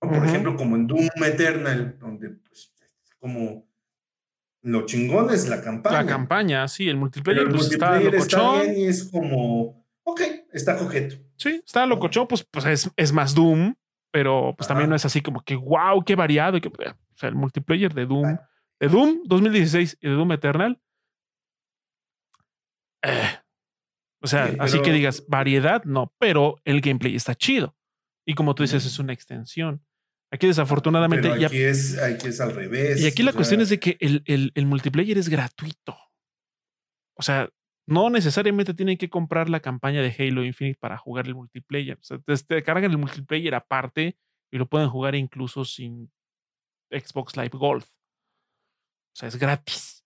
[0.00, 2.74] Por ejemplo, como en Doom Eternal, donde pues,
[3.20, 3.68] como
[4.62, 6.02] lo chingón es la campaña.
[6.02, 10.20] La campaña, sí, el multiplayer, el pues, multiplayer está, bien y es como, ok,
[10.52, 11.14] está coqueto.
[11.36, 13.76] Sí, está locochón, pues, pues es, es más Doom,
[14.12, 16.58] pero pues también no es así como que, wow, qué variado.
[16.58, 18.36] o sea, el multiplayer de Doom,
[18.78, 20.80] de Doom 2016 y de Doom Eternal.
[23.02, 23.38] Eh,
[24.20, 27.74] o sea, así que digas, variedad, no, pero el gameplay está chido.
[28.24, 29.82] Y como tú dices, es una extensión.
[30.30, 31.28] Aquí desafortunadamente...
[31.28, 33.00] Pero aquí, es, aquí es al revés.
[33.00, 35.96] Y aquí la cuestión es de que el, el, el multiplayer es gratuito.
[37.14, 37.50] O sea,
[37.86, 41.98] no necesariamente tienen que comprar la campaña de Halo Infinite para jugar el multiplayer.
[41.98, 44.16] O sea, te, cargan el multiplayer aparte
[44.50, 46.12] y lo pueden jugar incluso sin
[46.90, 47.84] Xbox Live Gold.
[47.84, 50.04] O sea, es gratis.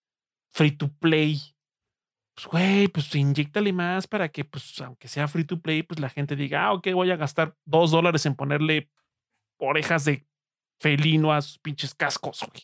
[0.52, 1.38] Free to play.
[2.34, 6.08] Pues, güey, pues inyectale más para que, pues, aunque sea free to play, pues la
[6.08, 8.90] gente diga, ah, ok, voy a gastar dos dólares en ponerle
[9.58, 10.26] orejas de
[10.80, 12.62] felino a sus pinches cascos, güey.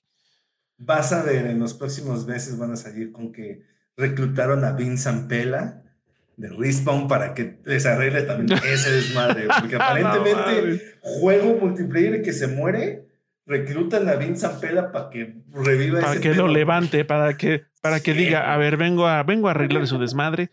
[0.79, 3.63] Vas a ver, en los próximos meses van a salir con que
[3.97, 5.83] reclutaron a Vince Ampela
[6.37, 9.47] de Respawn para que desarrolle también ese desmadre.
[9.61, 13.07] Porque aparentemente, juego multiplayer que se muere,
[13.47, 18.15] reclutan a Vince Ampela para que reviva para que lo levante, para que, para que
[18.15, 20.51] diga, a ver, vengo a, vengo a arreglar su desmadre.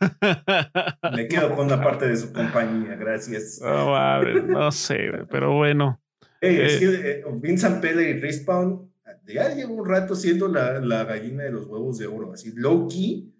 [1.16, 3.60] Me quedo con una parte de su compañía, gracias.
[3.62, 6.00] No, sé, pero bueno.
[6.40, 8.91] es eh, que eh, Vince Ampela y Respawn
[9.26, 12.88] ya llevo un rato siendo la, la, gallina de los huevos de oro, así low
[12.88, 13.34] key.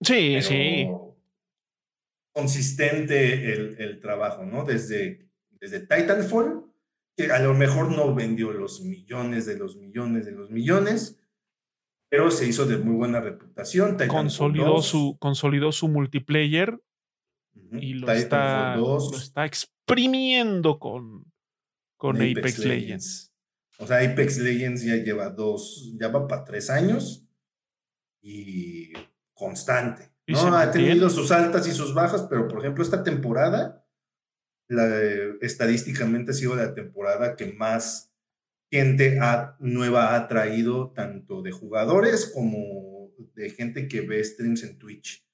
[0.00, 0.88] Sí, sí.
[2.32, 4.64] Consistente el, el, trabajo, ¿no?
[4.64, 6.64] Desde, desde Titanfall,
[7.16, 11.22] que a lo mejor no vendió los millones de los millones de los millones,
[12.08, 13.96] pero se hizo de muy buena reputación.
[14.08, 16.78] consolidó su, consolidó su multiplayer
[17.72, 21.24] y lo está, lo está, exprimiendo con,
[21.96, 23.31] con Apex, Legends.
[23.78, 27.26] O sea, Apex Legends ya lleva dos, ya va para tres años
[28.20, 28.92] y
[29.34, 30.12] constante.
[30.26, 30.56] ¿no?
[30.56, 33.84] Ha tenido sus altas y sus bajas, pero por ejemplo, esta temporada,
[34.68, 34.86] la,
[35.40, 38.12] estadísticamente ha sido la temporada que más
[38.70, 39.18] gente
[39.58, 45.26] nueva ha traído, tanto de jugadores como de gente que ve streams en Twitch.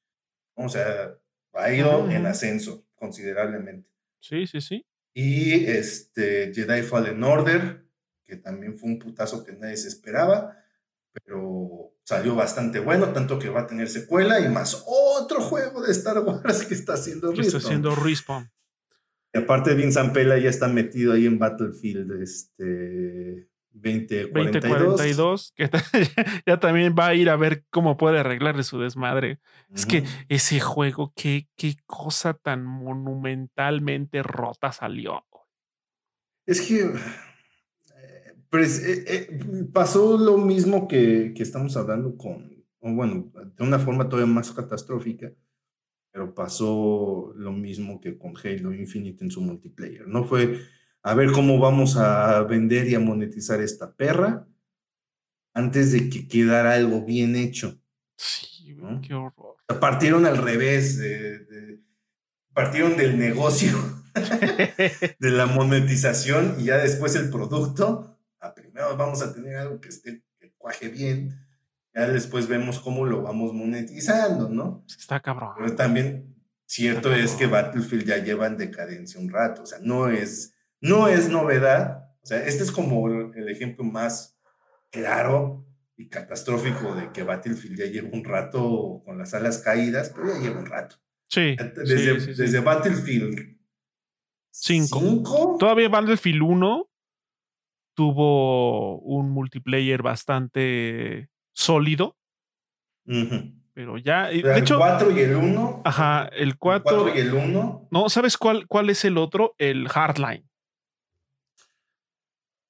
[0.54, 1.16] O sea,
[1.52, 3.88] ha ido en ascenso considerablemente.
[4.20, 4.84] Sí, sí, sí.
[5.14, 7.87] Y este Jedi Fallen Order,
[8.28, 10.54] que también fue un putazo que nadie se esperaba,
[11.12, 15.90] pero salió bastante bueno, tanto que va a tener secuela y más otro juego de
[15.92, 17.46] Star Wars que está haciendo Respawn.
[17.46, 18.50] Está haciendo Respawn.
[19.32, 25.52] Y aparte Vincent Pela ya está metido ahí en Battlefield este 2042.
[25.56, 25.70] que
[26.46, 29.40] ya también va a ir a ver cómo puede arreglarle su desmadre.
[29.74, 35.24] Es que ese juego, qué, qué cosa tan monumentalmente rota salió.
[36.46, 36.90] Es que
[38.50, 44.08] pues, eh, eh, pasó lo mismo que, que, estamos hablando con, bueno, de una forma
[44.08, 45.32] todavía más catastrófica,
[46.10, 50.08] pero pasó lo mismo que con Halo Infinite en su multiplayer.
[50.08, 50.60] No fue
[51.02, 54.46] a ver cómo vamos a vender y a monetizar esta perra
[55.52, 57.78] antes de que quedara algo bien hecho.
[58.16, 58.76] Sí,
[59.06, 59.56] qué horror.
[59.80, 61.00] partieron al revés,
[62.52, 63.76] partieron del negocio,
[65.18, 68.17] de la monetización y ya después el producto.
[68.78, 71.36] Primero vamos a tener algo que esté, que cuaje bien.
[71.92, 74.84] Ya después vemos cómo lo vamos monetizando, ¿no?
[74.86, 75.54] Está cabrón.
[75.56, 79.64] Pero también cierto es que Battlefield ya lleva en decadencia un rato.
[79.64, 82.04] O sea, no es no es novedad.
[82.22, 84.38] O sea, este es como el ejemplo más
[84.92, 90.28] claro y catastrófico de que Battlefield ya lleva un rato con las alas caídas, pero
[90.28, 90.94] ya lleva un rato.
[91.26, 91.56] Sí.
[91.74, 93.58] Desde, desde Battlefield
[94.52, 95.56] 5.
[95.58, 96.87] Todavía Battlefield 1
[97.98, 102.16] tuvo un multiplayer bastante sólido.
[103.74, 104.30] Pero ya.
[104.30, 105.82] el 4 y el 1.
[105.84, 107.16] Ajá, el 4.
[107.16, 107.88] y el 1.
[107.90, 109.56] No, ¿sabes cuál, cuál es el otro?
[109.58, 110.48] El Hardline.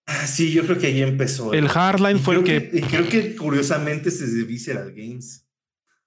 [0.06, 1.52] Ah, sí, yo creo que ahí empezó.
[1.52, 5.46] El Hardline fue el que, Y creo que curiosamente es de Visceral Games.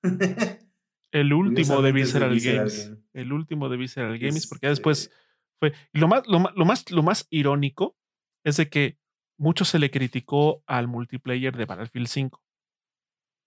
[1.11, 2.91] el último de Visceral, Games.
[3.14, 5.15] El último de Visceral Games, porque después este
[5.60, 5.73] fue.
[5.93, 7.95] Y lo más, lo, más, lo más irónico
[8.43, 9.01] es de que
[9.42, 12.44] mucho se le criticó al multiplayer de Battlefield 5.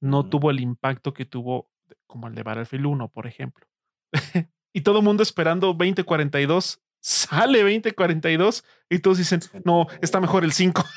[0.01, 1.71] No tuvo el impacto que tuvo
[2.09, 3.65] como el de Battlefield 1, por ejemplo.
[4.73, 10.53] y todo el mundo esperando 2042 sale 2042 y todos dicen, no, está mejor el
[10.53, 10.85] 5.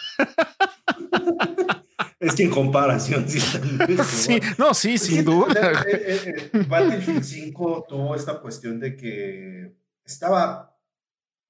[2.20, 3.40] Es que en comparación, sí,
[4.04, 5.84] sí no, sí, sin duda.
[5.88, 10.76] Eh, eh, Battlefield 5 tuvo esta cuestión de que estaba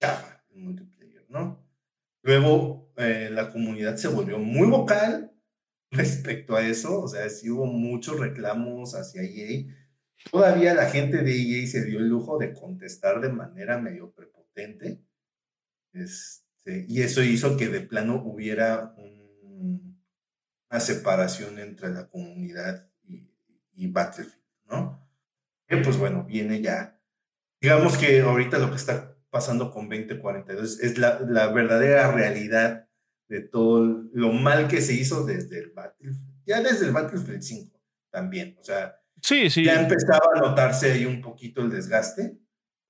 [0.02, 1.67] chafa en multiplayer, ¿no?
[2.28, 5.32] Luego eh, la comunidad se volvió muy vocal
[5.92, 9.64] respecto a eso, o sea, sí hubo muchos reclamos hacia EA.
[10.30, 15.02] Todavía la gente de EA se dio el lujo de contestar de manera medio prepotente
[15.94, 22.90] este, y eso hizo que de plano hubiera una separación entre la comunidad
[23.74, 25.08] y, Battlefield, ¿no?
[25.66, 27.00] Que pues bueno, viene ya.
[27.62, 32.88] Digamos que ahorita lo que está pasando con 2042 es la, la verdadera realidad
[33.28, 33.82] de todo
[34.14, 37.80] lo mal que se hizo desde el Battlefield, ya desde el Battlefield 5
[38.10, 39.66] también, o sea, sí, sí.
[39.66, 42.38] ya empezaba a notarse ahí un poquito el desgaste,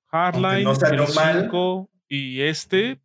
[0.07, 3.01] Hardline, no el 5 y este.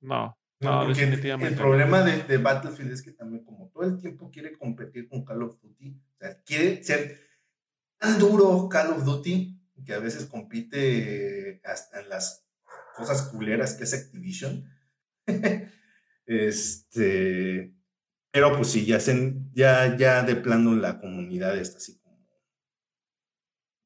[0.00, 1.54] No, no, definitivamente.
[1.54, 5.42] El problema de, Battlefield es que también, como todo el tiempo quiere competir con Call
[5.42, 7.20] of Duty, o sea, quiere ser
[7.98, 9.59] tan duro Call of Duty
[9.90, 12.46] que a veces compite hasta en las
[12.94, 14.64] cosas culeras que es Activision.
[16.26, 17.74] este,
[18.30, 18.98] pero pues sí, ya,
[19.52, 22.00] ya, ya de plano la comunidad está así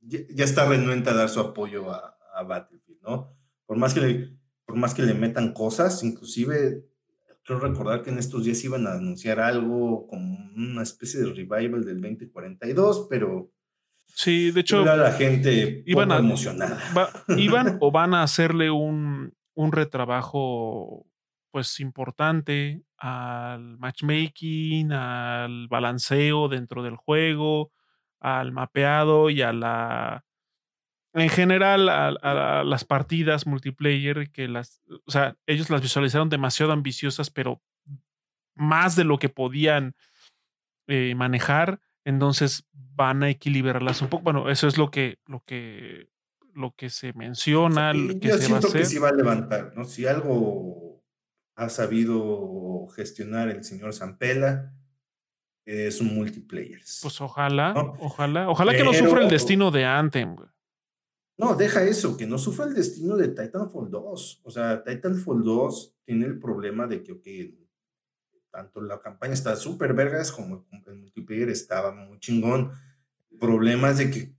[0.02, 3.34] ya, está renuente a dar su apoyo a, a, Battlefield, ¿no?
[3.64, 6.86] Por más, que le, por más que le metan cosas, inclusive
[7.42, 11.86] creo recordar que en estos días iban a anunciar algo como una especie de revival
[11.86, 13.53] del 2042, pero...
[14.14, 14.84] Sí, de hecho...
[14.84, 16.78] la gente iban a, emocionada.
[17.36, 21.06] iban o van a hacerle un, un retrabajo
[21.50, 27.70] pues importante al matchmaking, al balanceo dentro del juego,
[28.18, 30.24] al mapeado y a la.
[31.12, 34.80] En general, a, las partidas multiplayer que las.
[35.06, 37.62] O sea, ellos las visualizaron demasiado ambiciosas, pero
[38.56, 39.94] más de lo que podían
[40.88, 44.24] eh, manejar, entonces van a equilibrarlas un poco.
[44.24, 46.08] Bueno, eso es lo que, lo que,
[46.54, 47.92] lo que se menciona.
[47.92, 49.84] que yo se siento que sí va a levantar, ¿no?
[49.84, 51.02] Si algo
[51.56, 54.72] ha sabido gestionar el señor Zampella,
[55.64, 56.80] es un multiplayer.
[57.02, 60.36] Pues ojalá, ojalá, ojalá que no sufra el destino de Anthem,
[61.38, 64.40] No, deja eso, que no sufra el destino de Titanfall 2.
[64.44, 67.63] O sea, Titanfall 2 tiene el problema de que, ok,
[68.54, 72.70] tanto la campaña está súper vergas como el multiplayer estaba muy chingón.
[73.30, 74.32] El problema es de que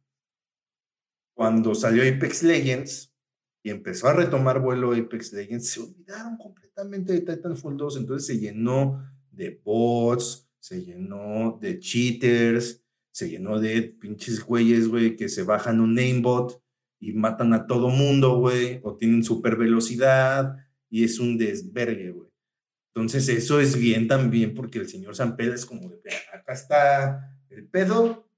[1.33, 3.13] cuando salió Apex Legends
[3.61, 8.39] y empezó a retomar vuelo Apex Legends, se olvidaron completamente de Titanfall 2, entonces se
[8.39, 12.81] llenó de bots, se llenó de cheaters,
[13.11, 16.63] se llenó de pinches güeyes, güey, que se bajan un namebot
[17.01, 20.55] y matan a todo mundo, güey, o tienen super velocidad
[20.89, 22.24] y es un desvergue, güey.
[22.95, 25.99] Entonces eso es bien también porque el señor San Pedro es como de,
[26.33, 28.29] acá está el pedo,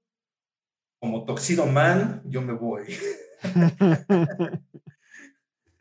[1.00, 2.86] como Toxido Man, yo me voy.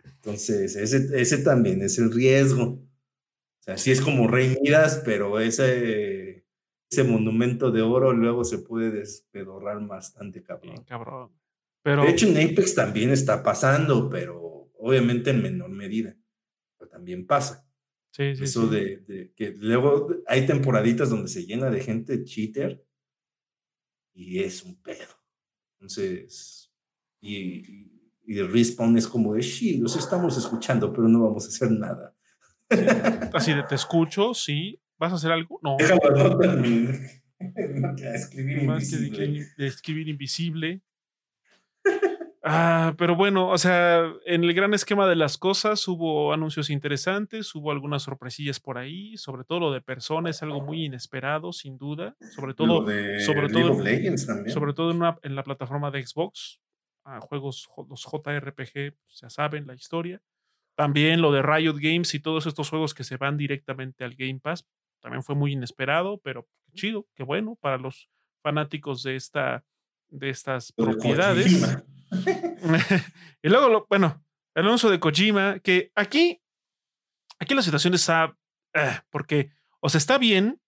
[0.04, 2.64] Entonces, ese, ese también es el riesgo.
[2.64, 6.44] O sea, sí es como Rey Midas, pero ese,
[6.90, 10.84] ese monumento de oro luego se puede despedorrar bastante cabrón.
[10.84, 11.30] cabrón.
[11.82, 12.02] Pero...
[12.02, 16.14] De hecho, en Apex también está pasando, pero obviamente en menor medida.
[16.76, 17.65] Pero también pasa.
[18.16, 22.82] Sí, sí, Eso De, de, que luego hay temporaditas donde se llena de gente cheater
[24.14, 25.04] y es un pedo.
[25.74, 26.72] Entonces,
[27.20, 27.92] y,
[28.24, 32.16] y respawn es como de, sí, los estamos escuchando, pero no vamos a hacer nada.
[33.34, 34.80] Así de, te escucho, sí.
[34.96, 35.60] ¿Vas a hacer algo?
[35.62, 35.76] No.
[35.78, 36.40] Déjalo
[38.14, 39.46] escribir invisible.
[39.58, 40.80] de escribir invisible.
[42.48, 47.52] Ah, pero bueno, o sea, en el gran esquema de las cosas hubo anuncios interesantes,
[47.56, 52.16] hubo algunas sorpresillas por ahí, sobre todo lo de personas, algo muy inesperado, sin duda,
[52.36, 52.86] sobre todo,
[53.18, 53.74] sobre todo,
[54.46, 56.60] sobre todo en, en, la plataforma de Xbox,
[57.22, 60.22] juegos, los JRPG, pues, ya saben la historia.
[60.76, 64.38] También lo de Riot Games y todos estos juegos que se van directamente al Game
[64.38, 64.64] Pass,
[65.00, 68.08] también fue muy inesperado, pero chido, qué bueno para los
[68.40, 69.64] fanáticos de esta
[70.08, 71.82] de estas propiedades.
[73.42, 74.24] y luego, bueno,
[74.54, 76.40] el anuncio de Kojima, que aquí,
[77.38, 78.36] aquí la situación está,
[78.74, 79.50] eh, porque,
[79.80, 80.60] o sea, está bien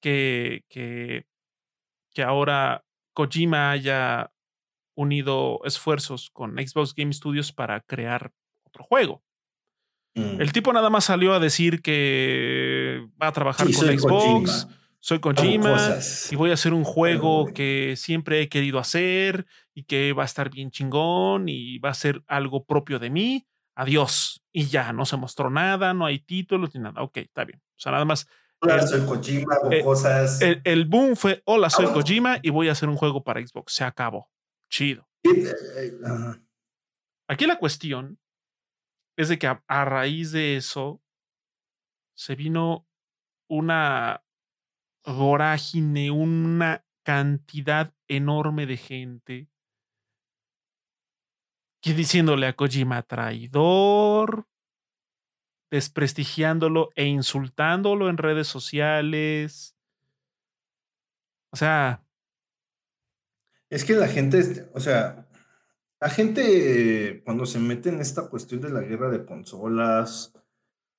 [0.00, 1.26] que, que,
[2.12, 2.84] que ahora
[3.14, 4.30] Kojima haya
[4.96, 8.32] unido esfuerzos con Xbox Game Studios para crear
[8.64, 9.22] otro juego.
[10.14, 10.40] Mm.
[10.40, 14.68] El tipo nada más salió a decir que va a trabajar con Xbox
[15.04, 15.98] soy Kojima
[16.30, 19.44] y voy a hacer un juego que siempre he querido hacer
[19.74, 23.46] y que va a estar bien chingón y va a ser algo propio de mí.
[23.74, 24.42] Adiós.
[24.52, 27.02] Y ya, no se mostró nada, no hay títulos ni nada.
[27.02, 27.60] Ok, está bien.
[27.60, 28.28] O sea, nada más.
[28.60, 30.40] Hola, soy Kojima, o eh, cosas.
[30.40, 33.74] El, boom fue: Hola, soy Kojima y voy a hacer un juego para Xbox.
[33.74, 34.30] Se acabó.
[34.70, 35.08] Chido.
[35.24, 35.52] Eh,
[37.28, 38.18] Aquí la cuestión
[39.16, 41.02] es de que a raíz de eso
[42.16, 42.86] se vino
[43.48, 44.24] una
[45.04, 49.48] vorágine, una cantidad enorme de gente
[51.84, 54.46] que diciéndole a Kojima traidor,
[55.70, 59.76] desprestigiándolo e insultándolo en redes sociales.
[61.50, 62.02] O sea.
[63.68, 65.28] Es que la gente, o sea,
[66.00, 70.32] la gente cuando se mete en esta cuestión de la guerra de consolas,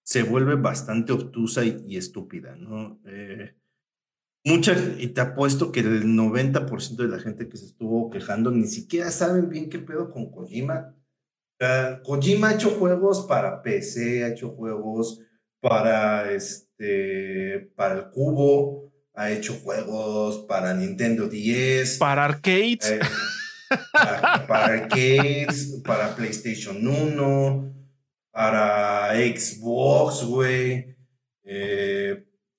[0.03, 2.99] se vuelve bastante obtusa y, estúpida, ¿no?
[3.05, 3.55] Eh,
[4.47, 8.67] Muchas, y te apuesto que el 90% de la gente que se estuvo quejando ni
[8.67, 10.95] siquiera saben bien qué pedo con Kojima.
[12.03, 15.19] Kojima ha hecho juegos para PC, ha hecho juegos
[15.59, 21.97] para, este, para el Cubo, ha hecho juegos para Nintendo 10.
[21.97, 22.91] Para arcades.
[22.91, 22.99] Eh,
[24.47, 27.73] para, arcades, para PlayStation 1,
[28.31, 30.95] para Xbox, güey.
[31.43, 31.74] Eh,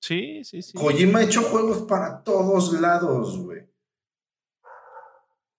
[0.07, 0.77] Sí, sí, sí.
[0.77, 3.67] Kojima ha hecho juegos para todos lados, güey.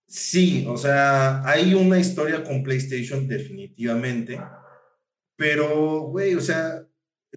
[0.07, 4.41] Sí, o sea, hay una historia con PlayStation definitivamente,
[5.35, 6.83] pero, güey, o sea,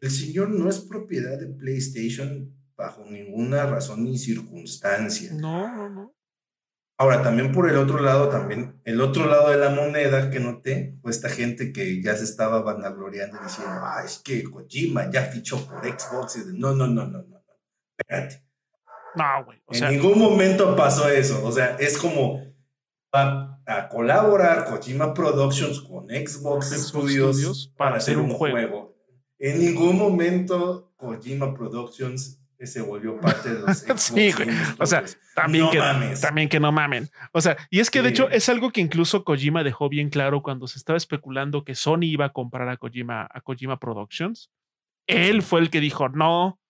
[0.00, 5.34] el señor no es propiedad de PlayStation bajo ninguna razón ni circunstancia.
[5.34, 6.14] No, no, no.
[7.02, 10.96] Ahora, también por el otro lado, también, el otro lado de la moneda que noté,
[11.02, 15.66] fue esta gente que ya se estaba vanagloriando diciendo, ah, es que Kojima ya fichó
[15.66, 16.36] por Xbox.
[16.36, 17.42] Y no, no, no, no, no,
[17.98, 18.44] espérate.
[19.16, 19.58] No, güey.
[19.68, 21.44] en ningún momento pasó eso.
[21.44, 22.40] O sea, es como
[23.12, 28.94] va a colaborar Kojima Productions con Xbox, Studios, para, hacer un, juego.
[29.40, 34.48] En ningún momento Kojima Productions que se volvió parte de los sí, güey.
[34.78, 35.02] O sea,
[35.34, 35.80] también, que,
[36.20, 37.08] también que no mamen.
[37.32, 40.42] O sea, y es que de hecho es algo que incluso Kojima dejó bien claro
[40.42, 44.48] cuando se estaba especulando que Sony iba a comprar a Kojima, a Kojima Productions.
[45.08, 46.60] Él fue el que dijo, no,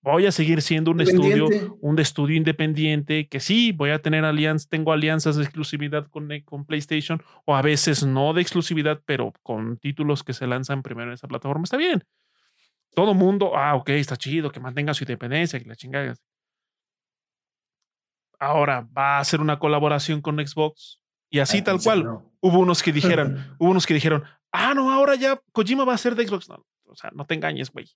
[0.00, 1.46] voy a seguir siendo un estudio,
[1.82, 6.42] un estudio independiente, que sí, voy a tener alianzas, tengo alianzas de exclusividad con, eh,
[6.42, 11.08] con PlayStation, o a veces no de exclusividad, pero con títulos que se lanzan primero
[11.08, 12.02] en esa plataforma, está bien.
[12.94, 16.14] Todo mundo, ah, ok, está chido, que mantenga su independencia, que la chingada.
[18.38, 21.00] Ahora va a hacer una colaboración con Xbox
[21.30, 22.22] y así ah, tal cual.
[22.40, 25.98] Hubo unos que dijeron, hubo unos que dijeron, ah, no, ahora ya Kojima va a
[25.98, 26.48] ser de Xbox.
[26.48, 27.86] No, o sea, no te engañes, güey.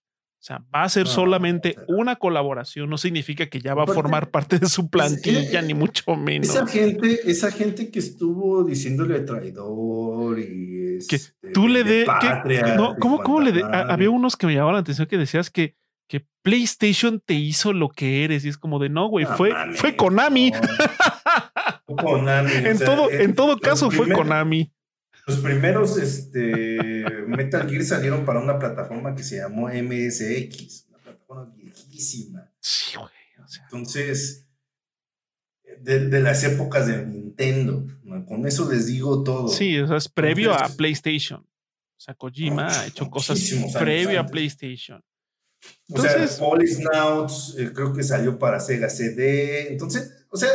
[0.44, 4.30] O sea, va a ser solamente una colaboración, no significa que ya va a formar
[4.30, 6.50] parte de su plantilla, ni mucho menos.
[6.50, 12.04] Esa gente, esa gente que estuvo diciéndole traidor y que este, tú le
[12.76, 15.76] no, ¿cómo, cómo le de, había unos que me llamaban la atención que decías que,
[16.10, 19.96] que PlayStation te hizo lo que eres y es como de no, güey, fue, fue
[19.96, 20.52] Konami.
[21.86, 22.52] Konami.
[22.52, 24.70] en, todo, en todo caso fue Konami.
[25.26, 31.54] Los primeros este, Metal Gear salieron para una plataforma que se llamó MSX, una plataforma
[31.56, 32.52] viejísima.
[32.60, 33.08] Sí, güey.
[33.64, 34.46] Entonces,
[35.80, 37.86] de, las épocas de Nintendo,
[38.26, 39.48] con eso les digo todo.
[39.48, 41.40] Sí, o sea, es previo a PlayStation.
[41.40, 43.40] O sea, Kojima ha hecho cosas
[43.78, 45.02] previo a PlayStation.
[45.88, 49.72] Entonces, o sea, Polisnauts eh, creo que salió para Sega CD.
[49.72, 50.50] Entonces, o sea,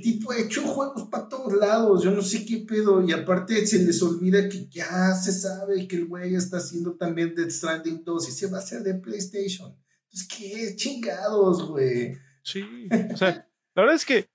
[0.00, 3.84] tipo ha hecho juegos para todos lados, yo no sé qué pedo, y aparte se
[3.84, 8.28] les olvida que ya se sabe que el güey está haciendo también Dead Stranding 2
[8.28, 9.76] y se va a hacer de PlayStation.
[10.04, 12.16] Entonces, ¿qué chingados, güey?
[12.42, 12.64] Sí,
[13.12, 14.28] o sea, la verdad es que,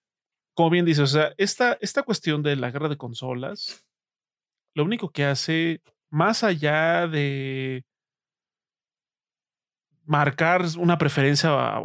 [0.54, 3.86] como bien dices, o sea, esta, esta cuestión de la guerra de consolas,
[4.76, 7.86] lo único que hace, más allá de
[10.06, 11.84] marcar una preferencia a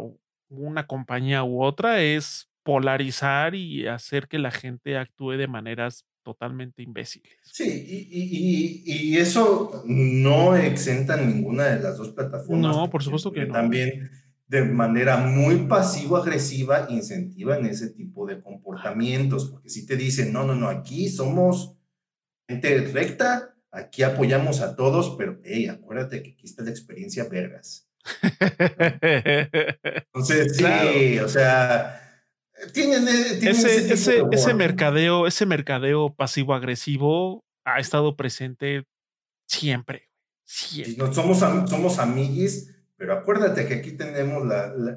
[0.49, 6.83] una compañía u otra, es polarizar y hacer que la gente actúe de maneras totalmente
[6.83, 7.31] imbéciles.
[7.41, 12.75] Sí, y, y, eso no exenta ninguna de las dos plataformas.
[12.75, 13.53] No, por supuesto que no.
[13.53, 14.11] También
[14.45, 20.53] de manera muy pasivo-agresiva incentivan ese tipo de comportamientos, porque si te dicen, no, no,
[20.53, 21.75] no, aquí somos
[22.47, 27.89] gente recta, aquí apoyamos a todos, pero, hey, acuérdate que aquí está la experiencia vergas.
[30.13, 32.05] Entonces, sí, o sea
[32.73, 38.85] tienen, eh, ese, ese, ese mercadeo, ese mercadeo pasivo-agresivo ha estado presente
[39.47, 40.09] siempre.
[40.97, 44.43] No, somos, somos amiguis, pero acuérdate que aquí tenemos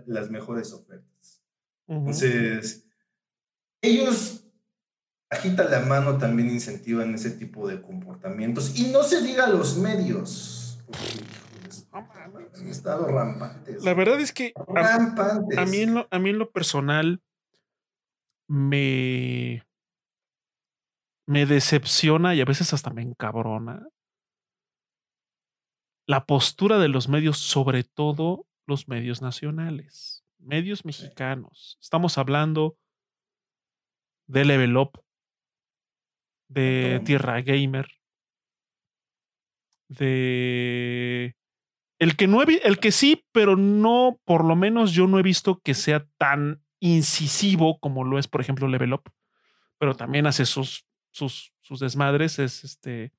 [0.06, 1.42] las mejores ofertas.
[1.86, 2.86] Entonces,
[3.82, 4.44] ellos
[5.28, 8.78] agitan la mano, también incentivan ese tipo de comportamientos.
[8.78, 10.78] Y no se diga los medios.
[11.92, 13.84] han estado rampantes.
[13.84, 17.20] La verdad es que a, mí a mí en lo personal,
[18.52, 19.66] me,
[21.26, 23.88] me decepciona y a veces hasta me encabrona
[26.06, 31.78] la postura de los medios, sobre todo los medios nacionales, medios mexicanos.
[31.80, 32.76] Estamos hablando
[34.26, 35.02] de Level Up,
[36.48, 37.88] de Tierra Gamer,
[39.88, 41.36] de
[41.98, 45.60] el que no el que sí, pero no, por lo menos yo no he visto
[45.60, 49.04] que sea tan incisivo como lo es, por ejemplo, Level Up,
[49.78, 53.12] pero también hace sus, sus, sus desmadres, es este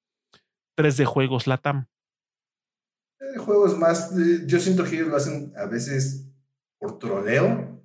[0.76, 1.88] 3D Juegos Latam.
[3.38, 4.14] Juegos más,
[4.46, 6.28] yo siento que ellos lo hacen a veces
[6.78, 7.82] por troleo.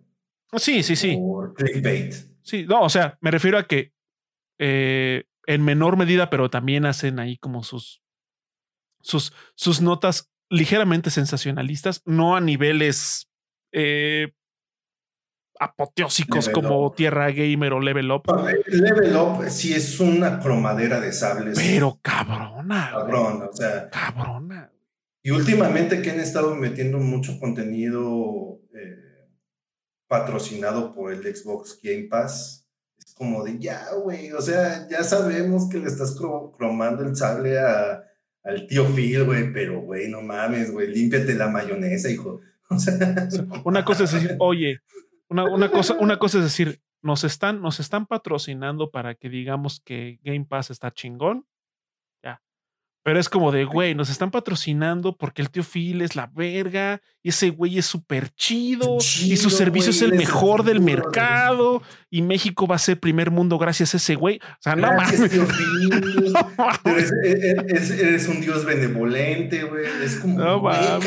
[0.57, 1.17] Sí, sí, sí.
[1.17, 2.13] Por clickbait.
[2.43, 3.93] Sí, no, o sea, me refiero a que
[4.59, 8.03] eh, en menor medida, pero también hacen ahí como sus,
[9.01, 13.31] sus, sus notas ligeramente sensacionalistas, no a niveles
[13.71, 14.33] eh,
[15.59, 18.23] apoteósicos como Tierra Gamer o Level Up.
[18.67, 21.59] Level Up sí es una cromadera de sables.
[21.59, 22.91] Pero cabrona.
[22.93, 23.89] Cabrona, o sea.
[23.91, 24.73] Cabrona.
[25.23, 29.29] Y últimamente que han estado metiendo mucho contenido eh,
[30.07, 32.67] patrocinado por el Xbox Game Pass,
[32.99, 36.17] es como de ya, güey, o sea, ya sabemos que le estás
[36.57, 38.05] cromando el sable a,
[38.43, 42.41] al tío Phil, güey, pero, güey, no mames, güey, límpiate la mayonesa, hijo.
[42.71, 43.27] O sea,
[43.65, 44.81] una cosa es decir, oye,
[45.29, 50.19] una, cosa, una cosa es decir, nos están, nos están patrocinando para que digamos que
[50.23, 51.47] Game Pass está chingón.
[53.09, 57.01] Pero es como de, güey, nos están patrocinando porque el tío Phil es la verga,
[57.23, 61.81] y ese güey es súper chido, y su servicio es el mejor del mercado,
[62.11, 64.37] y México va a ser primer mundo gracias a ese güey.
[64.37, 65.23] O sea, no mames.
[67.25, 69.87] eres, un dios benevolente, güey.
[70.05, 71.07] Es como, no mames.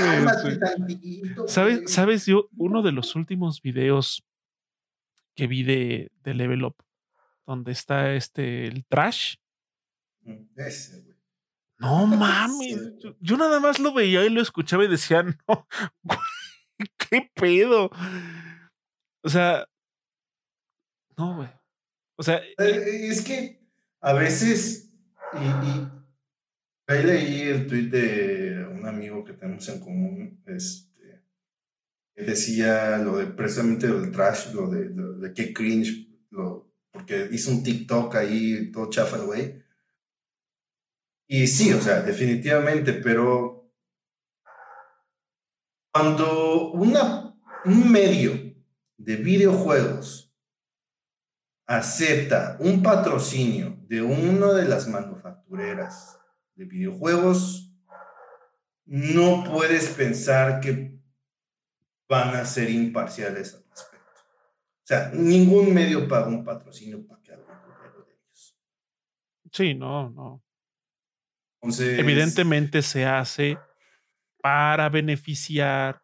[1.46, 2.26] ¿Sabes, ¿Sabes?
[2.26, 4.26] Yo, uno de los últimos videos
[5.36, 6.78] que vi de, de Level Up,
[7.46, 9.36] donde está este, el trash.
[10.24, 11.11] Mm, ese, güey
[11.82, 12.94] no mames.
[13.20, 15.68] Yo, nada más lo veía y lo escuchaba y decía, no,
[16.98, 17.90] qué pedo.
[19.24, 19.68] O sea,
[21.18, 21.50] no, güey.
[22.18, 23.68] O sea, eh, es que
[24.00, 24.92] a veces,
[25.34, 31.24] y, ahí leí el tweet de un amigo que tenemos en común, este,
[32.16, 37.50] que decía lo de precisamente del trash, lo de, de, qué cringe, lo, porque hizo
[37.50, 39.61] un TikTok ahí todo chafa güey
[41.34, 43.72] y sí, o sea, definitivamente, pero
[45.94, 48.34] cuando un medio
[48.98, 50.36] de videojuegos
[51.68, 56.20] acepta un patrocinio de una de las manufactureras
[56.56, 57.78] de videojuegos,
[58.84, 61.00] no puedes pensar que
[62.10, 64.20] van a ser imparciales al respecto.
[64.20, 68.58] O sea, ningún medio paga un patrocinio para que hable de ellos.
[69.50, 70.44] Sí, no, no.
[71.64, 73.58] Evidentemente se hace
[74.42, 76.02] para beneficiar,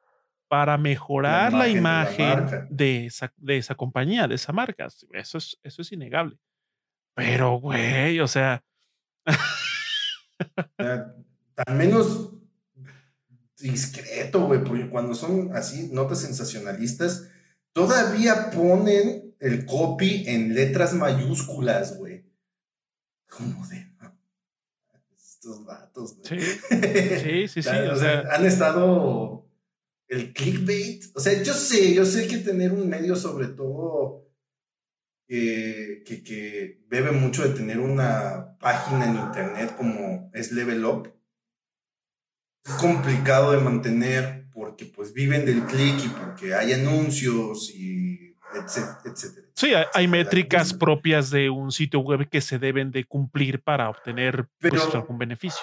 [0.47, 4.88] para mejorar la imagen, de, esa, de, esa, compañía, de esa marca.
[5.13, 6.38] Eso es, eso es innegable.
[7.15, 8.63] Pero, güey, o sea.
[10.77, 12.34] al menos
[13.57, 17.29] discreto, güey, porque cuando son así notas sensacionalistas,
[17.73, 22.25] todavía ponen el copy en letras mayúsculas, güey.
[23.27, 23.96] Como de
[25.47, 26.17] estos vatos.
[26.23, 27.69] Sí, sí, sí, sí.
[27.69, 29.49] o sea, han estado
[30.07, 31.05] el clickbait.
[31.15, 34.25] O sea, yo sé, yo sé que tener un medio, sobre todo,
[35.27, 41.13] que, que, bebe mucho de tener una página en internet como es Level Up,
[42.63, 48.06] es complicado de mantener porque pues viven del click y porque hay anuncios y
[48.53, 49.47] etcétera.
[49.53, 54.47] Sí, hay, métricas propias de un sitio web que se deben de cumplir para obtener
[54.59, 55.61] pues, algún beneficio.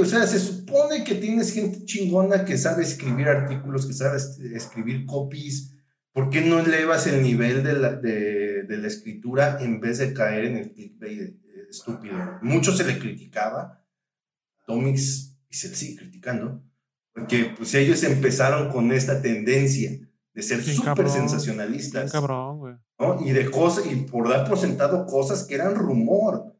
[0.00, 4.18] o sea, se supone que tienes gente chingona que sabe escribir artículos, que sabe
[4.54, 5.74] escribir copies.
[6.12, 10.44] ¿Por qué no elevas el nivel de la, de, la escritura en vez de caer
[10.44, 12.14] en el clickbait eh, estúpido?
[12.40, 16.62] Mucho se le criticaba a Tomix y se le sigue criticando,
[17.12, 20.03] porque pues ellos empezaron con esta tendencia
[20.34, 22.10] de ser súper sensacionalistas.
[22.10, 22.74] cabrón, güey.
[23.20, 26.52] Y de cosas, y por dar por sentado cosas que eran rumor.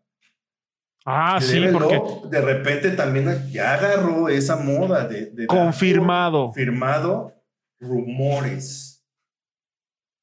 [1.05, 2.01] Ah, sí, porque.
[2.31, 5.47] De repente también ya agarró esa moda de.
[5.47, 6.47] confirmado.
[6.47, 7.35] confirmado,
[7.81, 9.05] rumores.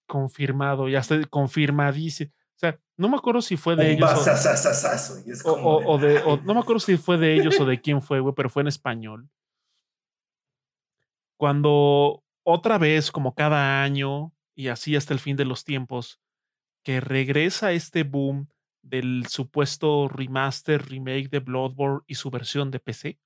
[0.07, 2.32] Confirmado, ya está confirmadísimo.
[2.32, 4.10] O sea, no me acuerdo si fue de ellos.
[5.45, 8.49] O, de, no me acuerdo si fue de ellos o de quién fue, güey, pero
[8.49, 9.30] fue en español.
[11.38, 16.19] Cuando otra vez, como cada año, y así hasta el fin de los tiempos,
[16.84, 18.49] que regresa este boom
[18.81, 23.19] del supuesto remaster, remake de Bloodborne y su versión de PC.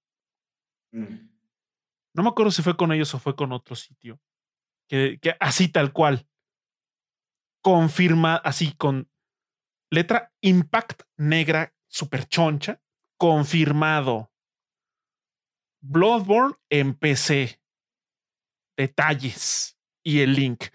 [0.91, 1.29] Mm.
[2.13, 4.19] No me acuerdo si fue con ellos o fue con otro sitio.
[4.87, 6.27] Que, que así tal cual.
[7.61, 9.09] Confirma, así con
[9.89, 12.81] letra Impact negra super choncha.
[13.17, 14.31] Confirmado.
[15.81, 17.59] Bloodborne en PC
[18.77, 20.65] detalles y el link.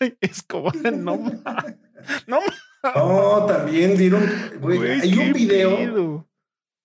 [0.20, 1.16] es como, no,
[2.26, 2.40] no,
[2.82, 4.22] no, también dieron,
[5.02, 6.28] hay un video,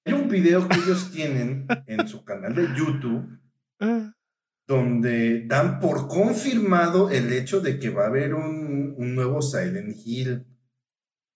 [0.06, 3.40] hay un video que ellos tienen en su canal de YouTube
[4.68, 9.98] donde dan por confirmado el hecho de que va a haber un, un nuevo Silent
[10.06, 10.46] Hill.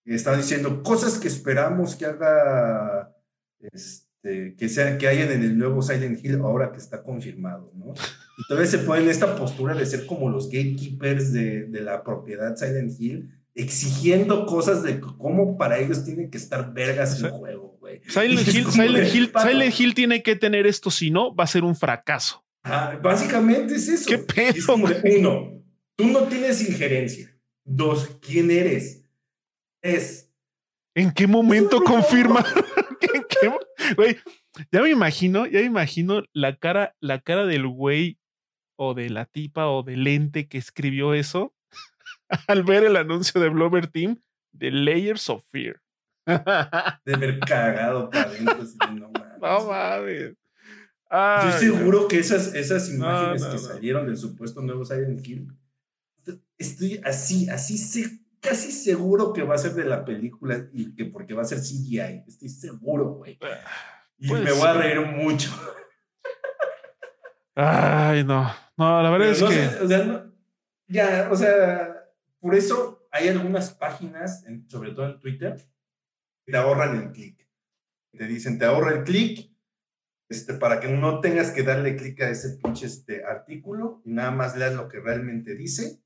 [0.06, 3.14] Están diciendo cosas que esperamos que haga
[3.60, 7.94] este, que, sea, que hayan en el nuevo Silent Hill ahora que está confirmado, ¿no?
[8.38, 12.56] Y todavía se ponen esta postura de ser como los gatekeepers de, de la propiedad
[12.56, 17.78] Silent Hill, exigiendo cosas de cómo para ellos tienen que estar vergas en el juego,
[17.80, 18.02] güey.
[18.08, 21.64] Silent, Hill, Silent, Hill, Silent Hill tiene que tener esto, si no, va a ser
[21.64, 22.44] un fracaso.
[22.64, 24.10] Ah, básicamente es eso.
[24.10, 24.76] ¿Qué pedo?
[24.76, 25.64] uno,
[25.96, 27.32] tú no tienes injerencia.
[27.64, 29.06] Dos, ¿quién eres?
[29.82, 30.30] Es.
[30.94, 32.46] ¿En qué momento confirma?
[33.96, 34.18] Güey,
[34.72, 38.18] ya me imagino, ya me imagino la cara, la cara del güey
[38.76, 41.54] o de la tipa o del ente que escribió eso
[42.48, 44.22] al ver el anuncio de Blover Team
[44.52, 45.82] de Layers of Fear.
[47.06, 48.58] De haber cagado para adentro.
[48.96, 49.40] no mames.
[49.42, 50.36] No mames.
[51.08, 55.48] Estoy seguro que esas, esas imágenes que salieron del supuesto nuevo Silent Hill,
[56.58, 61.06] estoy así, así sé, casi seguro que va a ser de la película y que
[61.06, 62.24] porque va a ser CGI.
[62.28, 63.38] Estoy seguro, güey.
[63.42, 63.60] Ah,
[64.18, 65.52] y me voy a reír mucho.
[67.56, 68.52] Ay, no.
[68.78, 69.84] No, la verdad es que.
[69.84, 70.26] o sea,
[70.88, 71.96] ya, o sea,
[72.40, 75.56] por eso hay algunas páginas, sobre todo en Twitter,
[76.46, 77.48] que te ahorran el clic.
[78.12, 79.50] Te dicen, te ahorra el clic
[80.30, 84.32] este, para que no tengas que darle clic a ese pinche este, artículo y nada
[84.32, 86.02] más leas lo que realmente dice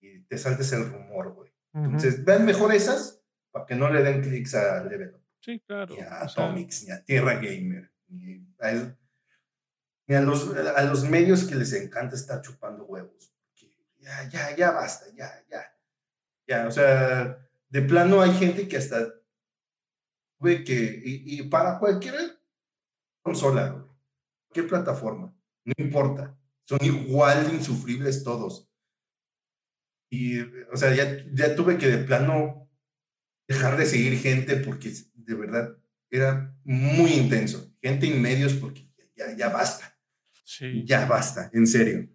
[0.00, 1.52] y te saltes el rumor, güey.
[1.74, 5.94] Entonces, vean mejor esas para que no le den clics a Level Sí, claro.
[5.94, 8.96] Ni a Atomics, ni a Tierra Gamer, ni a,
[10.08, 13.32] los, a los medios que les encanta estar chupando huevos.
[13.98, 15.76] Ya, ya, ya basta, ya, ya.
[16.46, 19.12] Ya, o sea, de plano hay gente que hasta,
[20.38, 22.40] güey, que, y, para cualquier
[23.20, 23.84] consola,
[24.52, 28.70] qué plataforma, no importa, son igual de insufribles todos.
[30.08, 30.40] Y,
[30.72, 32.70] o sea, ya, ya tuve que de plano
[33.48, 35.76] dejar de seguir gente porque de verdad
[36.10, 37.74] era muy intenso.
[37.82, 39.95] Gente en medios porque ya, ya basta.
[40.46, 40.84] Sí.
[40.84, 42.08] Ya basta, en serio.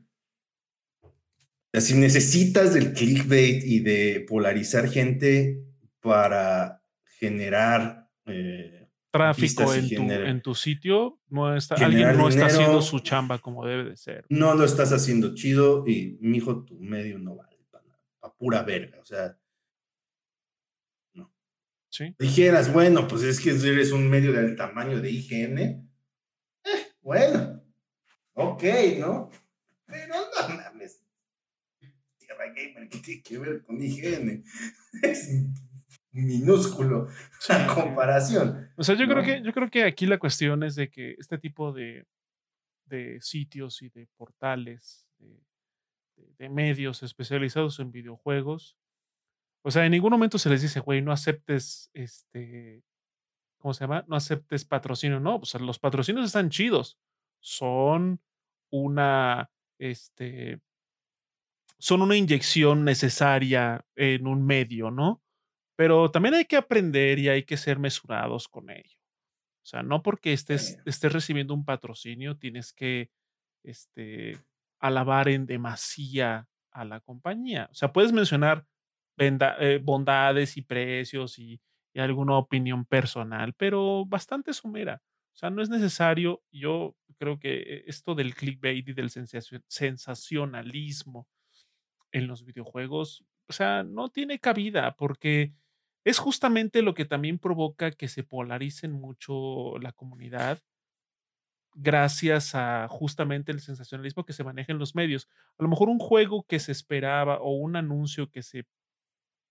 [1.74, 5.62] Si necesitas del clickbait y de polarizar gente
[6.00, 6.82] para
[7.20, 13.66] generar eh, tráfico en tu, sitio, no está, alguien no está haciendo su chamba como
[13.66, 14.26] debe de ser.
[14.30, 18.98] No lo estás haciendo chido y, mijo, tu medio no vale para, pura verga.
[19.02, 19.38] O sea,
[21.14, 21.34] no.
[21.90, 22.16] ¿Sí?
[22.18, 25.58] Dijeras, bueno, pues es que eres un medio del tamaño de IGN.
[25.60, 25.88] Eh,
[27.02, 27.61] bueno,
[28.34, 28.64] ok,
[29.00, 29.30] ¿no?
[29.86, 31.02] Pero no mames.
[32.18, 34.44] Tierra Gamer, ¿qué tiene que ver con IGN?
[35.04, 35.30] Es
[36.12, 37.08] minúsculo
[37.50, 38.70] a comparación.
[38.76, 41.38] O sea, yo creo que yo creo que aquí la cuestión es de que este
[41.38, 42.06] tipo de,
[42.86, 45.08] de sitios y de portales,
[46.38, 48.78] de, medios especializados en videojuegos,
[49.64, 52.84] o sea, en ningún momento se les dice, güey, no aceptes este,
[53.60, 54.04] ¿cómo se llama?
[54.08, 56.98] No aceptes patrocinio, no, o sea, los patrocinios están chidos,
[57.42, 58.22] son
[58.70, 60.62] una, este,
[61.78, 65.22] son una inyección necesaria en un medio, ¿no?
[65.76, 68.98] Pero también hay que aprender y hay que ser mesurados con ello.
[69.64, 73.12] O sea, no porque estés, estés recibiendo un patrocinio tienes que
[73.64, 74.38] este,
[74.80, 77.70] alabar en demasía a la compañía.
[77.72, 78.66] O sea, puedes mencionar
[79.18, 81.62] eh, bondades y precios y,
[81.96, 85.02] alguna opinión personal, pero bastante somera.
[85.34, 86.44] O sea, no es necesario.
[86.52, 91.28] Yo creo que esto del clickbait y del sensacionalismo
[92.12, 95.54] en los videojuegos, o sea, no tiene cabida porque
[96.04, 100.62] es justamente lo que también provoca que se polaricen mucho la comunidad
[101.74, 105.28] gracias a justamente el sensacionalismo que se maneja en los medios.
[105.58, 108.66] A lo mejor un juego que se esperaba o un anuncio que se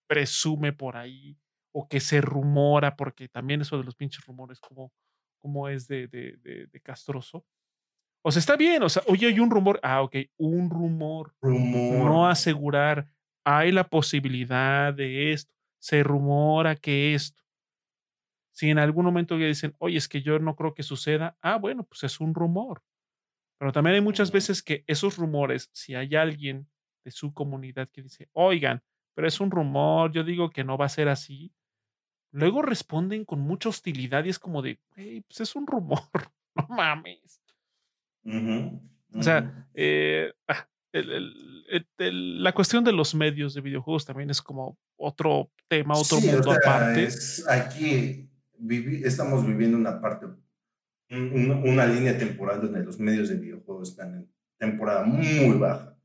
[0.06, 1.38] presume por ahí
[1.72, 4.92] o que se rumora, porque también eso de los pinches rumores como,
[5.40, 6.36] como es de, de,
[6.66, 7.44] de, castroso.
[8.22, 12.04] O sea, está bien, o sea, oye, hay un rumor, ah, ok, un rumor, rumor.
[12.04, 13.06] no asegurar,
[13.44, 17.42] hay la posibilidad de esto se rumora que esto.
[18.52, 21.56] Si en algún momento ya dicen, oye, es que yo no creo que suceda, ah,
[21.56, 22.84] bueno, pues es un rumor.
[23.58, 26.68] Pero también hay muchas veces que esos rumores, si hay alguien
[27.04, 28.82] de su comunidad que dice, oigan,
[29.14, 31.52] pero es un rumor, yo digo que no va a ser así,
[32.32, 36.00] luego responden con mucha hostilidad y es como de, hey, pues es un rumor,
[36.54, 37.40] no mames.
[39.12, 45.50] O sea, eh, ah, la cuestión de los medios de videojuegos también es como otro
[45.68, 47.08] tema, otro mundo aparte.
[47.48, 48.28] aquí
[49.04, 50.26] estamos viviendo una parte,
[51.10, 55.96] una línea temporal donde los medios de videojuegos están en temporada muy baja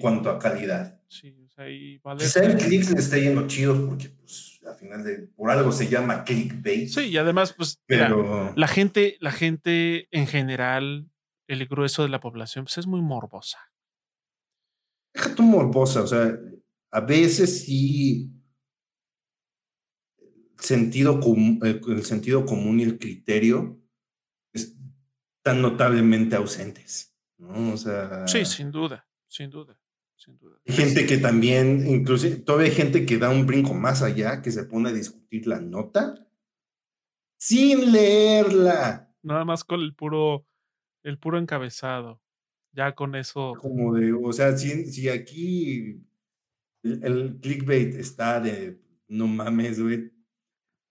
[0.00, 1.00] cuanto a calidad.
[1.08, 5.28] Sí, sea, y Quizá en clics le está yendo chido porque, pues, al final de,
[5.36, 6.88] por algo se llama clickbait.
[6.88, 8.52] Sí, y además, pues, Pero...
[8.56, 11.10] la gente, la gente en general,
[11.48, 13.58] el grueso de la población, pues es muy morbosa
[15.12, 16.38] deja tu morbosa, o sea,
[16.90, 18.30] a veces sí
[20.58, 21.20] sentido
[21.62, 23.80] el sentido común y el criterio
[24.52, 27.72] están notablemente ausentes, ¿no?
[27.72, 28.26] O sea...
[28.28, 29.78] Sí, sin duda, sin duda,
[30.22, 30.56] sin duda.
[30.66, 34.50] Hay gente que también, incluso todavía hay gente que da un brinco más allá, que
[34.50, 36.26] se pone a discutir la nota
[37.42, 39.12] sin leerla.
[39.22, 40.46] Nada más con el puro,
[41.02, 42.20] el puro encabezado.
[42.72, 43.54] Ya con eso.
[43.60, 46.00] Como de, o sea, si, si aquí
[46.84, 50.12] el, clickbait está de no mames, güey.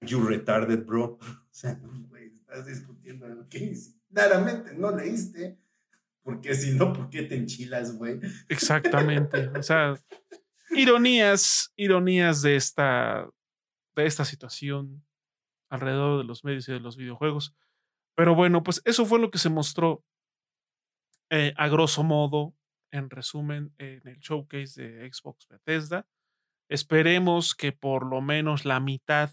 [0.01, 1.17] You retarded, bro.
[1.51, 1.79] O sea,
[2.09, 3.75] güey, estás discutiendo lo que
[4.09, 5.60] claramente no leíste.
[6.23, 8.19] Porque si no, ¿por qué te enchilas, güey?
[8.47, 9.49] Exactamente.
[9.57, 9.95] O sea,
[10.71, 13.27] ironías, ironías de esta,
[13.95, 15.03] de esta situación
[15.69, 17.55] alrededor de los medios y de los videojuegos.
[18.15, 20.03] Pero bueno, pues eso fue lo que se mostró
[21.29, 22.53] eh, a grosso modo,
[22.91, 26.05] en resumen, en el showcase de Xbox Bethesda.
[26.69, 29.31] Esperemos que por lo menos la mitad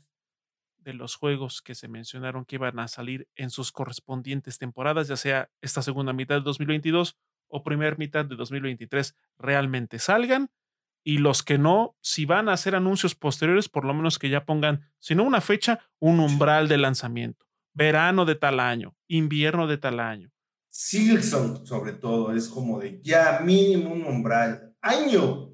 [0.88, 5.18] de los juegos que se mencionaron que iban a salir en sus correspondientes temporadas, ya
[5.18, 7.14] sea esta segunda mitad de 2022
[7.48, 10.50] o primera mitad de 2023, realmente salgan.
[11.04, 14.46] Y los que no, si van a hacer anuncios posteriores, por lo menos que ya
[14.46, 17.46] pongan, si no una fecha, un umbral de lanzamiento.
[17.74, 20.30] Verano de tal año, invierno de tal año.
[20.70, 24.74] Silson, sobre todo, es como de ya mínimo un umbral.
[24.80, 25.50] Año.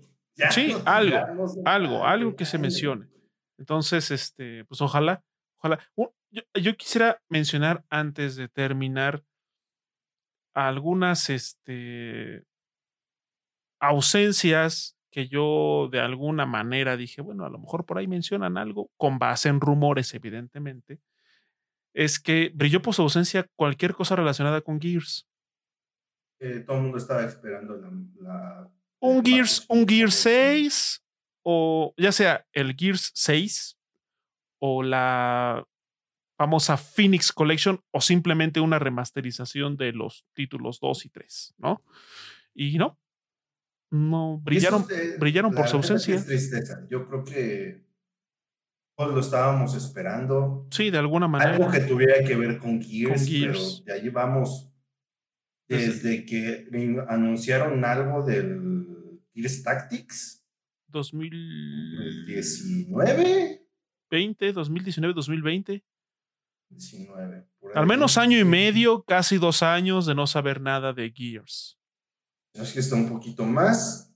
[0.51, 1.19] sí, algo,
[1.65, 3.14] algo, algo que se mencione.
[3.59, 5.23] Entonces, este, pues ojalá,
[5.59, 5.81] ojalá.
[6.31, 9.25] yo, quisiera mencionar antes de terminar
[10.55, 12.45] algunas este,
[13.81, 18.91] ausencias que yo de alguna manera dije, bueno, a lo mejor por ahí mencionan algo,
[18.97, 21.01] con base en rumores, evidentemente,
[21.95, 25.29] es que brilló por su ausencia cualquier cosa relacionada con Gears.
[26.67, 27.77] todo el mundo estaba esperando
[28.21, 28.69] la...
[28.99, 31.04] un Gears, un Gears 6
[31.45, 33.79] o ya sea el Gears 6
[34.59, 35.67] o la
[36.37, 41.83] famosa Phoenix Collection o simplemente una remasterización de los títulos 2 y 3, ¿no?
[42.55, 42.99] Y no,
[43.91, 44.87] no brillaron,
[45.19, 46.25] brillaron por su ausencia.
[46.89, 47.85] Yo creo que
[48.97, 50.67] todos lo estábamos esperando.
[50.71, 51.53] Sí, de alguna manera.
[51.53, 54.73] Algo que tuviera que ver con Gears, pero ya llevamos
[55.69, 56.69] desde que
[57.09, 60.44] anunciaron algo del Gears Tactics
[60.95, 63.61] 2019.
[64.11, 65.85] 20, 2019, 2020.
[66.71, 67.47] 19.
[67.75, 71.79] Al menos año y medio, casi dos años de no saber nada de Gears.
[72.55, 74.13] Es que está un poquito más.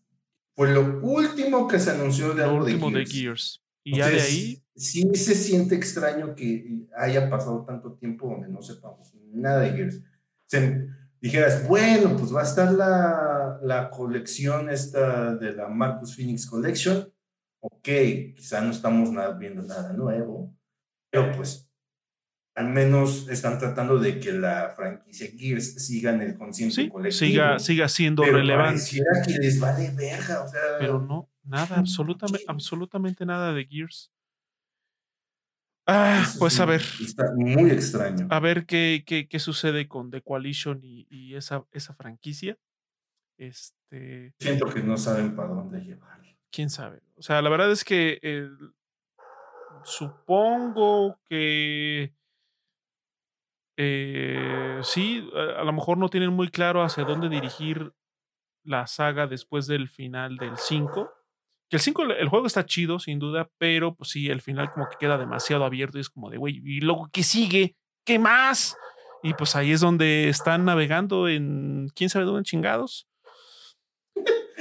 [0.55, 3.63] Fue lo último que se anunció de algo último de Gears.
[3.85, 4.63] Y ya de ahí.
[4.77, 10.01] Sí se siente extraño que haya pasado tanto tiempo donde no sepamos nada de Gears.
[10.47, 10.89] Se,
[11.21, 17.13] dijeras, bueno, pues va a estar la, la colección esta de la Marcus Phoenix Collection.
[17.61, 17.89] Ok,
[18.37, 20.55] quizá no estamos viendo nada nuevo,
[21.11, 21.69] pero pues
[22.55, 27.31] al menos están tratando de que la franquicia Gears siga en el consciente colectivo.
[27.31, 28.83] Siga, siga siendo pero relevante.
[29.25, 30.61] que les vale verga, o sea.
[30.79, 34.11] Pero no, nada, absolutamente, absolutamente nada de Gears.
[35.91, 36.83] Ah, pues a ver.
[37.01, 38.29] Está muy extraño.
[38.31, 42.59] A ver qué, qué, qué sucede con The Coalition y, y, esa, esa franquicia.
[43.39, 44.35] Este.
[44.39, 46.19] Siento que no saben para dónde llevar.
[46.51, 47.01] Quién sabe.
[47.17, 48.49] O sea, la verdad es que eh,
[49.83, 52.15] supongo que
[53.79, 57.95] eh, sí, a, a, lo mejor no tienen muy claro hacia dónde dirigir
[58.63, 61.18] la saga después del final del 5.
[61.69, 64.89] Que el 5, el juego está chido, sin duda, pero pues sí, el final como
[64.89, 67.77] que queda demasiado abierto y es como de, güey, ¿y luego qué sigue?
[68.05, 68.77] ¿Qué más?
[69.23, 73.07] Y pues ahí es donde están navegando en quién sabe dónde chingados.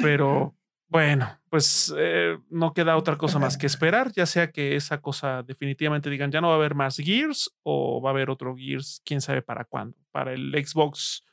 [0.02, 0.56] Pero
[0.90, 5.44] bueno, pues eh, no queda otra cosa más que esperar, ya sea que esa cosa
[5.44, 9.02] definitivamente digan ya no va a haber más Gears o va a haber otro Gears,
[9.04, 9.98] quién sabe para cuándo.
[10.12, 11.24] Para el Xbox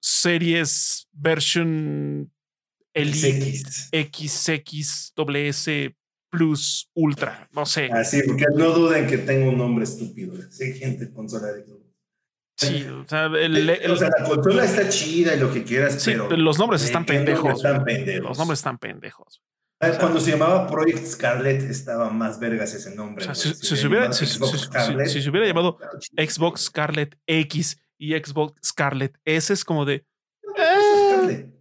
[0.00, 2.32] Series version
[2.96, 5.94] Elite XX, WS
[6.30, 7.90] Plus Ultra, no sé.
[7.92, 10.34] Así, porque no duden que tengo un nombre estúpido.
[10.34, 11.64] Hay gente consola de
[12.58, 16.30] Sí, o sea, la consola está chida y lo que quieras, pero.
[16.30, 19.42] Los nombres están pendejos, Los nombres están pendejos.
[20.00, 23.26] Cuando se llamaba Project Scarlet estaba más vergas ese nombre.
[23.34, 24.10] si, se hubiera,
[25.46, 25.76] llamado
[26.16, 30.06] Xbox Scarlet X y Xbox Scarlet S es como de.
[30.56, 31.55] Eh,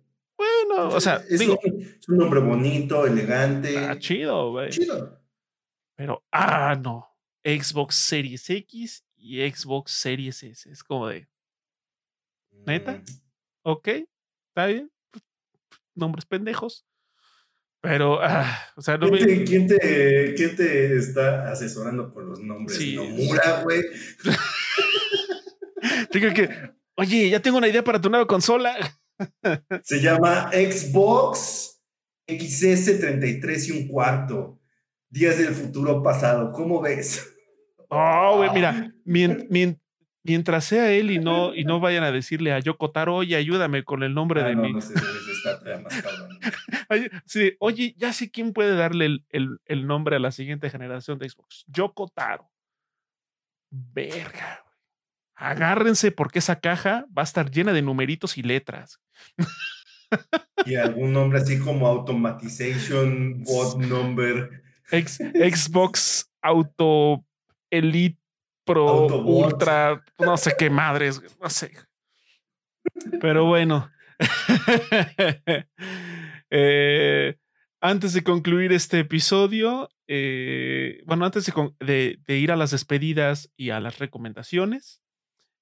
[0.67, 3.77] bueno, o sea, es, digo, un, es, un, nombre bonito, elegante.
[3.77, 4.69] Ah, chido, güey.
[4.69, 5.21] Chido.
[5.95, 7.07] Pero, ah, no.
[7.43, 10.69] Xbox Series X y Xbox Series S.
[10.69, 11.27] Es como de.
[12.65, 12.93] ¿Neta?
[12.93, 13.03] Mm.
[13.63, 13.87] Ok,
[14.49, 14.91] está bien.
[15.93, 16.85] Nombres pendejos.
[17.81, 22.39] Pero, ah, o sea, no ¿Quién, te, ¿quién, te, ¿quién, te, está asesorando por los
[22.39, 22.77] nombres?
[22.77, 22.95] Sí.
[22.95, 23.81] Nomura, güey.
[26.11, 26.49] Que,
[26.95, 28.75] oye, ya tengo una idea para tu nueva consola.
[29.83, 31.81] Se llama Xbox
[32.27, 34.59] XS33 y un cuarto.
[35.09, 36.51] Días del futuro pasado.
[36.51, 37.33] ¿Cómo ves?
[37.89, 38.91] Oh, güey, mira,
[40.23, 43.83] mientras sea él y no, y no vayan a decirle a Yoko Taro, oye, ayúdame
[43.83, 44.73] con el nombre ah, de no, mi.
[44.73, 46.39] No sé, está más cabrón.
[47.25, 51.19] sí, oye, ya sé quién puede darle el, el, el, nombre a la siguiente generación
[51.19, 51.63] de Xbox.
[51.67, 52.49] Yoko Taro.
[53.69, 54.64] Verga.
[55.35, 58.99] Agárrense porque esa caja va a estar llena de numeritos y letras.
[60.65, 64.63] Y algún nombre así como Automatization Bot Number.
[64.89, 67.25] Xbox Auto
[67.69, 68.19] Elite
[68.65, 71.71] Pro Ultra, no sé qué madres, no sé.
[73.19, 73.89] Pero bueno.
[76.51, 77.35] Eh,
[77.81, 83.79] antes de concluir este episodio, eh, bueno, antes de, ir a las despedidas y a
[83.79, 85.01] las recomendaciones,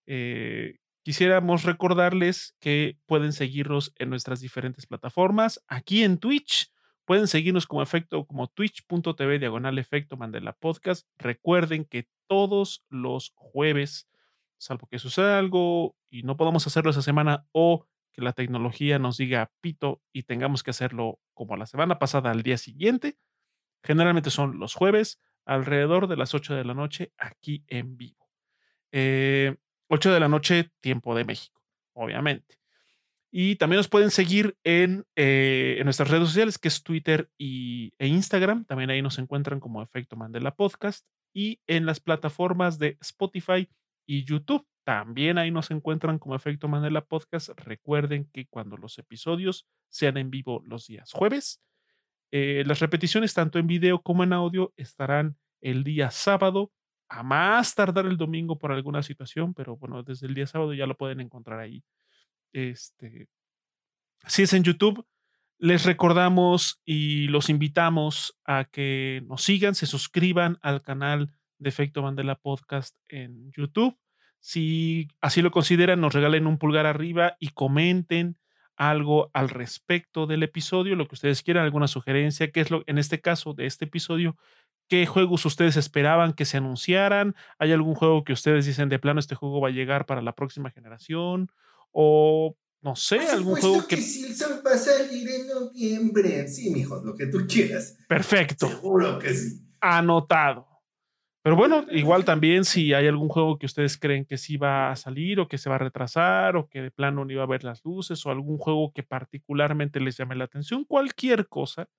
[0.06, 5.64] eh, quisiéramos recordarles que pueden seguirnos en nuestras diferentes plataformas.
[5.68, 6.72] Aquí en Twitch
[7.06, 11.08] pueden seguirnos como efecto, como twitch.tv diagonal efecto Mandela Podcast.
[11.18, 14.10] Recuerden que todos los jueves,
[14.58, 19.18] salvo que suceda algo y no podamos hacerlo esa semana o que la tecnología nos
[19.18, 23.18] diga pito y tengamos que hacerlo como la semana pasada al día siguiente,
[23.84, 28.30] generalmente son los jueves alrededor de las 8 de la noche aquí en vivo.
[28.92, 29.56] Eh,
[29.94, 31.62] 8 de la noche, tiempo de México,
[31.94, 32.58] obviamente.
[33.32, 37.94] Y también nos pueden seguir en, eh, en nuestras redes sociales, que es Twitter y,
[38.00, 38.66] e Instagram.
[38.66, 41.06] También ahí nos encuentran como Efecto Mandela Podcast.
[41.32, 43.70] Y en las plataformas de Spotify
[44.06, 44.68] y YouTube.
[44.84, 47.50] También ahí nos encuentran como Efecto Mandela Podcast.
[47.56, 51.62] Recuerden que cuando los episodios sean en vivo los días jueves,
[52.32, 56.72] eh, las repeticiones tanto en video como en audio estarán el día sábado
[57.14, 60.88] a más tardar el domingo por alguna situación, pero bueno, desde el día sábado ya
[60.88, 61.84] lo pueden encontrar ahí.
[62.52, 63.28] Este,
[64.28, 65.06] si es en YouTube,
[65.60, 72.02] les recordamos y los invitamos a que nos sigan, se suscriban al canal de Efecto
[72.02, 73.96] Mandela Podcast en YouTube.
[74.40, 78.38] Si así lo consideran, nos regalen un pulgar arriba y comenten
[78.76, 82.98] algo al respecto del episodio, lo que ustedes quieran, alguna sugerencia, que es lo en
[82.98, 84.36] este caso de este episodio,
[84.94, 87.36] ¿Qué juegos ustedes esperaban que se anunciaran?
[87.58, 90.36] ¿Hay algún juego que ustedes dicen de plano este juego va a llegar para la
[90.36, 91.50] próxima generación?
[91.92, 93.96] O no sé, algún juego que.
[93.96, 96.48] que sí, el sol va a salir en noviembre.
[96.48, 97.98] Sí, mijo, lo que tú quieras.
[98.08, 98.68] Perfecto.
[98.68, 99.66] Seguro que sí.
[99.82, 100.68] Anotado.
[101.42, 104.96] Pero bueno, igual también si hay algún juego que ustedes creen que sí va a
[104.96, 107.64] salir o que se va a retrasar o que de plano no iba a ver
[107.64, 111.90] las luces o algún juego que particularmente les llame la atención, cualquier cosa,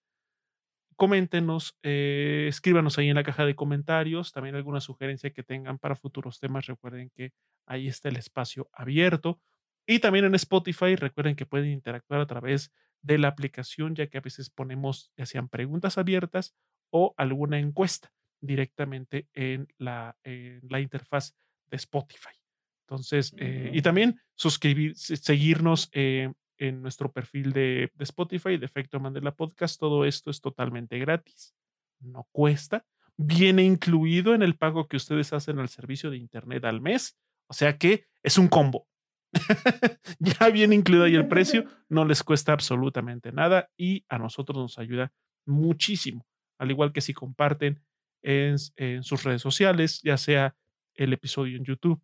[0.97, 5.97] coméntenos, eh, escríbanos ahí en la caja de comentarios, también alguna sugerencia que tengan para
[5.97, 7.33] futuros temas, recuerden que
[7.67, 9.41] ahí está el espacio abierto.
[9.87, 12.73] Y también en Spotify, recuerden que pueden interactuar a través
[13.03, 16.55] de la aplicación, ya que a veces ponemos ya sean preguntas abiertas
[16.91, 21.35] o alguna encuesta directamente en la, la interfaz
[21.71, 22.35] de Spotify.
[22.87, 29.35] Entonces, eh, y también suscribir, seguirnos eh, en nuestro perfil de, Spotify, de Efecto Mandela
[29.35, 29.79] Podcast.
[29.79, 31.55] Todo esto es totalmente gratis,
[32.01, 32.85] no cuesta.
[33.17, 37.17] Viene incluido en el pago que ustedes hacen al servicio de Internet al mes.
[37.47, 38.89] O sea que es un combo.
[40.19, 44.79] ya viene incluido ahí el precio, no les cuesta absolutamente nada y a nosotros nos
[44.79, 45.13] ayuda
[45.45, 46.27] muchísimo.
[46.59, 47.83] Al igual que si comparten
[48.23, 48.59] en,
[49.03, 50.57] sus redes sociales, ya sea
[50.95, 52.03] el episodio en YouTube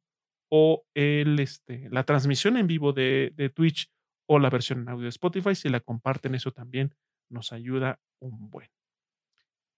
[0.50, 3.90] o el, este, la transmisión en vivo de, de Twitch
[4.32, 5.56] o la versión en audio de Spotify.
[5.56, 6.94] Si la comparten, eso también
[7.28, 8.70] nos ayuda un buen.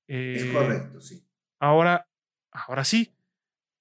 [0.06, 1.26] es eh, correcto, sí.
[1.58, 2.06] Ahora,
[2.50, 3.14] ahora sí,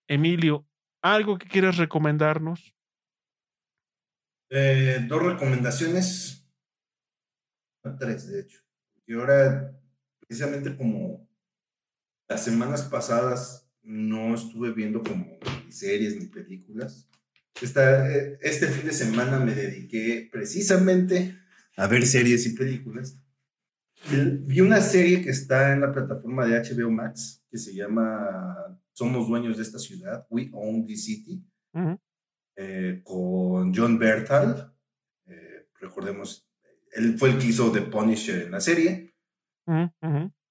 [0.07, 0.65] Emilio,
[1.01, 2.73] ¿algo que quieras recomendarnos?
[4.49, 6.49] Eh, dos recomendaciones.
[7.99, 8.61] Tres, de hecho.
[9.05, 9.77] Y ahora,
[10.21, 11.27] precisamente como
[12.29, 15.37] las semanas pasadas no estuve viendo como
[15.67, 17.10] series ni películas.
[17.63, 21.37] Eh, este fin de semana me dediqué precisamente
[21.77, 23.19] a ver series y películas.
[24.09, 29.27] Vi una serie que está en la plataforma de HBO Max que se llama Somos
[29.27, 31.45] dueños de esta ciudad, We Own the City,
[32.55, 34.73] eh, con John Bertal.
[35.27, 36.49] Eh, recordemos,
[36.93, 39.13] él fue el que hizo The Punisher en la serie.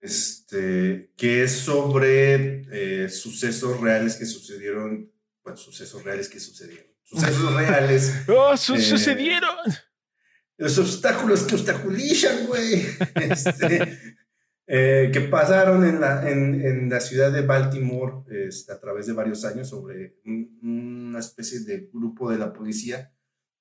[0.00, 5.10] Este, que es sobre sucesos reales que sucedieron,
[5.42, 8.14] bueno, sucesos reales que sucedieron sucesos reales.
[8.28, 9.56] ¡Oh, eh, sucedieron!
[10.56, 12.86] Los obstáculos que obstaculizan, güey.
[13.14, 13.98] Este,
[14.66, 19.44] eh, que pasaron en la, en, la, ciudad de Baltimore este, a través de varios
[19.44, 20.16] años sobre
[20.62, 23.12] una especie de grupo de la policía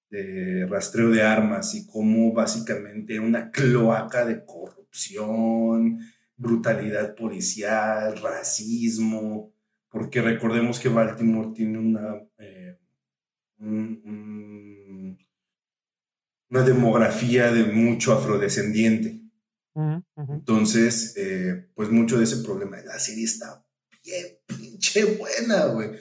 [0.09, 5.99] de rastreo de armas y cómo básicamente una cloaca de corrupción,
[6.35, 9.53] brutalidad policial, racismo,
[9.89, 12.77] porque recordemos que Baltimore tiene una eh,
[13.59, 15.17] una
[16.63, 19.21] demografía de mucho afrodescendiente.
[20.15, 23.65] Entonces, eh, pues mucho de ese problema de la serie está
[24.03, 25.91] bien pinche buena, güey.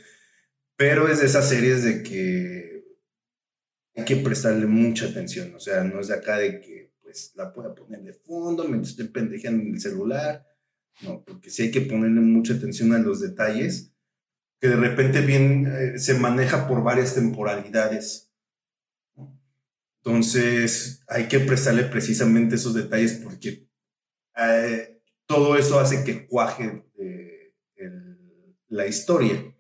[0.77, 2.85] Pero es de esas series de que
[3.95, 5.55] hay que prestarle mucha atención.
[5.55, 8.91] O sea, no es de acá de que pues la pueda poner de fondo mientras
[8.91, 10.47] estoy pendejeando en el celular.
[11.03, 13.93] No, porque sí hay que ponerle mucha atención a los detalles,
[14.61, 18.33] que de repente bien eh, se maneja por varias temporalidades.
[20.03, 23.69] Entonces, hay que prestarle precisamente esos detalles porque
[24.37, 27.55] eh, todo eso hace que cuaje eh,
[28.69, 29.55] la historia.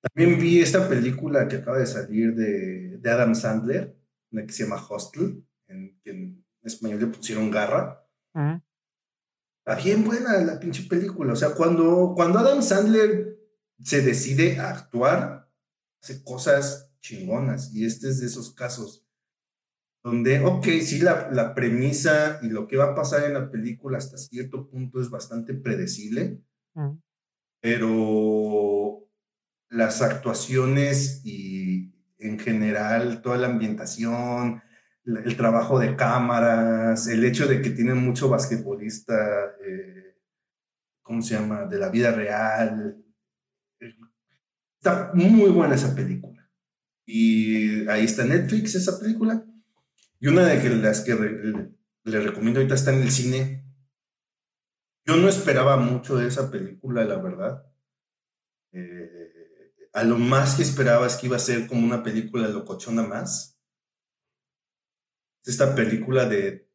[0.00, 3.96] También vi esta película que acaba de salir de, de Adam Sandler,
[4.30, 8.06] una que se llama Hostel, en que en español le pusieron garra.
[9.66, 11.32] Está bien buena la pinche película.
[11.32, 13.33] O sea, cuando, cuando Adam Sandler
[13.82, 15.50] se decide a actuar,
[16.02, 17.74] hace cosas chingonas.
[17.74, 19.04] Y este es de esos casos
[20.04, 23.96] donde, ok, sí, la, la premisa y lo que va a pasar en la película
[23.96, 26.42] hasta cierto punto es bastante predecible,
[27.62, 29.08] pero
[29.70, 34.62] las actuaciones y en general toda la ambientación,
[35.06, 40.18] el trabajo de cámaras, el hecho de que tienen mucho basquetbolista, eh,
[41.02, 43.03] ¿cómo se llama?, de la vida real.
[44.84, 46.46] Está muy buena esa película.
[47.06, 49.42] Y ahí está Netflix, esa película.
[50.20, 53.64] Y una de las que le recomiendo ahorita está en el cine.
[55.06, 57.64] Yo no esperaba mucho de esa película, la verdad.
[58.72, 63.04] Eh, a lo más que esperaba es que iba a ser como una película locochona
[63.04, 63.58] más.
[65.46, 66.70] Esta película de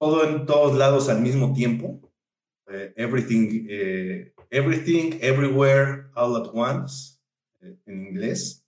[0.00, 2.12] todo en todos lados al mismo tiempo.
[2.66, 7.15] Eh, everything, eh, everything, everywhere, all at once,
[7.86, 8.64] en inglés.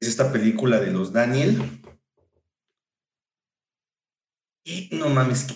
[0.00, 1.80] Es esta película de los Daniel
[4.68, 5.46] y no mames,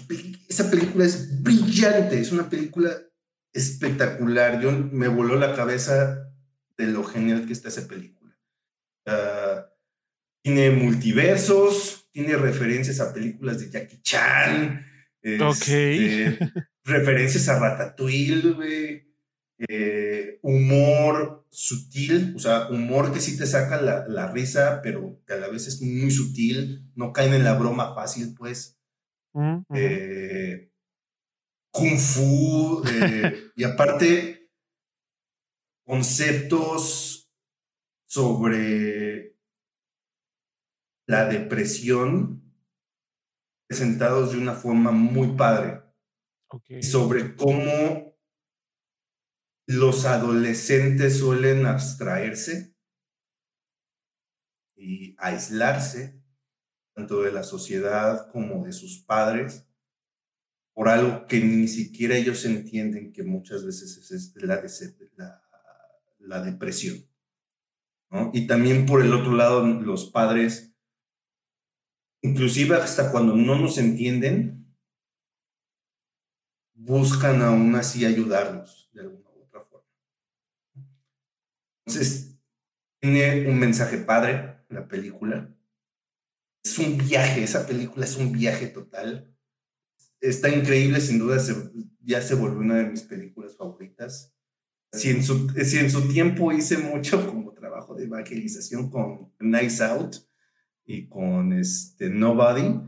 [0.48, 2.96] esa película es brillante, es una película
[3.52, 4.60] espectacular.
[4.60, 6.32] Yo me voló la cabeza
[6.76, 8.38] de lo genial que está esa película.
[9.06, 9.66] Ah,
[10.44, 14.86] tiene multiversos, tiene referencias a películas de Jackie Chan,
[15.20, 16.38] este,
[16.84, 19.09] referencias a Ratatouille,
[19.68, 25.34] eh, humor sutil, o sea, humor que sí te saca la, la, risa, pero que
[25.34, 28.78] a la vez es muy sutil, no caen en la broma fácil, pues.
[29.74, 30.72] Eh,
[31.72, 34.50] kung fu, eh, y aparte
[35.84, 37.30] conceptos
[38.06, 39.36] sobre
[41.06, 42.40] la depresión
[43.68, 45.82] presentados de una forma muy padre.
[46.80, 48.09] Sobre cómo
[49.70, 52.74] los adolescentes suelen abstraerse
[54.74, 56.20] y aislarse
[56.92, 59.68] tanto de la sociedad como de sus padres,
[60.74, 64.34] por algo que ni siquiera ellos entienden que muchas veces es
[66.18, 67.08] la, depresión.
[68.32, 70.74] Y también por el otro lado, los padres,
[72.22, 74.74] inclusive hasta cuando no nos entienden,
[76.74, 79.29] buscan aún así ayudarnos de alguna.
[81.90, 82.38] Entonces,
[83.00, 85.52] tiene un mensaje padre la película,
[86.62, 89.34] es un viaje, esa película es un viaje total.
[90.20, 91.38] Está increíble, sin duda,
[91.98, 94.32] ya se volvió una de mis películas favoritas.
[94.92, 99.82] Si en, su, si en su tiempo hice mucho como trabajo de evangelización con Nice
[99.82, 100.14] Out
[100.84, 102.80] y con este Nobody,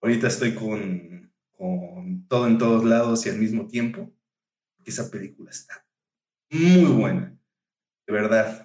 [0.00, 4.10] ahorita estoy con, con todo en todos lados y al mismo tiempo,
[4.76, 5.84] porque esa película está
[6.54, 7.33] muy buena,
[8.06, 8.64] de verdad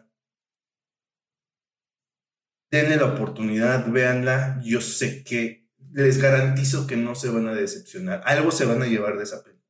[2.71, 4.59] denle la oportunidad, véanla.
[4.63, 8.21] Yo sé que les garantizo que no se van a decepcionar.
[8.25, 9.65] Algo se van a llevar de esa película.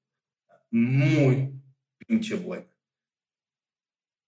[0.72, 1.54] Muy
[2.06, 2.68] pinche buena.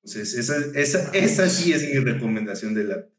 [0.03, 3.09] Entonces, esa, esa, esa sí es mi recomendación de la, O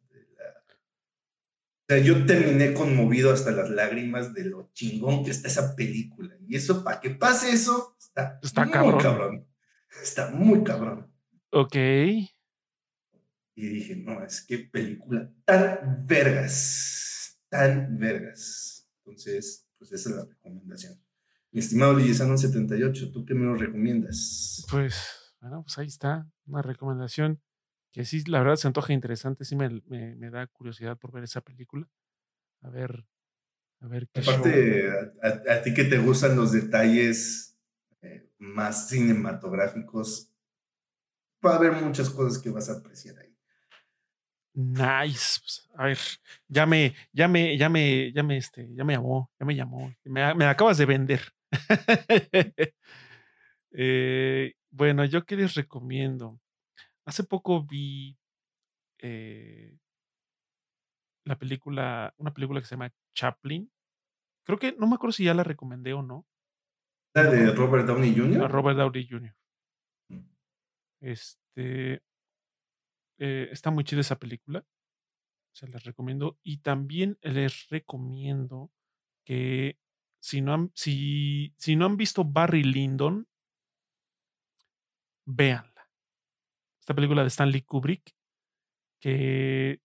[1.88, 6.36] sea, yo terminé conmovido hasta las lágrimas de lo chingón que está esa película.
[6.40, 9.46] Y eso, para que pase eso, está, está muy cabrón.
[10.02, 11.11] Está muy cabrón.
[11.52, 11.76] Ok.
[13.54, 18.88] Y dije, no, es que película tan vergas, tan vergas.
[18.98, 20.98] Entonces, pues esa es la recomendación.
[21.50, 24.64] Mi estimado Lillesano 78, ¿tú qué me lo recomiendas?
[24.70, 27.42] Pues, bueno, pues ahí está, una recomendación
[27.92, 31.42] que sí, la verdad se antoja interesante, sí me, me, da curiosidad por ver esa
[31.42, 31.86] película.
[32.62, 33.04] A ver,
[33.80, 34.90] a ver qué Aparte,
[35.22, 37.58] a, ti que te gustan los detalles
[38.00, 40.31] eh, más cinematográficos,
[41.44, 43.36] va a haber muchas cosas que vas a apreciar ahí.
[44.54, 45.40] Nice.
[45.40, 45.98] Pues, a ver,
[46.48, 49.94] ya me, ya me, ya me, ya me, este, ya me llamó, ya me llamó.
[50.04, 51.20] Me, me acabas de vender.
[53.74, 56.38] Eh, bueno, yo qué les recomiendo.
[57.06, 58.18] Hace poco vi
[58.98, 59.78] eh,
[61.24, 63.72] la película, una película que se llama Chaplin.
[64.44, 66.26] Creo que no me acuerdo si ya la recomendé o no.
[67.14, 68.50] ¿La de Robert Downey Jr.?
[68.50, 69.34] Robert Downey Jr.
[71.02, 72.02] Este
[73.18, 74.64] eh, está muy chida esa película.
[75.52, 76.38] Se les recomiendo.
[76.42, 78.70] Y también les recomiendo
[79.24, 79.78] que
[80.20, 83.28] si no han, si, si no han visto Barry Lyndon,
[85.24, 85.88] véanla.
[86.80, 88.14] Esta película de Stanley Kubrick,
[89.00, 89.80] que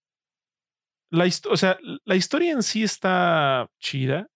[1.12, 4.30] la, o sea, la historia en sí está chida.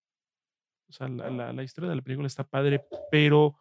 [0.90, 3.58] O sea, la, la, historia de la película está padre, pero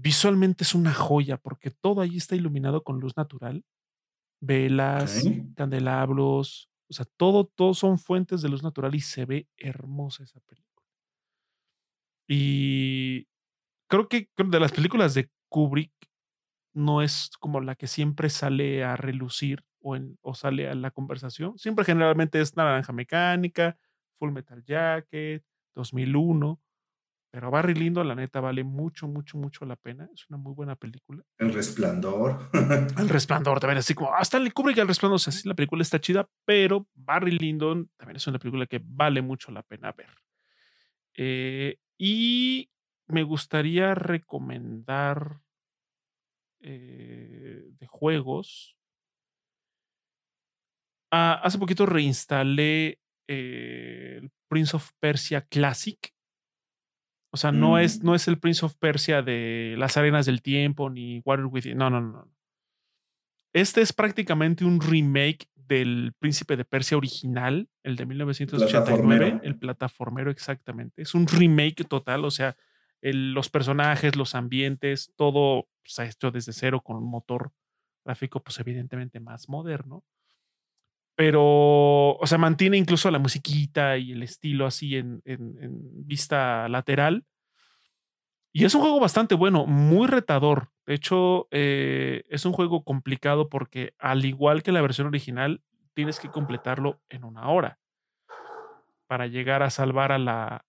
[0.00, 3.64] visualmente es una joya porque todo ahí está iluminado con luz natural.
[4.42, 5.24] Velas,
[5.54, 10.40] candelabros, o sea, todo, todo son fuentes de luz natural y se ve hermosa esa
[10.40, 10.86] película.
[12.26, 13.26] Y
[13.88, 15.92] creo que de las películas de Kubrick
[16.72, 20.90] no es como la que siempre sale a relucir o, en, o sale a la
[20.90, 21.58] conversación.
[21.58, 23.76] Siempre generalmente es Naranja Mecánica,
[24.18, 25.44] Full Metal Jacket,
[25.74, 26.60] 2001.
[27.32, 30.08] Pero Barry Lindo, la neta, vale mucho, mucho, mucho la pena.
[30.12, 31.22] Es una muy buena película.
[31.38, 32.50] El Resplandor.
[32.98, 35.54] el Resplandor, también así como, hasta le cubre que el Resplandor, o sea, sí, la
[35.54, 39.92] película está chida, pero Barry Lyndon también es una película que vale mucho la pena
[39.92, 40.10] ver.
[41.14, 42.68] Eh, y
[43.06, 45.40] me gustaría recomendar
[46.62, 48.76] eh, de juegos.
[51.12, 52.98] Ah, hace poquito reinstalé
[53.28, 56.12] eh, el Prince of Persia Classic
[57.32, 58.06] o sea, no, es, mm.
[58.06, 61.78] no es el Prince of Persia de las arenas del tiempo ni Water Within.
[61.78, 62.28] No, no, no.
[63.52, 70.30] Este es prácticamente un remake del Príncipe de Persia original, el de 1989, el plataformero
[70.30, 71.02] exactamente.
[71.02, 72.56] Es un remake total, o sea,
[73.02, 77.52] los personajes, los ambientes, todo se ha hecho desde cero con un motor
[78.04, 80.04] gráfico, pues evidentemente más moderno.
[81.20, 85.20] Pero, o sea, mantiene incluso la musiquita y el estilo así en,
[86.06, 87.26] vista lateral.
[88.54, 90.70] Y es un juego bastante bueno, muy retador.
[90.86, 95.60] De hecho, eh, es un juego complicado porque, al igual que la versión original,
[95.92, 97.78] tienes que completarlo en una hora
[99.06, 100.64] para llegar a salvar a la,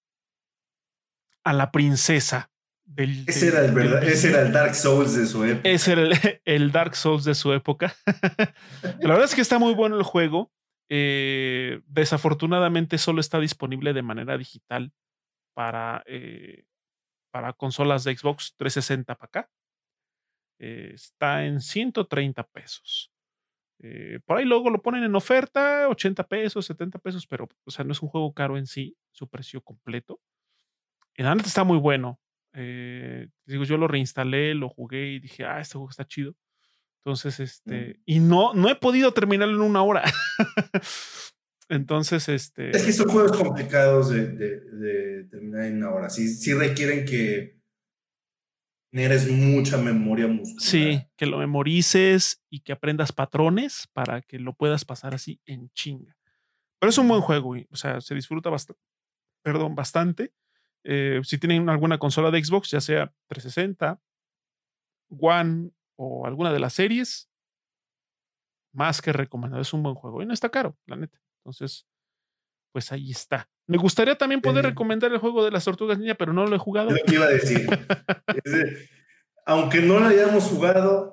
[1.45, 2.50] a la princesa
[2.97, 5.69] ese, era el verdad, ese era el Dark Souls de su época.
[5.69, 6.01] Ese era
[6.45, 7.95] el, Dark Souls de su época.
[8.99, 10.51] la verdad es que está muy bueno el juego.
[10.89, 14.91] Eh, desafortunadamente solo está disponible de manera digital
[15.53, 16.65] para, eh,
[17.31, 19.51] para consolas de Xbox 360 para acá.
[20.59, 23.11] Eh, está en 130 pesos.
[24.25, 27.93] por ahí luego lo ponen en oferta, 80 pesos, 70 pesos, pero o sea, no
[27.93, 30.19] es un juego caro en sí, su precio completo.
[31.15, 32.20] El antes está muy bueno.
[32.53, 36.35] Eh, digo, yo lo reinstalé, lo jugué y dije, ah, este juego está chido.
[37.03, 40.03] Entonces, este, y no, no he podido terminarlo en una hora.
[41.69, 42.69] Entonces, este.
[42.75, 46.09] Es que son juegos complicados de, terminar en una hora.
[46.09, 47.59] Sí, sí requieren que
[48.91, 50.61] generes mucha memoria muscular.
[50.61, 55.69] Sí, que lo memorices y que aprendas patrones para que lo puedas pasar así en
[55.71, 56.17] chinga.
[56.79, 58.81] Pero es un buen juego, o sea, se disfruta bastante,
[59.43, 60.33] perdón, bastante.
[60.83, 63.99] Eh, si tienen alguna consola de Xbox, ya sea 360,
[65.19, 67.29] One o alguna de las series,
[68.73, 69.61] más que recomendado.
[69.61, 71.21] Es un buen juego y no está caro, la neta.
[71.43, 71.85] Entonces,
[72.71, 73.49] pues ahí está.
[73.67, 76.59] Me gustaría también poder recomendar el juego de las tortugas niña, pero no lo he
[76.59, 76.89] jugado.
[76.89, 77.67] Es lo que iba a decir.
[79.45, 81.10] aunque no lo hayamos jugado,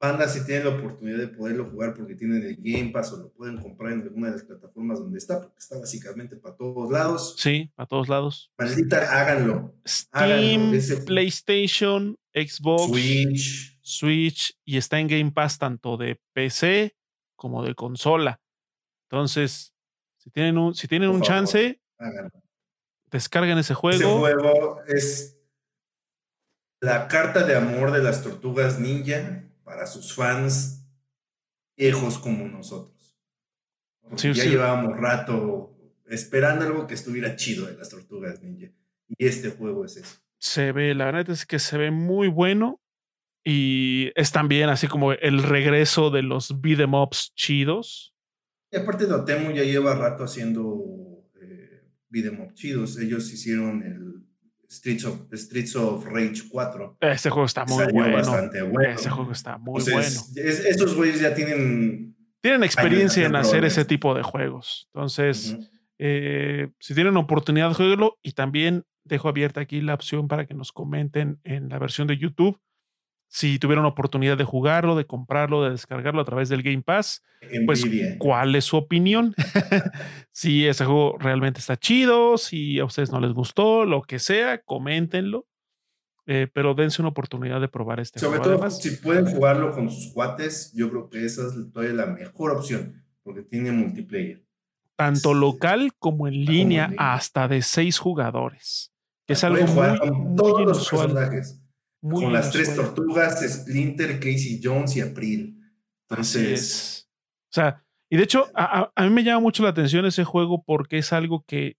[0.00, 3.32] Banda, si tienen la oportunidad de poderlo jugar porque tienen el Game Pass o lo
[3.32, 7.36] pueden comprar en alguna de las plataformas donde está, porque está básicamente para todos lados.
[7.38, 8.52] Sí, para todos lados.
[8.58, 9.74] Maldita, háganlo.
[9.86, 10.72] Steam,
[11.06, 13.78] PlayStation, Xbox, Switch.
[13.80, 16.96] Switch y está en Game Pass tanto de PC
[17.36, 18.40] como de consola.
[19.08, 19.74] Entonces,
[20.16, 21.80] si tienen un, si tienen un chance,
[23.10, 23.96] descarguen ese juego.
[24.26, 25.38] Ese juego es
[26.80, 30.86] la carta de amor de las tortugas ninja para sus fans
[31.76, 33.16] viejos como nosotros.
[34.16, 35.76] ya llevábamos rato
[36.06, 38.70] esperando algo que estuviera chido de las tortugas ninja.
[39.08, 40.16] Y este juego es eso.
[40.38, 42.80] Se ve, la verdad es que se ve muy bueno.
[43.46, 48.14] Y es también así como el regreso de los beat'em ups chidos.
[48.70, 52.98] Y aparte Dotemu ya lleva rato haciendo eh, beat'em up chidos.
[52.98, 54.24] Ellos hicieron el,
[54.74, 56.98] Streets of, Streets of Rage 4.
[57.00, 58.18] Ese juego está muy bueno.
[58.94, 60.06] Ese juego está muy bueno.
[60.36, 62.16] estos güeyes ya tienen.
[62.40, 64.88] Tienen experiencia en hacer ese tipo de juegos.
[64.92, 65.56] Entonces,
[65.98, 68.18] eh, si tienen oportunidad, jueguenlo.
[68.22, 72.18] Y también dejo abierta aquí la opción para que nos comenten en la versión de
[72.18, 72.60] YouTube
[73.34, 77.20] si tuvieron oportunidad de jugarlo, de comprarlo, de descargarlo a través del Game Pass,
[77.66, 77.84] pues
[78.18, 79.34] cuál es su opinión.
[80.30, 84.62] si ese juego realmente está chido, si a ustedes no les gustó, lo que sea,
[84.62, 85.48] coméntenlo.
[86.26, 88.54] Eh, pero dense una oportunidad de probar este Sobre juego.
[88.54, 92.06] Sobre todo, si pueden jugarlo con sus cuates, yo creo que esa es todavía la
[92.06, 94.44] mejor opción, porque tiene multiplayer.
[94.94, 98.92] Tanto local como en línea, hasta de seis jugadores.
[99.26, 101.63] Que es algo muy, con todos Los personajes
[102.10, 105.58] con las tres tortugas, Splinter, Casey Jones y April.
[106.08, 107.08] Entonces.
[107.50, 110.98] O sea, y de hecho, a, mí me llama mucho la atención ese juego porque
[110.98, 111.78] es algo que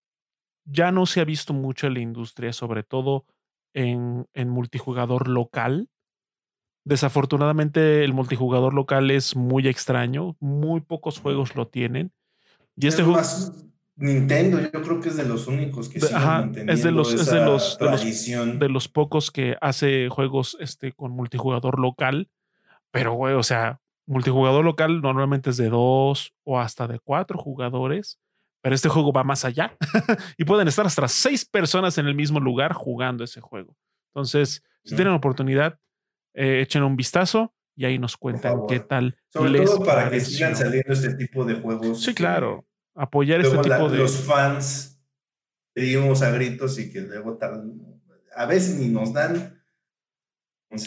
[0.66, 3.26] ya no se ha visto mucho en la industria, sobre todo
[3.74, 5.90] en, en multijugador local.
[6.86, 10.36] Desafortunadamente, el multijugador local es muy extraño.
[10.40, 12.12] Muy pocos juegos lo tienen.
[12.76, 13.22] Y este juego.
[13.98, 17.24] Nintendo, yo creo que es de los únicos que siguen manteniendo es de los, esa
[17.24, 18.60] es de los, tradición.
[18.60, 22.30] De los, pocos que hace juegos este, con multijugador local.
[22.92, 28.20] Pero, güey, o sea, multijugador local normalmente es de dos o hasta de cuatro jugadores.
[28.62, 29.78] Pero este juego va más allá
[30.38, 33.78] y pueden estar hasta seis personas en el mismo lugar jugando ese juego.
[34.14, 35.80] Entonces, si tienen oportunidad,
[36.34, 39.18] eh, echen un vistazo y ahí nos cuentan qué tal.
[39.30, 42.02] Sobre todo para que sigan saliendo este tipo de juegos.
[42.04, 42.66] Sí, claro
[42.96, 43.98] apoyar este tipo de.
[43.98, 45.00] Los fans
[45.74, 47.38] pedimos a gritos y que luego
[48.36, 49.62] a veces ni nos dan.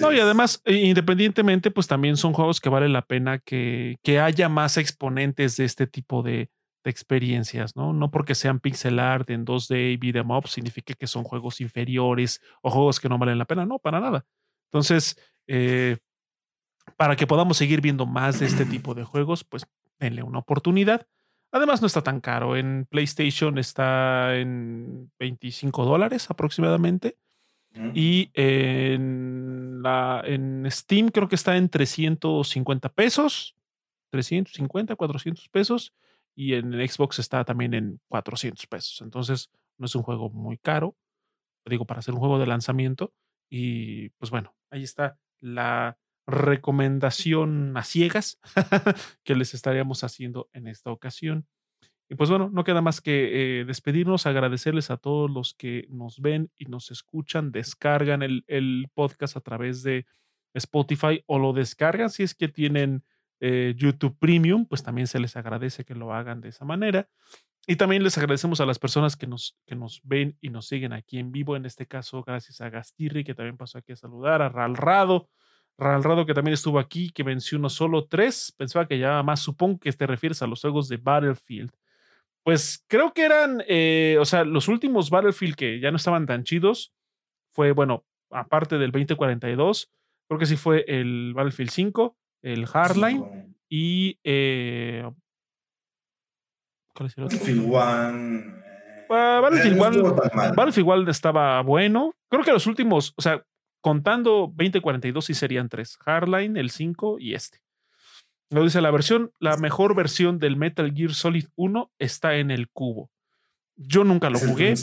[0.00, 4.20] No, y además, e, independientemente, pues también son juegos que vale la pena que, que
[4.20, 6.50] haya más exponentes de este tipo de,
[6.84, 7.92] de, experiencias, ¿no?
[7.92, 12.40] No porque sean pixel art en 2D y beat'em up significa que son juegos inferiores
[12.60, 14.26] o juegos que no valen la pena, no, para nada.
[14.70, 15.96] Entonces, eh,
[16.96, 19.66] para que podamos seguir viendo más de este tipo de juegos, pues
[19.98, 21.06] denle una oportunidad.
[21.50, 22.56] Además, no está tan caro.
[22.56, 27.16] En PlayStation está en 25 dólares aproximadamente.
[27.94, 33.56] Y en, la, en Steam creo que está en 350 pesos.
[34.10, 35.94] 350, 400 pesos.
[36.34, 39.00] Y en Xbox está también en 400 pesos.
[39.00, 40.96] Entonces, no es un juego muy caro.
[41.64, 43.12] Digo, para hacer un juego de lanzamiento.
[43.48, 48.38] Y pues bueno, ahí está la recomendación a ciegas
[49.24, 51.48] que les estaríamos haciendo en esta ocasión.
[52.10, 56.20] Y pues bueno, no queda más que eh, despedirnos, agradecerles a todos los que nos
[56.20, 60.06] ven y nos escuchan, descargan el, el, podcast a través de
[60.54, 63.04] Spotify o lo descargan si es que tienen
[63.40, 67.08] eh, YouTube Premium, pues también se les agradece que lo hagan de esa manera.
[67.66, 70.94] Y también les agradecemos a las personas que nos, que nos ven y nos siguen
[70.94, 74.40] aquí en vivo, en este caso gracias a Gastirri, que también pasó aquí a saludar,
[74.40, 75.28] a Ralrado,
[75.78, 78.52] Ralrado, que también estuvo aquí, que mencionó solo tres.
[78.56, 81.70] Pensaba que ya más, supongo que te refieres a los juegos de Battlefield.
[82.42, 86.42] Pues creo que eran, eh, o sea, los últimos Battlefield que ya no estaban tan
[86.42, 86.92] chidos
[87.52, 89.90] fue, bueno, aparte del 2042,
[90.28, 94.18] creo que sí fue el Battlefield 5, el Hardline y.
[94.24, 95.08] Eh,
[96.94, 97.38] ¿Cuál es el otro?
[97.38, 98.68] Battlefield 1.
[99.08, 100.02] Battlefield, One,
[100.54, 102.14] Battlefield One estaba bueno.
[102.28, 103.42] Creo que los últimos, o sea,
[103.80, 105.96] contando 2042 sí serían tres.
[105.98, 107.60] Hardline, el 5 y este.
[108.50, 112.68] Lo dice la versión, la mejor versión del Metal Gear Solid 1 está en el
[112.70, 113.10] cubo.
[113.76, 114.74] Yo nunca lo jugué.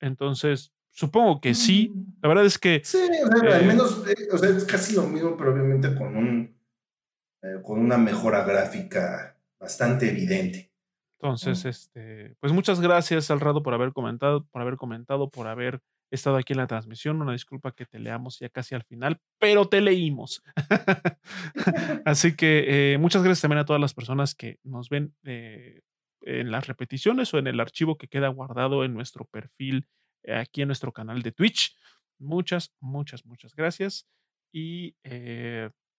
[0.00, 1.90] Entonces, supongo que sí.
[1.94, 2.18] Mm.
[2.22, 2.82] La verdad es que.
[2.84, 6.58] Sí, al eh, menos, eh, o sea, es casi lo mismo, pero obviamente con un
[7.42, 10.72] eh, con una mejora gráfica bastante evidente.
[11.20, 15.80] Entonces, este, pues muchas gracias, Alrado, por haber comentado, por haber comentado, por haber
[16.10, 17.20] He estado aquí en la transmisión.
[17.20, 20.42] Una disculpa que te leamos ya casi al final, pero te leímos.
[22.04, 25.82] Así que eh, muchas gracias también a todas las personas que nos ven eh,
[26.22, 29.86] en las repeticiones o en el archivo que queda guardado en nuestro perfil
[30.22, 31.76] eh, aquí en nuestro canal de Twitch.
[32.18, 34.08] Muchas, muchas, muchas gracias.
[34.50, 34.94] Y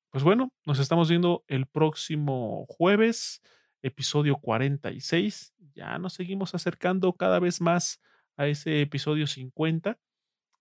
[0.10, 3.42] pues bueno, nos estamos viendo el próximo jueves,
[3.84, 5.54] episodio 46.
[5.76, 8.02] Ya nos seguimos acercando cada vez más
[8.40, 10.00] a ese episodio 50.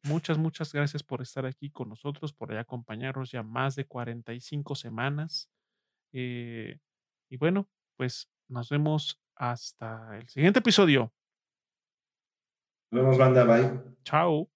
[0.02, 5.48] Muchas, muchas gracias por estar aquí con nosotros, por acompañarnos ya más de 45 semanas.
[6.12, 6.80] Eh,
[7.30, 11.12] y bueno, pues nos vemos hasta el siguiente episodio.
[12.90, 13.44] Nos vemos, banda.
[13.44, 13.80] Bye.
[14.02, 14.50] Chao.